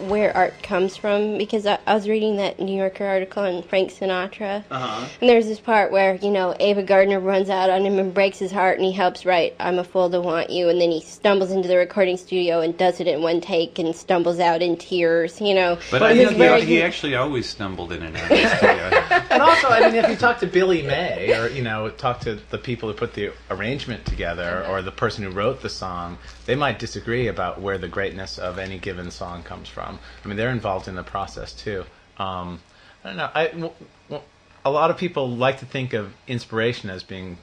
where 0.00 0.36
art 0.36 0.62
comes 0.62 0.96
from? 0.96 1.38
Because 1.38 1.66
I, 1.66 1.78
I 1.86 1.94
was 1.94 2.08
reading 2.08 2.36
that 2.36 2.60
New 2.60 2.76
Yorker 2.76 3.04
article 3.04 3.44
on 3.44 3.62
Frank 3.62 3.90
Sinatra. 3.90 4.64
Uh-huh. 4.70 5.08
And 5.20 5.30
there's 5.30 5.46
this 5.46 5.60
part 5.60 5.92
where, 5.92 6.16
you 6.16 6.30
know, 6.30 6.54
Ava 6.60 6.82
Gardner 6.82 7.20
runs 7.20 7.50
out 7.50 7.70
on 7.70 7.84
him 7.84 7.98
and 7.98 8.12
breaks 8.12 8.38
his 8.38 8.52
heart 8.52 8.76
and 8.78 8.84
he 8.84 8.92
helps 8.92 9.24
write 9.24 9.54
I'm 9.60 9.78
a 9.78 9.84
Fool 9.84 10.10
to 10.10 10.20
Want 10.20 10.50
You 10.50 10.68
and 10.68 10.80
then 10.80 10.90
he 10.90 11.00
stumbles 11.00 11.50
into 11.50 11.68
the 11.68 11.76
recording 11.76 12.16
studio 12.16 12.60
and 12.60 12.76
does 12.76 13.00
it 13.00 13.06
in 13.06 13.22
one 13.22 13.40
take 13.40 13.78
and 13.78 13.94
stumbles 13.94 14.40
out 14.40 14.62
in 14.62 14.76
tears, 14.76 15.40
you 15.40 15.54
know. 15.54 15.78
but 15.90 16.02
i 16.02 16.14
think 16.14 16.30
he, 16.32 16.76
he 16.76 16.82
actually 16.82 17.14
always 17.14 17.48
stumbled 17.48 17.92
in 17.92 18.02
and 18.02 18.16
out 18.16 18.22
of 18.22 18.28
the 18.28 18.56
studio 18.56 19.22
and 19.36 19.42
also, 19.42 19.68
I 19.68 19.80
mean, 19.80 19.94
if 19.96 20.08
you 20.08 20.16
talk 20.16 20.38
to 20.40 20.46
Billy 20.46 20.82
May, 20.82 21.34
or 21.38 21.48
you 21.48 21.62
know, 21.62 21.90
talk 21.90 22.20
to 22.20 22.38
the 22.50 22.58
people 22.58 22.88
who 22.90 22.94
put 22.94 23.14
the 23.14 23.32
arrangement 23.50 24.04
together, 24.06 24.64
or 24.68 24.82
the 24.82 24.92
person 24.92 25.24
who 25.24 25.30
wrote 25.30 25.62
the 25.62 25.68
song, 25.68 26.18
they 26.46 26.54
might 26.54 26.78
disagree 26.78 27.28
about 27.28 27.60
where 27.60 27.78
the 27.78 27.88
greatness 27.88 28.38
of 28.38 28.58
any 28.58 28.78
given 28.78 29.10
song 29.10 29.42
comes 29.42 29.68
from. 29.68 29.75
I 29.82 30.28
mean, 30.28 30.36
they're 30.36 30.50
involved 30.50 30.88
in 30.88 30.94
the 30.94 31.02
process 31.02 31.52
too. 31.52 31.84
Um, 32.18 32.60
I 33.04 33.08
don't 33.08 33.16
know. 33.16 33.30
I, 33.34 33.46
w- 33.48 33.72
w- 34.08 34.28
a 34.64 34.70
lot 34.70 34.90
of 34.90 34.96
people 34.96 35.28
like 35.28 35.58
to 35.60 35.66
think 35.66 35.92
of 35.92 36.12
inspiration 36.26 36.90
as 36.90 37.02
being, 37.02 37.38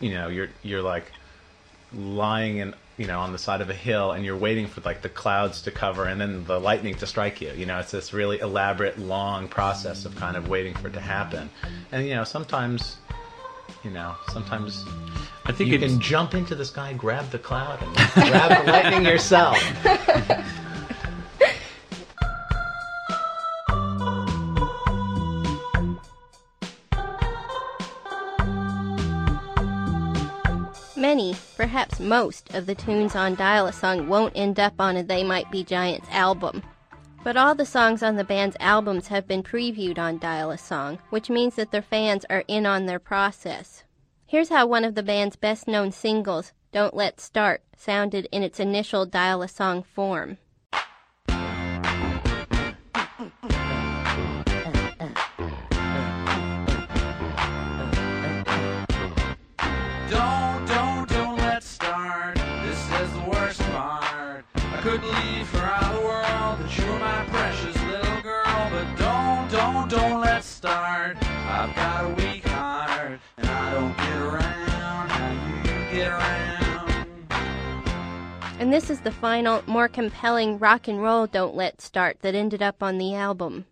you 0.00 0.12
know, 0.14 0.28
you're 0.28 0.48
you're 0.62 0.82
like 0.82 1.10
lying 1.94 2.58
in 2.58 2.74
you 2.98 3.06
know 3.06 3.20
on 3.20 3.32
the 3.32 3.38
side 3.38 3.60
of 3.60 3.68
a 3.70 3.74
hill 3.74 4.12
and 4.12 4.24
you're 4.24 4.36
waiting 4.36 4.66
for 4.66 4.80
like 4.82 5.02
the 5.02 5.08
clouds 5.08 5.62
to 5.62 5.70
cover 5.70 6.04
and 6.04 6.20
then 6.20 6.44
the 6.44 6.58
lightning 6.60 6.94
to 6.94 7.06
strike 7.06 7.40
you 7.40 7.50
you 7.52 7.64
know 7.66 7.78
it's 7.78 7.90
this 7.90 8.12
really 8.12 8.38
elaborate 8.40 8.98
long 8.98 9.48
process 9.48 10.04
of 10.04 10.14
kind 10.16 10.36
of 10.36 10.48
waiting 10.48 10.74
for 10.74 10.88
it 10.88 10.92
to 10.92 11.00
happen 11.00 11.48
and 11.90 12.06
you 12.06 12.14
know 12.14 12.24
sometimes 12.24 12.96
You 13.84 13.90
know, 13.90 14.14
sometimes 14.32 14.84
I 15.46 15.52
think 15.52 15.70
you 15.70 15.78
can 15.78 15.98
jump 16.00 16.34
into 16.34 16.54
the 16.54 16.64
sky, 16.64 16.92
grab 16.92 17.30
the 17.30 17.38
cloud, 17.38 17.82
and 17.82 17.94
grab 18.14 18.64
the 18.64 18.70
lightning 18.70 19.04
yourself. 19.04 19.58
Many, 31.12 31.36
perhaps 31.58 32.00
most, 32.00 32.54
of 32.54 32.64
the 32.64 32.74
tunes 32.74 33.14
on 33.14 33.34
Dial 33.34 33.66
a 33.66 33.72
Song 33.74 34.08
won't 34.08 34.34
end 34.34 34.58
up 34.58 34.72
on 34.78 34.96
a 34.96 35.02
They 35.02 35.22
Might 35.22 35.50
Be 35.50 35.62
Giants 35.62 36.08
album. 36.10 36.62
But 37.22 37.36
all 37.36 37.54
the 37.54 37.66
songs 37.66 38.02
on 38.02 38.16
the 38.16 38.24
band's 38.24 38.56
albums 38.58 39.08
have 39.08 39.28
been 39.28 39.42
previewed 39.42 39.98
on 39.98 40.16
Dial 40.16 40.50
a 40.50 40.56
Song, 40.56 41.00
which 41.10 41.28
means 41.28 41.56
that 41.56 41.70
their 41.70 41.82
fans 41.82 42.24
are 42.30 42.44
in 42.48 42.64
on 42.64 42.86
their 42.86 42.98
process. 42.98 43.84
Here's 44.24 44.48
how 44.48 44.66
one 44.66 44.86
of 44.86 44.94
the 44.94 45.02
band's 45.02 45.36
best 45.36 45.68
known 45.68 45.92
singles, 45.92 46.54
Don't 46.72 46.94
Let's 46.94 47.22
Start, 47.22 47.62
sounded 47.76 48.26
in 48.32 48.42
its 48.42 48.58
initial 48.58 49.04
Dial 49.04 49.42
a 49.42 49.48
Song 49.48 49.82
form. 49.82 50.38
Could 64.82 65.00
believe 65.00 65.46
for 65.46 65.62
all 65.62 65.94
the 65.94 66.00
world 66.00 66.58
that 66.58 66.76
you're 66.76 66.98
my 66.98 67.24
precious 67.26 67.80
little 67.84 68.20
girl. 68.20 68.68
But 68.68 68.96
don't, 68.96 69.48
don't, 69.48 69.88
don't 69.88 70.20
let's 70.20 70.44
start. 70.44 71.16
I've 71.22 71.72
got 71.76 72.04
a 72.06 72.08
weak 72.08 72.44
heart, 72.48 73.20
and 73.36 73.46
I 73.46 73.74
don't 73.74 73.96
get 73.96 74.16
around 74.16 75.08
how 75.08 75.30
you 75.30 75.92
get 75.92 76.08
around. 76.08 77.06
And 78.58 78.72
this 78.72 78.90
is 78.90 78.98
the 79.02 79.12
final, 79.12 79.62
more 79.68 79.86
compelling 79.86 80.58
rock 80.58 80.88
and 80.88 81.00
roll 81.00 81.28
Don't 81.28 81.54
Let 81.54 81.80
Start 81.80 82.18
that 82.22 82.34
ended 82.34 82.60
up 82.60 82.82
on 82.82 82.98
the 82.98 83.14
album. 83.14 83.66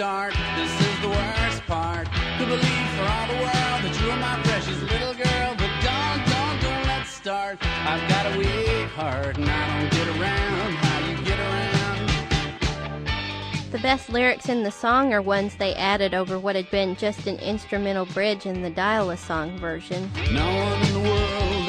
Start. 0.00 0.32
This 0.56 0.72
is 0.80 1.00
the 1.02 1.08
worst 1.10 1.60
part. 1.66 2.06
To 2.38 2.46
believe 2.46 2.88
for 2.96 3.04
all 3.04 3.26
the 3.26 3.34
world 3.34 3.80
that 3.84 3.94
you're 4.00 4.16
my 4.16 4.40
precious 4.44 4.80
little 4.80 5.12
girl. 5.12 5.54
But 5.58 5.70
don't, 5.84 6.24
don't, 6.24 6.62
don't 6.62 6.86
let's 6.86 7.10
start. 7.10 7.58
I've 7.60 8.08
got 8.08 8.34
a 8.34 8.38
weak 8.38 8.88
heart, 8.96 9.36
and 9.36 9.46
I 9.46 9.82
don't 9.82 9.92
get 9.92 10.08
around 10.08 10.72
how 10.72 11.06
you 11.06 11.22
get 11.22 11.38
around. 11.38 12.08
The 13.72 13.78
best 13.80 14.08
lyrics 14.08 14.48
in 14.48 14.62
the 14.62 14.70
song 14.70 15.12
are 15.12 15.20
ones 15.20 15.56
they 15.56 15.74
added 15.74 16.14
over 16.14 16.38
what 16.38 16.56
had 16.56 16.70
been 16.70 16.96
just 16.96 17.26
an 17.26 17.36
instrumental 17.36 18.06
bridge 18.06 18.46
in 18.46 18.62
the 18.62 18.70
Dial 18.70 19.10
a 19.10 19.18
Song 19.18 19.58
version. 19.58 20.10
No 20.32 20.46
one 20.46 20.80
in 20.80 20.94
the 20.94 21.00
world 21.10 21.59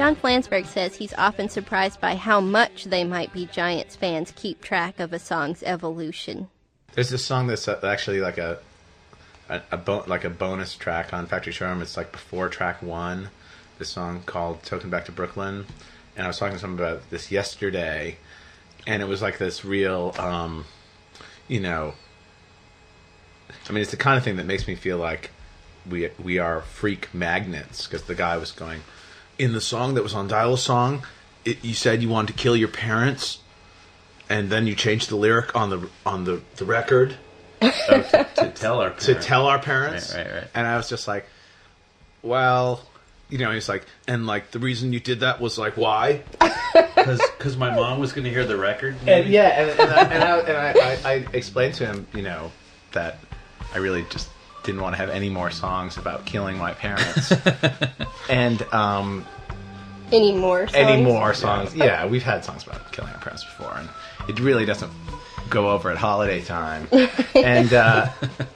John 0.00 0.16
Flansburgh 0.16 0.64
says 0.64 0.96
he's 0.96 1.12
often 1.18 1.50
surprised 1.50 2.00
by 2.00 2.14
how 2.14 2.40
much 2.40 2.84
They 2.84 3.04
Might 3.04 3.34
Be 3.34 3.44
Giants 3.44 3.96
fans 3.96 4.32
keep 4.34 4.62
track 4.62 4.98
of 4.98 5.12
a 5.12 5.18
song's 5.18 5.62
evolution. 5.62 6.48
There's 6.94 7.10
this 7.10 7.22
song 7.22 7.48
that's 7.48 7.68
actually 7.68 8.22
like 8.22 8.38
a 8.38 8.60
a, 9.50 9.60
a 9.72 9.76
bo- 9.76 10.04
like 10.06 10.24
a 10.24 10.30
bonus 10.30 10.74
track 10.74 11.12
on 11.12 11.26
Factory 11.26 11.52
Showroom. 11.52 11.82
It's 11.82 11.98
like 11.98 12.12
before 12.12 12.48
track 12.48 12.80
one. 12.82 13.28
This 13.78 13.90
song 13.90 14.22
called 14.24 14.62
"Token 14.62 14.88
Back 14.88 15.04
to 15.04 15.12
Brooklyn," 15.12 15.66
and 16.16 16.24
I 16.24 16.28
was 16.28 16.38
talking 16.38 16.54
to 16.54 16.58
someone 16.58 16.78
about 16.78 17.10
this 17.10 17.30
yesterday, 17.30 18.16
and 18.86 19.02
it 19.02 19.06
was 19.06 19.20
like 19.20 19.36
this 19.36 19.66
real, 19.66 20.14
um, 20.18 20.64
you 21.46 21.60
know. 21.60 21.92
I 23.68 23.72
mean, 23.72 23.82
it's 23.82 23.90
the 23.90 23.98
kind 23.98 24.16
of 24.16 24.24
thing 24.24 24.36
that 24.36 24.46
makes 24.46 24.66
me 24.66 24.76
feel 24.76 24.96
like 24.96 25.30
we 25.86 26.08
we 26.18 26.38
are 26.38 26.62
freak 26.62 27.12
magnets 27.12 27.86
because 27.86 28.04
the 28.04 28.14
guy 28.14 28.38
was 28.38 28.50
going 28.50 28.80
in 29.40 29.54
the 29.54 29.60
song 29.60 29.94
that 29.94 30.02
was 30.02 30.14
on 30.14 30.28
Dial 30.28 30.52
a 30.52 30.58
Song. 30.58 31.02
It, 31.46 31.64
you 31.64 31.72
said 31.72 32.02
you 32.02 32.10
wanted 32.10 32.36
to 32.36 32.42
kill 32.42 32.54
your 32.54 32.68
parents 32.68 33.38
and 34.28 34.50
then 34.50 34.66
you 34.66 34.74
changed 34.74 35.08
the 35.08 35.16
lyric 35.16 35.56
on 35.56 35.70
the 35.70 35.88
on 36.04 36.24
the, 36.24 36.42
the 36.56 36.66
record 36.66 37.16
oh, 37.62 37.70
to, 37.70 38.28
to 38.36 38.50
tell 38.50 38.80
our 38.80 38.90
to 38.90 39.06
parents. 39.06 39.26
tell 39.26 39.46
our 39.46 39.58
parents. 39.58 40.14
Right, 40.14 40.26
right, 40.26 40.34
right. 40.34 40.48
And 40.54 40.66
I 40.66 40.76
was 40.76 40.90
just 40.90 41.08
like, 41.08 41.26
well, 42.22 42.84
you 43.30 43.38
know, 43.38 43.50
he's 43.50 43.68
like, 43.68 43.86
and 44.06 44.26
like 44.26 44.50
the 44.50 44.58
reason 44.58 44.92
you 44.92 45.00
did 45.00 45.20
that 45.20 45.40
was 45.40 45.58
like, 45.58 45.76
why? 45.76 46.22
Because 46.94 47.56
my 47.56 47.74
mom 47.74 47.98
was 47.98 48.12
going 48.12 48.24
to 48.24 48.30
hear 48.30 48.44
the 48.44 48.56
record. 48.56 48.94
And 49.06 49.28
yeah, 49.28 49.62
and, 49.62 49.80
and, 49.80 49.90
I, 49.90 50.02
and, 50.02 50.22
I, 50.22 50.38
and 50.38 50.56
I, 50.56 51.10
I, 51.10 51.12
I 51.12 51.26
explained 51.32 51.74
to 51.76 51.86
him, 51.86 52.06
you 52.14 52.20
know, 52.22 52.52
that 52.92 53.18
I 53.74 53.78
really 53.78 54.04
just 54.10 54.29
didn't 54.64 54.80
want 54.80 54.94
to 54.94 54.98
have 54.98 55.08
any 55.10 55.28
more 55.30 55.50
songs 55.50 55.96
about 55.96 56.24
killing 56.26 56.58
my 56.58 56.72
parents. 56.74 57.32
and 58.30 58.62
um, 58.72 59.24
Any 60.12 60.32
more 60.32 60.66
songs? 60.68 60.74
any 60.76 61.02
more 61.02 61.34
songs. 61.34 61.74
Yeah, 61.74 62.06
we've 62.06 62.22
had 62.22 62.44
songs 62.44 62.64
about 62.66 62.92
killing 62.92 63.12
our 63.12 63.18
parents 63.20 63.44
before, 63.44 63.74
and 63.76 63.88
it 64.28 64.38
really 64.40 64.64
doesn't 64.64 64.92
go 65.48 65.70
over 65.70 65.90
at 65.90 65.96
holiday 65.96 66.40
time. 66.42 66.86
and 67.34 67.72
uh, 67.72 68.08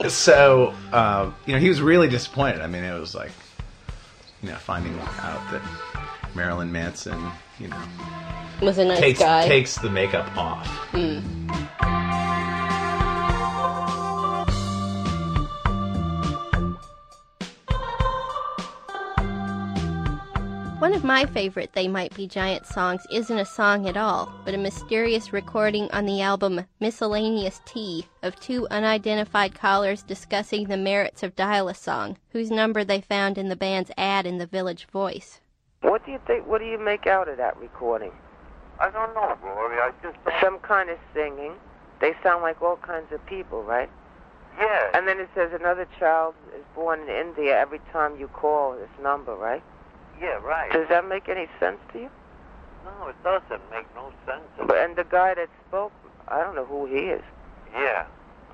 so, 0.07 0.73
uh, 0.93 1.31
you 1.45 1.53
know, 1.53 1.59
he 1.59 1.69
was 1.69 1.81
really 1.81 2.07
disappointed. 2.07 2.61
I 2.61 2.67
mean, 2.67 2.83
it 2.83 2.97
was 2.99 3.15
like, 3.15 3.31
you 4.43 4.49
know, 4.49 4.55
finding 4.55 4.97
out 4.99 5.41
that 5.51 5.61
Marilyn 6.35 6.71
Manson, 6.71 7.19
you 7.59 7.67
know, 7.67 7.81
Was 8.61 8.77
a 8.77 8.85
nice 8.85 8.99
takes 8.99 9.19
guy. 9.19 9.47
takes 9.47 9.75
the 9.77 9.89
makeup 9.89 10.37
off. 10.37 10.67
Hmm. 10.91 11.19
Of 20.95 21.03
my 21.03 21.25
favorite 21.25 21.73
They 21.73 21.89
Might 21.89 22.15
Be 22.15 22.25
Giant 22.25 22.65
songs 22.65 23.05
isn't 23.11 23.37
a 23.37 23.43
song 23.43 23.85
at 23.85 23.97
all, 23.97 24.31
but 24.45 24.53
a 24.53 24.57
mysterious 24.57 25.33
recording 25.33 25.91
on 25.91 26.05
the 26.05 26.21
album 26.21 26.65
Miscellaneous 26.79 27.59
T 27.65 28.05
of 28.23 28.39
two 28.39 28.65
unidentified 28.71 29.53
callers 29.53 30.03
discussing 30.03 30.63
the 30.63 30.77
merits 30.77 31.21
of 31.21 31.35
Dial 31.35 31.67
a 31.67 31.75
Song, 31.75 32.17
whose 32.29 32.49
number 32.49 32.85
they 32.85 33.01
found 33.01 33.37
in 33.37 33.49
the 33.49 33.57
band's 33.57 33.91
ad 33.97 34.25
in 34.25 34.37
the 34.37 34.45
Village 34.45 34.85
Voice. 34.85 35.41
What 35.81 36.05
do 36.05 36.13
you 36.13 36.19
think? 36.25 36.47
What 36.47 36.59
do 36.59 36.65
you 36.65 36.79
make 36.79 37.07
out 37.07 37.27
of 37.27 37.35
that 37.35 37.57
recording? 37.57 38.13
I 38.79 38.89
don't 38.89 39.13
know, 39.13 39.37
Glory. 39.41 39.77
I 39.77 39.91
just 40.01 40.17
Some 40.39 40.59
kind 40.59 40.89
of 40.89 40.97
singing. 41.13 41.55
They 41.99 42.13
sound 42.23 42.41
like 42.41 42.61
all 42.61 42.77
kinds 42.77 43.11
of 43.11 43.23
people, 43.25 43.63
right? 43.63 43.89
Yeah. 44.57 44.91
And 44.93 45.05
then 45.05 45.19
it 45.19 45.27
says 45.35 45.51
another 45.51 45.89
child 45.99 46.35
is 46.57 46.63
born 46.73 47.01
in 47.01 47.09
India 47.09 47.59
every 47.59 47.81
time 47.91 48.17
you 48.17 48.29
call 48.29 48.77
this 48.77 48.89
number, 49.03 49.35
right? 49.35 49.61
Yeah, 50.19 50.39
right. 50.43 50.71
Does 50.71 50.87
that 50.89 51.07
make 51.07 51.29
any 51.29 51.47
sense 51.59 51.77
to 51.93 51.99
you? 51.99 52.09
No, 52.83 53.07
it 53.07 53.15
doesn't 53.23 53.61
make 53.71 53.85
no 53.95 54.11
sense. 54.25 54.45
But, 54.67 54.77
and 54.77 54.95
the 54.95 55.03
guy 55.03 55.33
that 55.33 55.49
spoke, 55.67 55.91
I 56.27 56.41
don't 56.41 56.55
know 56.55 56.65
who 56.65 56.85
he 56.85 57.09
is. 57.09 57.23
Yeah. 57.73 58.05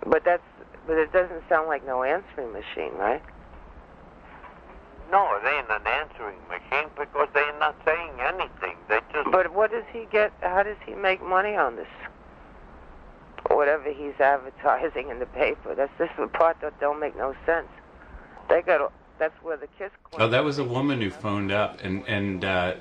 But 0.06 0.24
that's, 0.26 0.44
but 0.88 0.98
it 0.98 1.14
doesn't 1.14 1.44
sound 1.48 1.68
like 1.68 1.86
no 1.86 2.04
answering 2.04 2.52
machine, 2.52 2.94
right? 2.98 3.22
No, 5.12 5.28
it 5.36 5.46
ain't 5.46 5.70
an 5.70 5.86
answering 5.86 6.40
machine 6.48 6.90
because 6.98 7.28
they're 7.34 7.60
not 7.60 7.76
saying 7.86 8.12
anything. 8.22 8.78
They 8.88 9.00
just. 9.12 9.30
But 9.30 9.54
what 9.54 9.72
does 9.72 9.84
he 9.92 10.08
get? 10.10 10.32
How 10.40 10.64
does 10.64 10.78
he 10.86 10.94
make 10.94 11.22
money 11.22 11.56
on 11.56 11.76
this? 11.76 11.88
Whatever 13.50 13.92
he's 13.92 14.18
advertising 14.22 15.10
in 15.10 15.20
the 15.20 15.26
paper. 15.26 15.76
That's 15.76 15.92
this 16.00 16.10
the 16.18 16.28
part 16.28 16.62
that 16.62 16.80
don't 16.80 17.02
make 17.02 17.18
no 17.18 17.36
sense. 17.46 17.68
They 18.48 18.62
got. 18.62 18.94
That's 19.22 19.44
where 19.44 19.56
the 19.56 19.68
kiss. 19.78 19.92
Oh, 20.18 20.28
that 20.30 20.44
was 20.44 20.58
a 20.58 20.64
woman 20.64 21.00
who 21.00 21.12
phoned 21.12 21.52
up, 21.52 21.80
and 21.84 22.04
and 22.08 22.44
uh, 22.44 22.74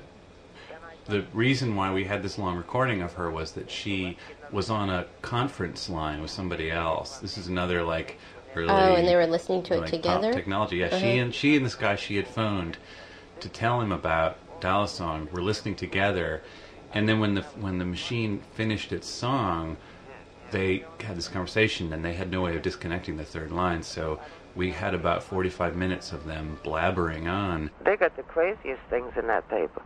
the 1.05 1.23
reason 1.33 1.75
why 1.75 1.93
we 1.93 2.05
had 2.05 2.23
this 2.23 2.39
long 2.39 2.57
recording 2.57 3.03
of 3.03 3.13
her 3.13 3.29
was 3.29 3.51
that 3.51 3.69
she 3.69 4.17
was 4.51 4.71
on 4.71 4.89
a 4.89 5.05
conference 5.21 5.87
line 5.87 6.19
with 6.19 6.31
somebody 6.31 6.71
else. 6.71 7.19
This 7.19 7.37
is 7.37 7.45
another 7.45 7.83
like 7.83 8.17
early. 8.55 8.71
Oh, 8.71 8.95
and 8.95 9.07
they 9.07 9.15
were 9.15 9.27
listening 9.27 9.61
to 9.65 9.83
it 9.83 9.87
together? 9.87 10.29
Pop 10.29 10.35
technology. 10.35 10.77
Yeah, 10.77 10.87
Uh-huh. 10.87 10.97
she 10.97 11.19
and 11.19 11.35
she 11.35 11.55
and 11.55 11.63
this 11.63 11.75
guy 11.75 11.95
she 11.95 12.15
had 12.15 12.27
phoned 12.27 12.79
to 13.39 13.47
tell 13.47 13.79
him 13.79 13.91
about 13.91 14.39
Dial 14.59 14.85
a 14.85 14.87
Song. 14.87 15.29
Were 15.31 15.43
listening 15.43 15.75
together, 15.75 16.41
and 16.91 17.07
then 17.07 17.19
when 17.19 17.35
the 17.35 17.43
when 17.43 17.77
the 17.77 17.85
machine 17.85 18.41
finished 18.55 18.91
its 18.91 19.07
song, 19.07 19.77
they 20.49 20.85
had 21.01 21.17
this 21.17 21.27
conversation, 21.27 21.93
and 21.93 22.03
they 22.03 22.13
had 22.13 22.31
no 22.31 22.41
way 22.41 22.55
of 22.55 22.63
disconnecting 22.63 23.17
the 23.17 23.25
third 23.25 23.51
line. 23.51 23.83
So 23.83 24.19
we 24.55 24.71
had 24.71 24.93
about 24.93 25.23
forty 25.23 25.49
five 25.49 25.75
minutes 25.75 26.11
of 26.11 26.25
them 26.25 26.59
blabbering 26.63 27.27
on. 27.31 27.71
They 27.83 27.95
got 27.95 28.15
the 28.15 28.23
craziest 28.23 28.81
things 28.89 29.13
in 29.17 29.27
that 29.27 29.47
paper. 29.49 29.81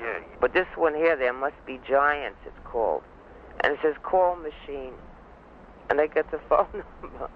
Yeah. 0.00 0.20
But 0.40 0.52
this 0.52 0.66
one 0.76 0.94
here, 0.94 1.16
there 1.16 1.32
must 1.32 1.64
be 1.66 1.80
giants. 1.88 2.38
It's 2.46 2.58
called, 2.64 3.02
and 3.60 3.74
it 3.74 3.78
says 3.82 3.94
call 4.02 4.36
machine, 4.36 4.94
and 5.90 6.00
I 6.00 6.06
get 6.06 6.30
the 6.30 6.38
phone 6.48 6.66
number. 6.72 7.28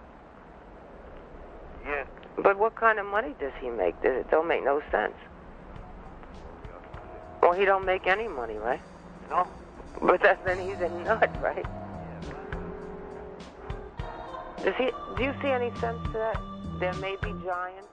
Yeah. 1.84 2.04
But 2.38 2.58
what 2.58 2.74
kind 2.74 2.98
of 2.98 3.06
money 3.06 3.34
does 3.38 3.52
he 3.60 3.70
make? 3.70 3.94
It 4.02 4.30
don't 4.30 4.48
make 4.48 4.64
no 4.64 4.82
sense? 4.90 5.14
Well, 7.42 7.52
he 7.52 7.64
don't 7.64 7.84
make 7.84 8.06
any 8.06 8.28
money, 8.28 8.56
right? 8.56 8.80
No. 9.30 9.46
But 10.02 10.20
that, 10.22 10.44
then 10.44 10.58
he's 10.58 10.80
a 10.80 10.88
nut, 11.04 11.30
right? 11.40 11.64
Does 14.66 14.74
he? 14.78 14.90
Do 15.16 15.22
you 15.22 15.32
see 15.40 15.46
any 15.46 15.70
sense 15.78 16.02
to 16.06 16.12
that? 16.14 16.40
There 16.80 16.92
may 16.94 17.14
be 17.22 17.32
giants. 17.44 17.86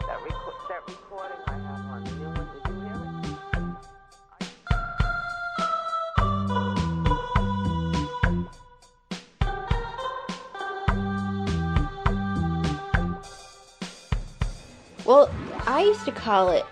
That, 0.00 0.18
reco- 0.18 0.68
that 0.68 0.82
recording 0.88 1.36
I 1.46 1.52
have 1.52 1.86
on 1.86 2.02
the 2.02 2.10
new 2.10 2.26
one. 2.26 2.48
Did 2.52 2.66
you 2.66 2.80
hear 2.82 2.98
it? 14.98 15.06
Well, 15.06 15.30
I 15.64 15.82
used 15.82 16.04
to 16.06 16.10
call 16.10 16.50
it. 16.50 16.64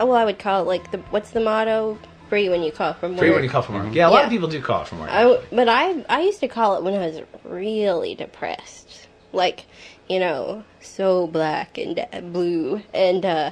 Well, 0.00 0.14
I 0.14 0.24
would 0.24 0.40
call 0.40 0.62
it 0.62 0.66
like 0.66 0.90
the 0.90 0.98
what's 1.10 1.30
the 1.30 1.38
motto? 1.38 1.96
Free 2.30 2.48
when 2.48 2.62
you 2.62 2.70
call 2.72 2.94
from 2.94 3.10
work. 3.12 3.18
Free 3.18 3.30
when 3.30 3.42
you 3.42 3.50
call 3.50 3.60
from 3.62 3.74
work. 3.74 3.92
Yeah, 3.92 4.08
a 4.08 4.10
lot 4.10 4.18
Yeah. 4.20 4.24
of 4.26 4.30
people 4.30 4.48
do 4.48 4.62
call 4.62 4.84
from 4.84 5.00
work. 5.00 5.10
I, 5.12 5.38
but 5.52 5.68
I 5.68 6.04
I 6.08 6.20
used 6.22 6.38
to 6.40 6.48
call 6.48 6.76
it 6.76 6.84
when 6.84 6.94
I 6.94 7.06
was 7.08 7.20
really 7.44 8.14
depressed, 8.14 9.08
like 9.32 9.66
you 10.08 10.20
know, 10.20 10.62
so 10.80 11.26
black 11.26 11.76
and 11.76 12.32
blue, 12.32 12.82
and 12.94 13.26
uh, 13.26 13.50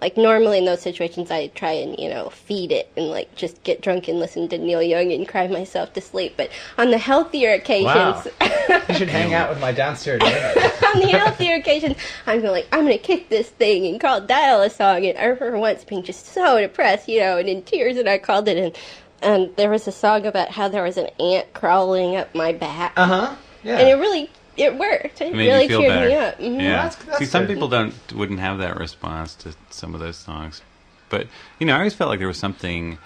like 0.00 0.16
normally 0.16 0.58
in 0.58 0.64
those 0.64 0.80
situations 0.82 1.30
I 1.30 1.48
try 1.48 1.72
and 1.72 1.98
you 1.98 2.08
know 2.08 2.30
feed 2.30 2.70
it 2.72 2.90
and 2.96 3.06
like 3.08 3.34
just 3.34 3.62
get 3.64 3.80
drunk 3.80 4.08
and 4.08 4.18
listen 4.18 4.48
to 4.48 4.58
Neil 4.58 4.82
Young 4.82 5.12
and 5.12 5.26
cry 5.26 5.46
myself 5.48 5.92
to 5.94 6.00
sleep. 6.00 6.34
But 6.36 6.50
on 6.76 6.90
the 6.90 6.98
healthier 6.98 7.52
occasions, 7.52 7.86
Wow. 7.86 8.22
you 8.88 8.94
should 8.94 9.08
hang 9.08 9.34
out 9.34 9.50
with 9.50 9.60
my 9.60 9.72
downstairs 9.72 10.20
neighbor. 10.22 10.60
on 10.94 11.00
the 11.00 11.08
healthier 11.08 11.56
occasions, 11.56 11.96
I'm 12.26 12.40
gonna 12.40 12.52
like 12.52 12.68
I'm 12.72 12.82
gonna 12.84 12.98
kick 12.98 13.28
this 13.28 13.48
thing 13.48 13.86
and 13.86 14.00
call 14.00 14.20
dial 14.20 14.62
a 14.62 14.70
song. 14.70 15.04
And 15.06 15.18
I 15.18 15.24
remember 15.24 15.58
once 15.58 15.84
being 15.84 16.02
just 16.02 16.26
so 16.26 16.60
depressed, 16.60 17.08
you 17.08 17.20
know, 17.20 17.38
and 17.38 17.48
in 17.48 17.62
tears, 17.62 17.96
and 17.96 18.08
I 18.08 18.18
called 18.18 18.48
it, 18.48 18.56
and 18.56 18.76
and 19.20 19.56
there 19.56 19.68
was 19.70 19.88
a 19.88 19.92
song 19.92 20.26
about 20.26 20.50
how 20.50 20.68
there 20.68 20.84
was 20.84 20.96
an 20.96 21.08
ant 21.18 21.52
crawling 21.54 22.14
up 22.16 22.32
my 22.34 22.52
back. 22.52 22.92
Uh 22.96 23.06
huh. 23.06 23.36
Yeah. 23.64 23.78
And 23.78 23.88
it 23.88 23.94
really 23.94 24.30
it 24.58 24.76
worked. 24.76 25.20
It 25.20 25.28
It 25.28 25.34
made 25.34 25.46
really 25.48 25.62
you 25.64 25.68
feel 25.68 25.80
cheered 25.80 25.90
better. 25.92 26.08
me 26.08 26.14
up. 26.16 26.38
Mhm. 26.38 26.62
Yeah. 26.62 26.88
See, 27.18 27.24
some 27.24 27.46
people 27.46 27.68
don't 27.68 27.94
wouldn't 28.12 28.40
have 28.40 28.58
that 28.58 28.76
response 28.78 29.34
to 29.36 29.54
some 29.70 29.94
of 29.94 30.00
those 30.00 30.16
songs, 30.16 30.62
but 31.08 31.26
you 31.58 31.66
know, 31.66 31.74
I 31.74 31.78
always 31.78 31.94
felt 31.94 32.10
like 32.10 32.18
there 32.18 32.28
was 32.28 32.38
something, 32.38 32.98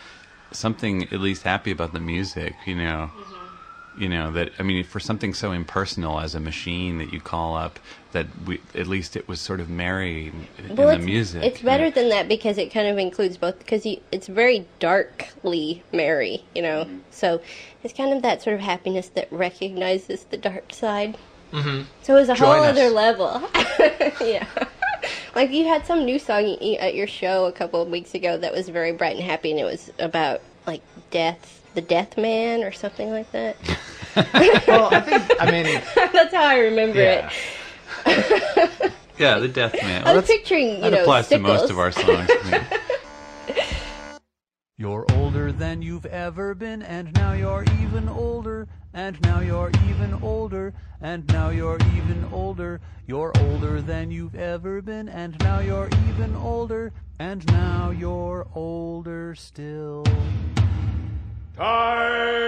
something 0.50 1.04
at 1.04 1.20
least 1.20 1.42
happy 1.44 1.70
about 1.70 1.92
the 1.92 2.00
music. 2.00 2.54
You 2.66 2.76
know, 2.76 3.10
Mm-hmm. 3.14 4.02
you 4.02 4.08
know 4.08 4.30
that 4.32 4.50
I 4.58 4.62
mean, 4.62 4.84
for 4.84 5.00
something 5.00 5.34
so 5.34 5.52
impersonal 5.52 6.18
as 6.20 6.34
a 6.34 6.40
machine 6.40 6.98
that 6.98 7.12
you 7.12 7.20
call 7.20 7.56
up, 7.56 7.78
that 8.12 8.26
we 8.46 8.60
at 8.74 8.86
least 8.86 9.16
it 9.16 9.28
was 9.28 9.40
sort 9.40 9.60
of 9.60 9.68
merry 9.68 10.32
in 10.58 10.74
the 10.76 10.98
music. 10.98 11.42
it's 11.42 11.60
better 11.62 11.90
than 11.90 12.08
that 12.10 12.28
because 12.28 12.56
it 12.58 12.72
kind 12.72 12.86
of 12.88 12.96
includes 12.98 13.36
both. 13.36 13.58
Because 13.58 13.84
it's 14.10 14.26
very 14.28 14.66
darkly 14.80 15.82
merry, 15.92 16.44
you 16.54 16.62
know. 16.62 16.84
Mm-hmm. 16.84 16.98
So 17.10 17.40
it's 17.84 17.92
kind 17.94 18.12
of 18.14 18.22
that 18.22 18.40
sort 18.42 18.54
of 18.54 18.60
happiness 18.60 19.08
that 19.08 19.28
recognizes 19.30 20.24
the 20.24 20.36
dark 20.38 20.72
side. 20.72 21.16
Mm-hmm. 21.52 21.82
So 22.02 22.16
it's 22.16 22.28
a 22.28 22.34
whole 22.34 22.52
us. 22.62 22.70
other 22.70 22.88
level. 22.90 23.42
yeah. 24.26 24.46
Like 25.34 25.50
you 25.50 25.66
had 25.66 25.86
some 25.86 26.04
new 26.04 26.18
song 26.18 26.44
at 26.80 26.94
your 26.94 27.06
show 27.06 27.46
a 27.46 27.52
couple 27.52 27.80
of 27.82 27.88
weeks 27.88 28.14
ago 28.14 28.36
that 28.38 28.52
was 28.52 28.68
very 28.68 28.92
bright 28.92 29.16
and 29.16 29.24
happy, 29.24 29.50
and 29.50 29.60
it 29.60 29.64
was 29.64 29.90
about 29.98 30.40
like 30.66 30.82
death, 31.10 31.62
the 31.74 31.80
Death 31.80 32.16
Man, 32.16 32.62
or 32.62 32.72
something 32.72 33.10
like 33.10 33.30
that. 33.32 33.56
well, 34.66 34.88
I 34.92 35.00
think 35.00 35.40
I 35.42 35.50
mean 35.50 35.64
That's 36.12 36.34
how 36.34 36.44
I 36.44 36.58
remember 36.58 37.00
Yeah. 37.02 37.30
it. 38.06 38.92
yeah, 39.18 39.38
the 39.38 39.48
Death 39.48 39.74
Man. 39.82 40.06
I 40.06 40.14
was 40.14 40.26
picturing, 40.26 40.76
you 40.76 40.80
that 40.82 40.92
know, 40.92 41.00
applies 41.02 41.28
to 41.28 41.38
most 41.38 41.70
of 41.70 41.78
our 41.78 41.92
songs. 41.92 42.30
I 42.30 42.50
mean, 42.50 42.80
You're 44.82 45.06
older 45.12 45.52
than 45.52 45.80
you've 45.80 46.06
ever 46.06 46.56
been, 46.56 46.82
and 46.82 47.12
now 47.12 47.34
you're 47.34 47.64
even 47.80 48.08
older, 48.08 48.66
and 48.92 49.16
now 49.20 49.38
you're 49.38 49.70
even 49.88 50.18
older, 50.20 50.74
and 51.00 51.24
now 51.28 51.50
you're 51.50 51.78
even 51.94 52.28
older. 52.32 52.80
You're 53.06 53.30
older 53.42 53.80
than 53.80 54.10
you've 54.10 54.34
ever 54.34 54.82
been, 54.82 55.08
and 55.08 55.38
now 55.38 55.60
you're 55.60 55.88
even 56.08 56.34
older, 56.34 56.92
and 57.20 57.46
now 57.46 57.90
you're 57.90 58.48
older 58.56 59.36
still. 59.36 60.04
Time 61.56 62.42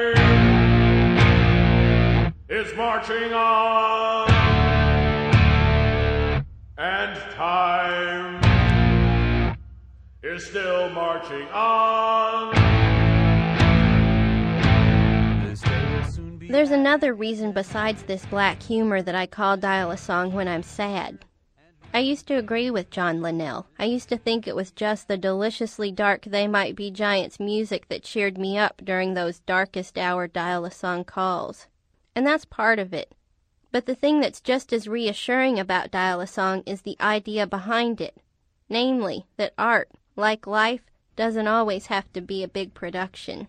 is 2.48 2.74
marching 2.74 3.32
on, 3.32 4.28
and 6.76 7.16
time 7.36 8.43
is 10.24 10.46
still 10.46 10.88
marching 10.88 11.46
on. 11.48 12.54
There's 16.48 16.70
another 16.70 17.12
reason 17.12 17.52
besides 17.52 18.04
this 18.04 18.24
black 18.26 18.62
humor 18.62 19.02
that 19.02 19.14
I 19.14 19.26
call 19.26 19.58
Dial 19.58 19.90
a 19.90 19.98
Song 19.98 20.32
when 20.32 20.48
I'm 20.48 20.62
sad. 20.62 21.18
I 21.92 21.98
used 21.98 22.26
to 22.28 22.38
agree 22.38 22.70
with 22.70 22.90
John 22.90 23.20
Linnell. 23.20 23.66
I 23.78 23.84
used 23.84 24.08
to 24.08 24.16
think 24.16 24.48
it 24.48 24.56
was 24.56 24.70
just 24.70 25.08
the 25.08 25.18
deliciously 25.18 25.92
dark 25.92 26.24
They 26.24 26.48
Might 26.48 26.74
Be 26.74 26.90
Giants 26.90 27.38
music 27.38 27.88
that 27.88 28.02
cheered 28.02 28.38
me 28.38 28.56
up 28.56 28.80
during 28.82 29.12
those 29.12 29.40
darkest 29.40 29.98
hour 29.98 30.26
Dial 30.26 30.64
a 30.64 30.70
Song 30.70 31.04
calls. 31.04 31.66
And 32.16 32.26
that's 32.26 32.46
part 32.46 32.78
of 32.78 32.94
it. 32.94 33.14
But 33.72 33.84
the 33.84 33.94
thing 33.94 34.20
that's 34.20 34.40
just 34.40 34.72
as 34.72 34.88
reassuring 34.88 35.58
about 35.58 35.90
Dial 35.90 36.20
a 36.20 36.26
Song 36.26 36.62
is 36.64 36.82
the 36.82 36.96
idea 36.98 37.46
behind 37.46 38.00
it. 38.00 38.16
Namely, 38.70 39.26
that 39.36 39.52
art, 39.58 39.90
like 40.16 40.46
life, 40.46 40.82
doesn't 41.16 41.46
always 41.46 41.86
have 41.86 42.12
to 42.12 42.20
be 42.20 42.42
a 42.42 42.48
big 42.48 42.74
production. 42.74 43.48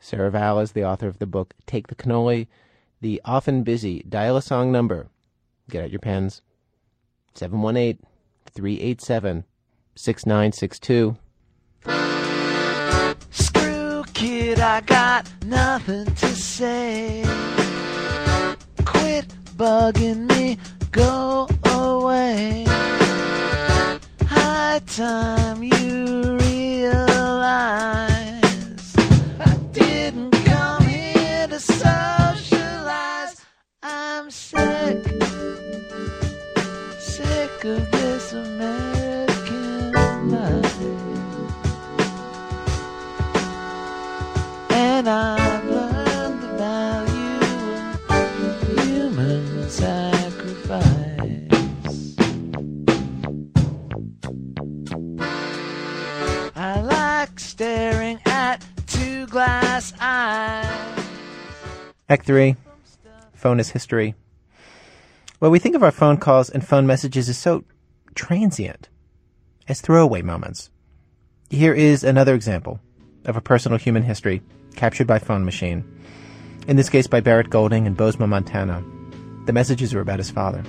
Sarah 0.00 0.30
Vowell 0.30 0.62
is 0.62 0.72
the 0.72 0.84
author 0.84 1.06
of 1.08 1.18
the 1.18 1.26
book 1.26 1.54
Take 1.66 1.88
the 1.88 1.94
Cannoli, 1.94 2.48
the 3.00 3.20
often 3.24 3.62
busy 3.62 4.04
dial 4.08 4.36
a 4.36 4.42
song 4.42 4.72
number. 4.72 5.08
Get 5.70 5.84
out 5.84 5.90
your 5.90 6.00
pens. 6.00 6.42
718 7.34 8.04
387 8.52 9.44
6962. 9.94 11.16
Screw 13.30 14.04
kid, 14.12 14.60
I 14.60 14.80
got 14.80 15.30
nothing 15.44 16.06
to 16.06 16.28
say. 16.28 17.22
Quit 18.84 19.26
bugging 19.56 20.28
me, 20.28 20.58
go 20.90 21.48
away. 21.64 22.64
Time 24.86 25.62
you 25.62 26.41
Act 62.12 62.26
3 62.26 62.56
Phone 63.32 63.58
is 63.58 63.70
history. 63.70 64.14
What 65.38 65.50
we 65.50 65.58
think 65.58 65.74
of 65.74 65.82
our 65.82 65.90
phone 65.90 66.18
calls 66.18 66.50
and 66.50 66.62
phone 66.62 66.86
messages 66.86 67.30
is 67.30 67.38
so 67.38 67.64
transient, 68.14 68.90
as 69.66 69.80
throwaway 69.80 70.20
moments. 70.20 70.68
Here 71.48 71.72
is 71.72 72.04
another 72.04 72.34
example 72.34 72.80
of 73.24 73.38
a 73.38 73.40
personal 73.40 73.78
human 73.78 74.02
history 74.02 74.42
captured 74.76 75.06
by 75.06 75.20
phone 75.20 75.46
machine. 75.46 75.84
In 76.68 76.76
this 76.76 76.90
case, 76.90 77.06
by 77.06 77.20
Barrett 77.20 77.48
Golding 77.48 77.86
in 77.86 77.94
Bozeman, 77.94 78.28
Montana. 78.28 78.84
The 79.46 79.54
messages 79.54 79.94
are 79.94 80.00
about 80.00 80.18
his 80.18 80.30
father. 80.30 80.62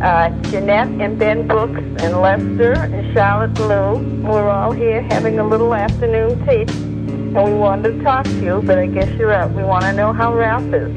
Uh, 0.00 0.30
Jeanette 0.50 0.88
and 1.00 1.18
Ben 1.18 1.46
Brooks 1.46 1.80
and 1.80 2.20
Lester 2.20 2.72
and 2.72 3.12
Charlotte 3.12 3.54
Blue. 3.54 3.98
We're 4.22 4.48
all 4.48 4.72
here 4.72 5.02
having 5.02 5.38
a 5.38 5.46
little 5.46 5.74
afternoon 5.74 6.38
tea. 6.46 6.64
And 6.72 7.44
we 7.44 7.52
wanted 7.52 7.98
to 7.98 8.02
talk 8.02 8.24
to 8.24 8.42
you, 8.42 8.62
but 8.64 8.78
I 8.78 8.86
guess 8.86 9.08
you're 9.18 9.32
out. 9.32 9.52
We 9.52 9.62
want 9.62 9.84
to 9.84 9.92
know 9.92 10.12
how 10.12 10.34
Ralph 10.34 10.72
is. 10.72 10.92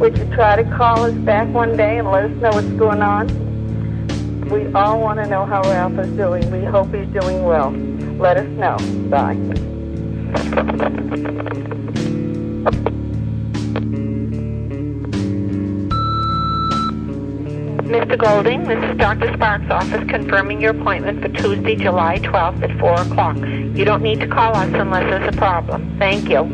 Would 0.00 0.16
you 0.16 0.24
try 0.34 0.56
to 0.56 0.64
call 0.76 1.04
us 1.04 1.14
back 1.14 1.46
one 1.48 1.76
day 1.76 1.98
and 1.98 2.10
let 2.10 2.24
us 2.24 2.32
know 2.40 2.50
what's 2.50 2.70
going 2.70 3.02
on? 3.02 3.28
We 4.48 4.72
all 4.72 4.98
want 5.00 5.18
to 5.20 5.26
know 5.26 5.44
how 5.44 5.62
Ralph 5.62 5.98
is 5.98 6.10
doing. 6.16 6.50
We 6.50 6.64
hope 6.64 6.92
he's 6.94 7.06
doing 7.08 7.44
well. 7.44 7.70
Let 8.18 8.38
us 8.38 8.48
know. 8.48 8.78
Bye. 9.10 9.36
Mr. 17.90 18.16
Golding, 18.16 18.62
this 18.68 18.78
is 18.88 18.96
Dr. 18.98 19.32
Sparks' 19.34 19.68
office 19.68 20.08
confirming 20.08 20.60
your 20.60 20.70
appointment 20.70 21.20
for 21.20 21.28
Tuesday, 21.28 21.74
July 21.74 22.20
12th 22.20 22.62
at 22.62 22.78
4 22.78 23.00
o'clock. 23.00 23.36
You 23.36 23.84
don't 23.84 24.00
need 24.00 24.20
to 24.20 24.28
call 24.28 24.54
us 24.54 24.70
unless 24.74 25.10
there's 25.10 25.34
a 25.34 25.36
problem. 25.36 25.98
Thank 25.98 26.28
you. 26.28 26.44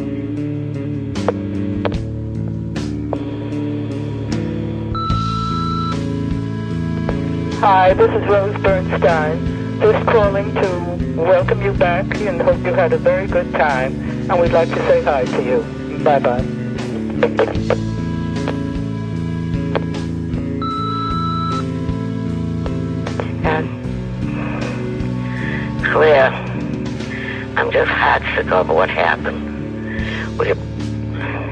Hi, 7.61 7.93
this 7.93 8.11
is 8.11 8.27
Rose 8.27 8.57
Bernstein. 8.63 9.79
Just 9.83 10.07
calling 10.07 10.55
to 10.55 11.15
welcome 11.21 11.61
you 11.61 11.75
back 11.75 12.07
and 12.17 12.41
hope 12.41 12.65
you 12.65 12.73
had 12.73 12.95
a 12.95 12.99
very 12.99 13.27
good 13.27 13.53
time. 13.53 13.93
And 14.31 14.41
we'd 14.41 14.53
like 14.53 14.71
to 14.71 14.79
say 14.89 15.03
hi 15.03 15.27
to 15.27 15.43
you. 15.45 15.63
Bye 16.03 16.19
heart 28.47 28.67
over 28.67 28.75
what 28.75 28.91
happened. 28.91 30.39
Will 30.39 30.49
you, 30.49 30.57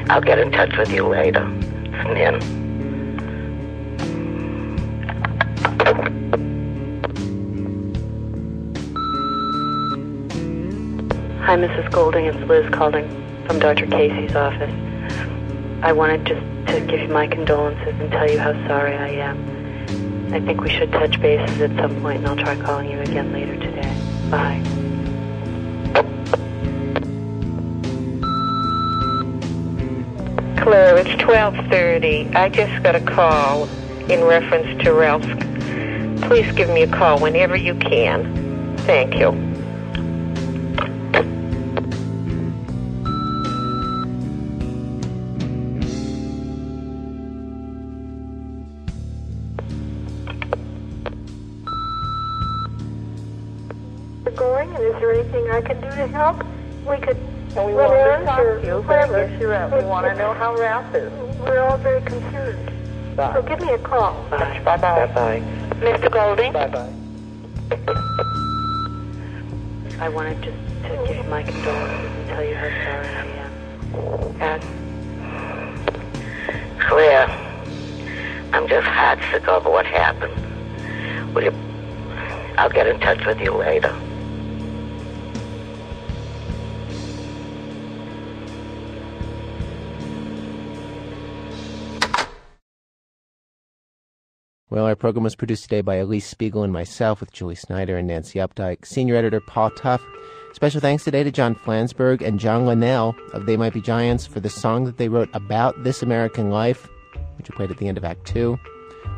I'll 0.09 0.21
get 0.21 0.39
in 0.39 0.53
touch 0.53 0.77
with 0.77 0.91
you 0.91 1.07
later. 1.07 1.47
It's 1.51 2.05
Nin. 2.09 2.65
Hi, 11.43 11.57
Mrs. 11.57 11.91
Golding. 11.93 12.27
It's 12.27 12.39
Liz 12.49 12.69
calling 12.73 13.07
from 13.47 13.59
Dr. 13.59 13.87
Casey's 13.87 14.35
office. 14.35 14.73
I 15.83 15.93
wanted 15.93 16.25
just 16.25 16.41
to 16.69 16.81
give 16.87 17.01
you 17.01 17.09
my 17.09 17.27
condolences 17.27 17.95
and 18.01 18.11
tell 18.11 18.29
you 18.31 18.39
how 18.39 18.53
sorry 18.67 18.97
I 18.97 19.09
am. 19.09 20.33
I 20.33 20.41
think 20.41 20.63
we 20.63 20.71
should 20.71 20.91
touch 20.91 21.21
bases 21.21 21.61
at 21.61 21.71
some 21.77 22.01
point, 22.01 22.19
and 22.19 22.29
I'll 22.29 22.37
try 22.37 22.57
calling 22.57 22.91
you 22.91 22.99
again 23.01 23.33
later 23.33 23.57
today. 23.57 24.31
Bye. 24.31 24.74
Claire, 30.65 30.97
it's 30.97 31.11
12:30. 31.23 32.35
I 32.35 32.49
just 32.49 32.83
got 32.83 32.95
a 32.97 33.01
call 33.01 33.69
in 34.09 34.25
reference 34.25 34.83
to 34.83 34.95
Ralph. 34.95 35.23
Please 36.27 36.51
give 36.53 36.71
me 36.71 36.85
a 36.85 36.89
call 36.89 37.21
whenever 37.21 37.55
you 37.55 37.75
can. 37.75 38.75
Thank 38.79 39.19
you. 39.19 39.44
But 59.47 59.55
I 59.55 59.69
clever- 59.69 59.75
guess 59.75 59.75
you're 59.75 59.79
out. 59.79 59.83
We 59.83 59.85
want 59.89 60.07
to 60.07 60.15
know 60.15 60.33
how 60.35 60.57
Ralph 60.57 60.95
is. 60.95 61.13
We're 61.41 61.61
all 61.61 61.79
very 61.79 62.01
concerned. 62.03 62.71
So 63.17 63.43
give 63.43 63.61
me 63.61 63.71
a 63.71 63.79
call. 63.79 64.25
Bye. 64.31 64.61
Bye 64.65 64.77
bye. 64.77 65.07
Bye 65.07 65.43
Mr. 65.81 66.11
Golding? 66.11 66.53
Bye 66.53 66.67
bye. 66.69 66.93
I 70.01 70.09
wanted 70.09 70.43
just 70.43 70.57
to 70.83 71.05
give 71.07 71.17
you 71.17 71.25
my 71.31 71.43
condolences 71.45 72.11
and 72.17 72.29
tell 72.29 72.45
you 72.45 72.57
how 72.57 72.69
sorry 72.69 73.07
I 73.09 73.25
am. 73.45 73.53
And 74.43 74.63
Claire, 76.81 77.29
I'm 78.53 78.67
just 78.69 78.87
heart 78.87 79.21
sick 79.31 79.47
over 79.49 79.71
what 79.71 79.87
happened. 79.87 80.35
Will 81.35 81.45
you, 81.45 81.53
I'll 82.59 82.71
get 82.71 82.87
in 82.89 82.99
touch 83.01 83.25
with 83.27 83.39
you 83.41 83.53
later. 83.55 83.95
Well, 94.75 94.87
our 94.87 94.97
program 94.97 95.23
was 95.23 95.37
produced 95.37 95.63
today 95.63 95.83
by 95.83 96.01
Alix 96.01 96.27
Spiegel 96.27 96.65
and 96.65 96.73
myself 96.73 97.21
with 97.21 97.31
Julie 97.31 97.55
Snyder 97.55 97.97
and 97.97 98.09
Nancy 98.09 98.41
Updike. 98.41 98.85
Senior 98.85 99.15
editor 99.15 99.39
Paul 99.39 99.71
Tough. 99.71 100.05
Special 100.53 100.81
thanks 100.81 101.05
today 101.05 101.23
to 101.23 101.31
John 101.31 101.55
Flansburgh 101.55 102.21
and 102.21 102.41
John 102.41 102.67
Linnell 102.67 103.15
of 103.35 103.47
They 103.47 103.57
Might 103.57 103.73
Be 103.73 103.81
Giants 103.81 104.27
for 104.27 104.41
the 104.41 104.51
song 104.51 104.85
that 104.87 104.97
they 104.97 105.09
wrote 105.09 105.31
about 105.33 105.85
This 105.85 106.03
American 106.03 106.51
Life, 106.51 106.89
which 107.39 107.49
we 107.49 107.55
played 107.55 107.71
at 107.71 107.77
the 107.77 107.87
end 107.87 107.99
of 107.99 108.05
Act 108.05 108.27
Two. 108.27 108.59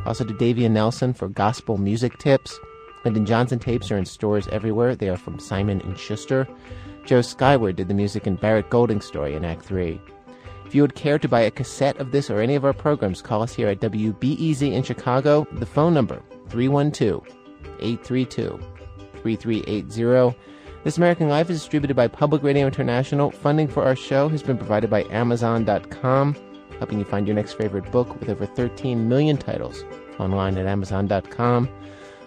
Also 0.04 0.24
to 0.24 0.34
Davia 0.34 0.68
Nelson 0.68 1.14
for 1.14 1.26
gospel 1.26 1.78
music 1.78 2.18
tips. 2.18 2.60
Lyndon 3.06 3.24
Johnson 3.24 3.58
tapes 3.58 3.90
are 3.90 3.96
in 3.96 4.04
stores 4.04 4.48
everywhere. 4.48 4.94
They 4.94 5.08
are 5.08 5.16
from 5.16 5.38
Simon 5.38 5.80
and 5.80 5.98
Schuster. 5.98 6.46
Joe 7.06 7.22
Skyward 7.22 7.76
did 7.76 7.88
the 7.88 7.94
music 7.94 8.26
in 8.26 8.36
Barrett 8.36 8.68
Golding's 8.68 9.06
story 9.06 9.34
in 9.34 9.42
Act 9.42 9.64
Three. 9.64 10.02
If 10.66 10.74
you 10.74 10.82
would 10.82 10.96
care 10.96 11.18
to 11.18 11.28
buy 11.28 11.42
a 11.42 11.50
cassette 11.50 11.96
of 11.98 12.10
this 12.10 12.28
or 12.28 12.40
any 12.40 12.56
of 12.56 12.64
our 12.64 12.72
programs, 12.72 13.22
call 13.22 13.40
us 13.40 13.54
here 13.54 13.68
at 13.68 13.78
WBEZ 13.78 14.72
in 14.72 14.82
Chicago. 14.82 15.46
The 15.52 15.64
phone 15.64 15.94
number 15.94 16.20
312 16.48 17.24
832 17.80 18.58
3380. 19.22 20.36
This 20.82 20.96
American 20.96 21.28
Life 21.28 21.50
is 21.50 21.60
distributed 21.60 21.94
by 21.94 22.08
Public 22.08 22.42
Radio 22.42 22.66
International. 22.66 23.30
Funding 23.30 23.68
for 23.68 23.84
our 23.84 23.94
show 23.94 24.28
has 24.28 24.42
been 24.42 24.58
provided 24.58 24.90
by 24.90 25.04
Amazon.com, 25.04 26.36
helping 26.78 26.98
you 26.98 27.04
find 27.04 27.28
your 27.28 27.36
next 27.36 27.52
favorite 27.52 27.90
book 27.92 28.18
with 28.18 28.28
over 28.28 28.44
13 28.44 29.08
million 29.08 29.36
titles 29.36 29.84
online 30.18 30.58
at 30.58 30.66
Amazon.com. 30.66 31.68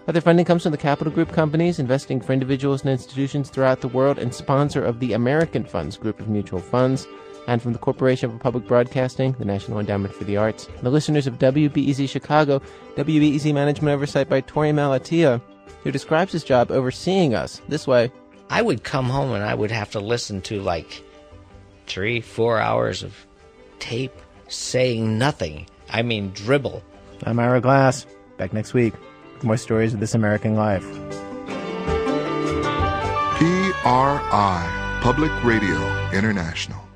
Other 0.08 0.22
funding 0.22 0.46
comes 0.46 0.64
from 0.64 0.72
the 0.72 0.78
Capital 0.78 1.12
Group 1.12 1.34
companies, 1.34 1.78
investing 1.78 2.22
for 2.22 2.32
individuals 2.32 2.82
and 2.82 2.90
institutions 2.90 3.50
throughout 3.50 3.82
the 3.82 3.90
world, 3.90 4.18
and 4.18 4.34
sponsor 4.34 4.84
of 4.84 5.02
the 5.02 5.12
American 5.12 5.66
Funds 5.66 5.98
group 5.98 6.22
of 6.22 6.30
mutual 6.30 6.60
funds, 6.60 7.06
and 7.50 7.64
from 7.64 7.74
the 7.74 7.80
Corporation 7.80 8.30
for 8.32 8.38
Public 8.38 8.68
Broadcasting, 8.68 9.32
the 9.39 9.45
National 9.45 9.80
Endowment 9.80 10.14
for 10.14 10.24
the 10.24 10.38
Arts, 10.38 10.68
the 10.84 10.91
listeners 10.91 11.26
of 11.26 11.39
WBEZ 11.39 12.08
Chicago, 12.08 12.62
WBEZ 12.95 13.52
Management 13.56 13.91
Oversight 13.91 14.30
by 14.30 14.39
Torey 14.41 14.72
Malatia, 14.72 15.41
who 15.84 15.91
describes 15.91 16.32
his 16.32 16.43
job 16.43 16.70
overseeing 16.70 17.34
us 17.34 17.60
this 17.68 17.88
way. 17.88 18.12
I 18.52 18.62
would 18.62 18.84
come 18.84 19.06
home 19.06 19.32
and 19.32 19.43
I 19.43 19.56
would 19.56 19.72
have 19.72 19.89
to 19.91 20.00
listen 20.00 20.41
to 20.43 20.62
like 20.62 21.04
three, 21.88 22.22
four 22.22 22.60
hours 22.60 23.02
of 23.02 23.16
tape 23.80 24.14
saying 24.47 25.18
nothing. 25.18 25.66
I 25.89 26.04
mean, 26.04 26.30
dribble. 26.36 26.84
I'm 27.24 27.39
Ira 27.39 27.62
Glass. 27.62 28.06
Back 28.38 28.54
next 28.54 28.76
week 28.76 28.93
with 29.34 29.43
more 29.43 29.58
stories 29.58 29.95
of 29.95 30.00
this 30.00 30.14
American 30.14 30.54
life. 30.54 30.86
PRI, 33.39 35.00
Public 35.02 35.32
Radio 35.43 36.12
International. 36.12 36.89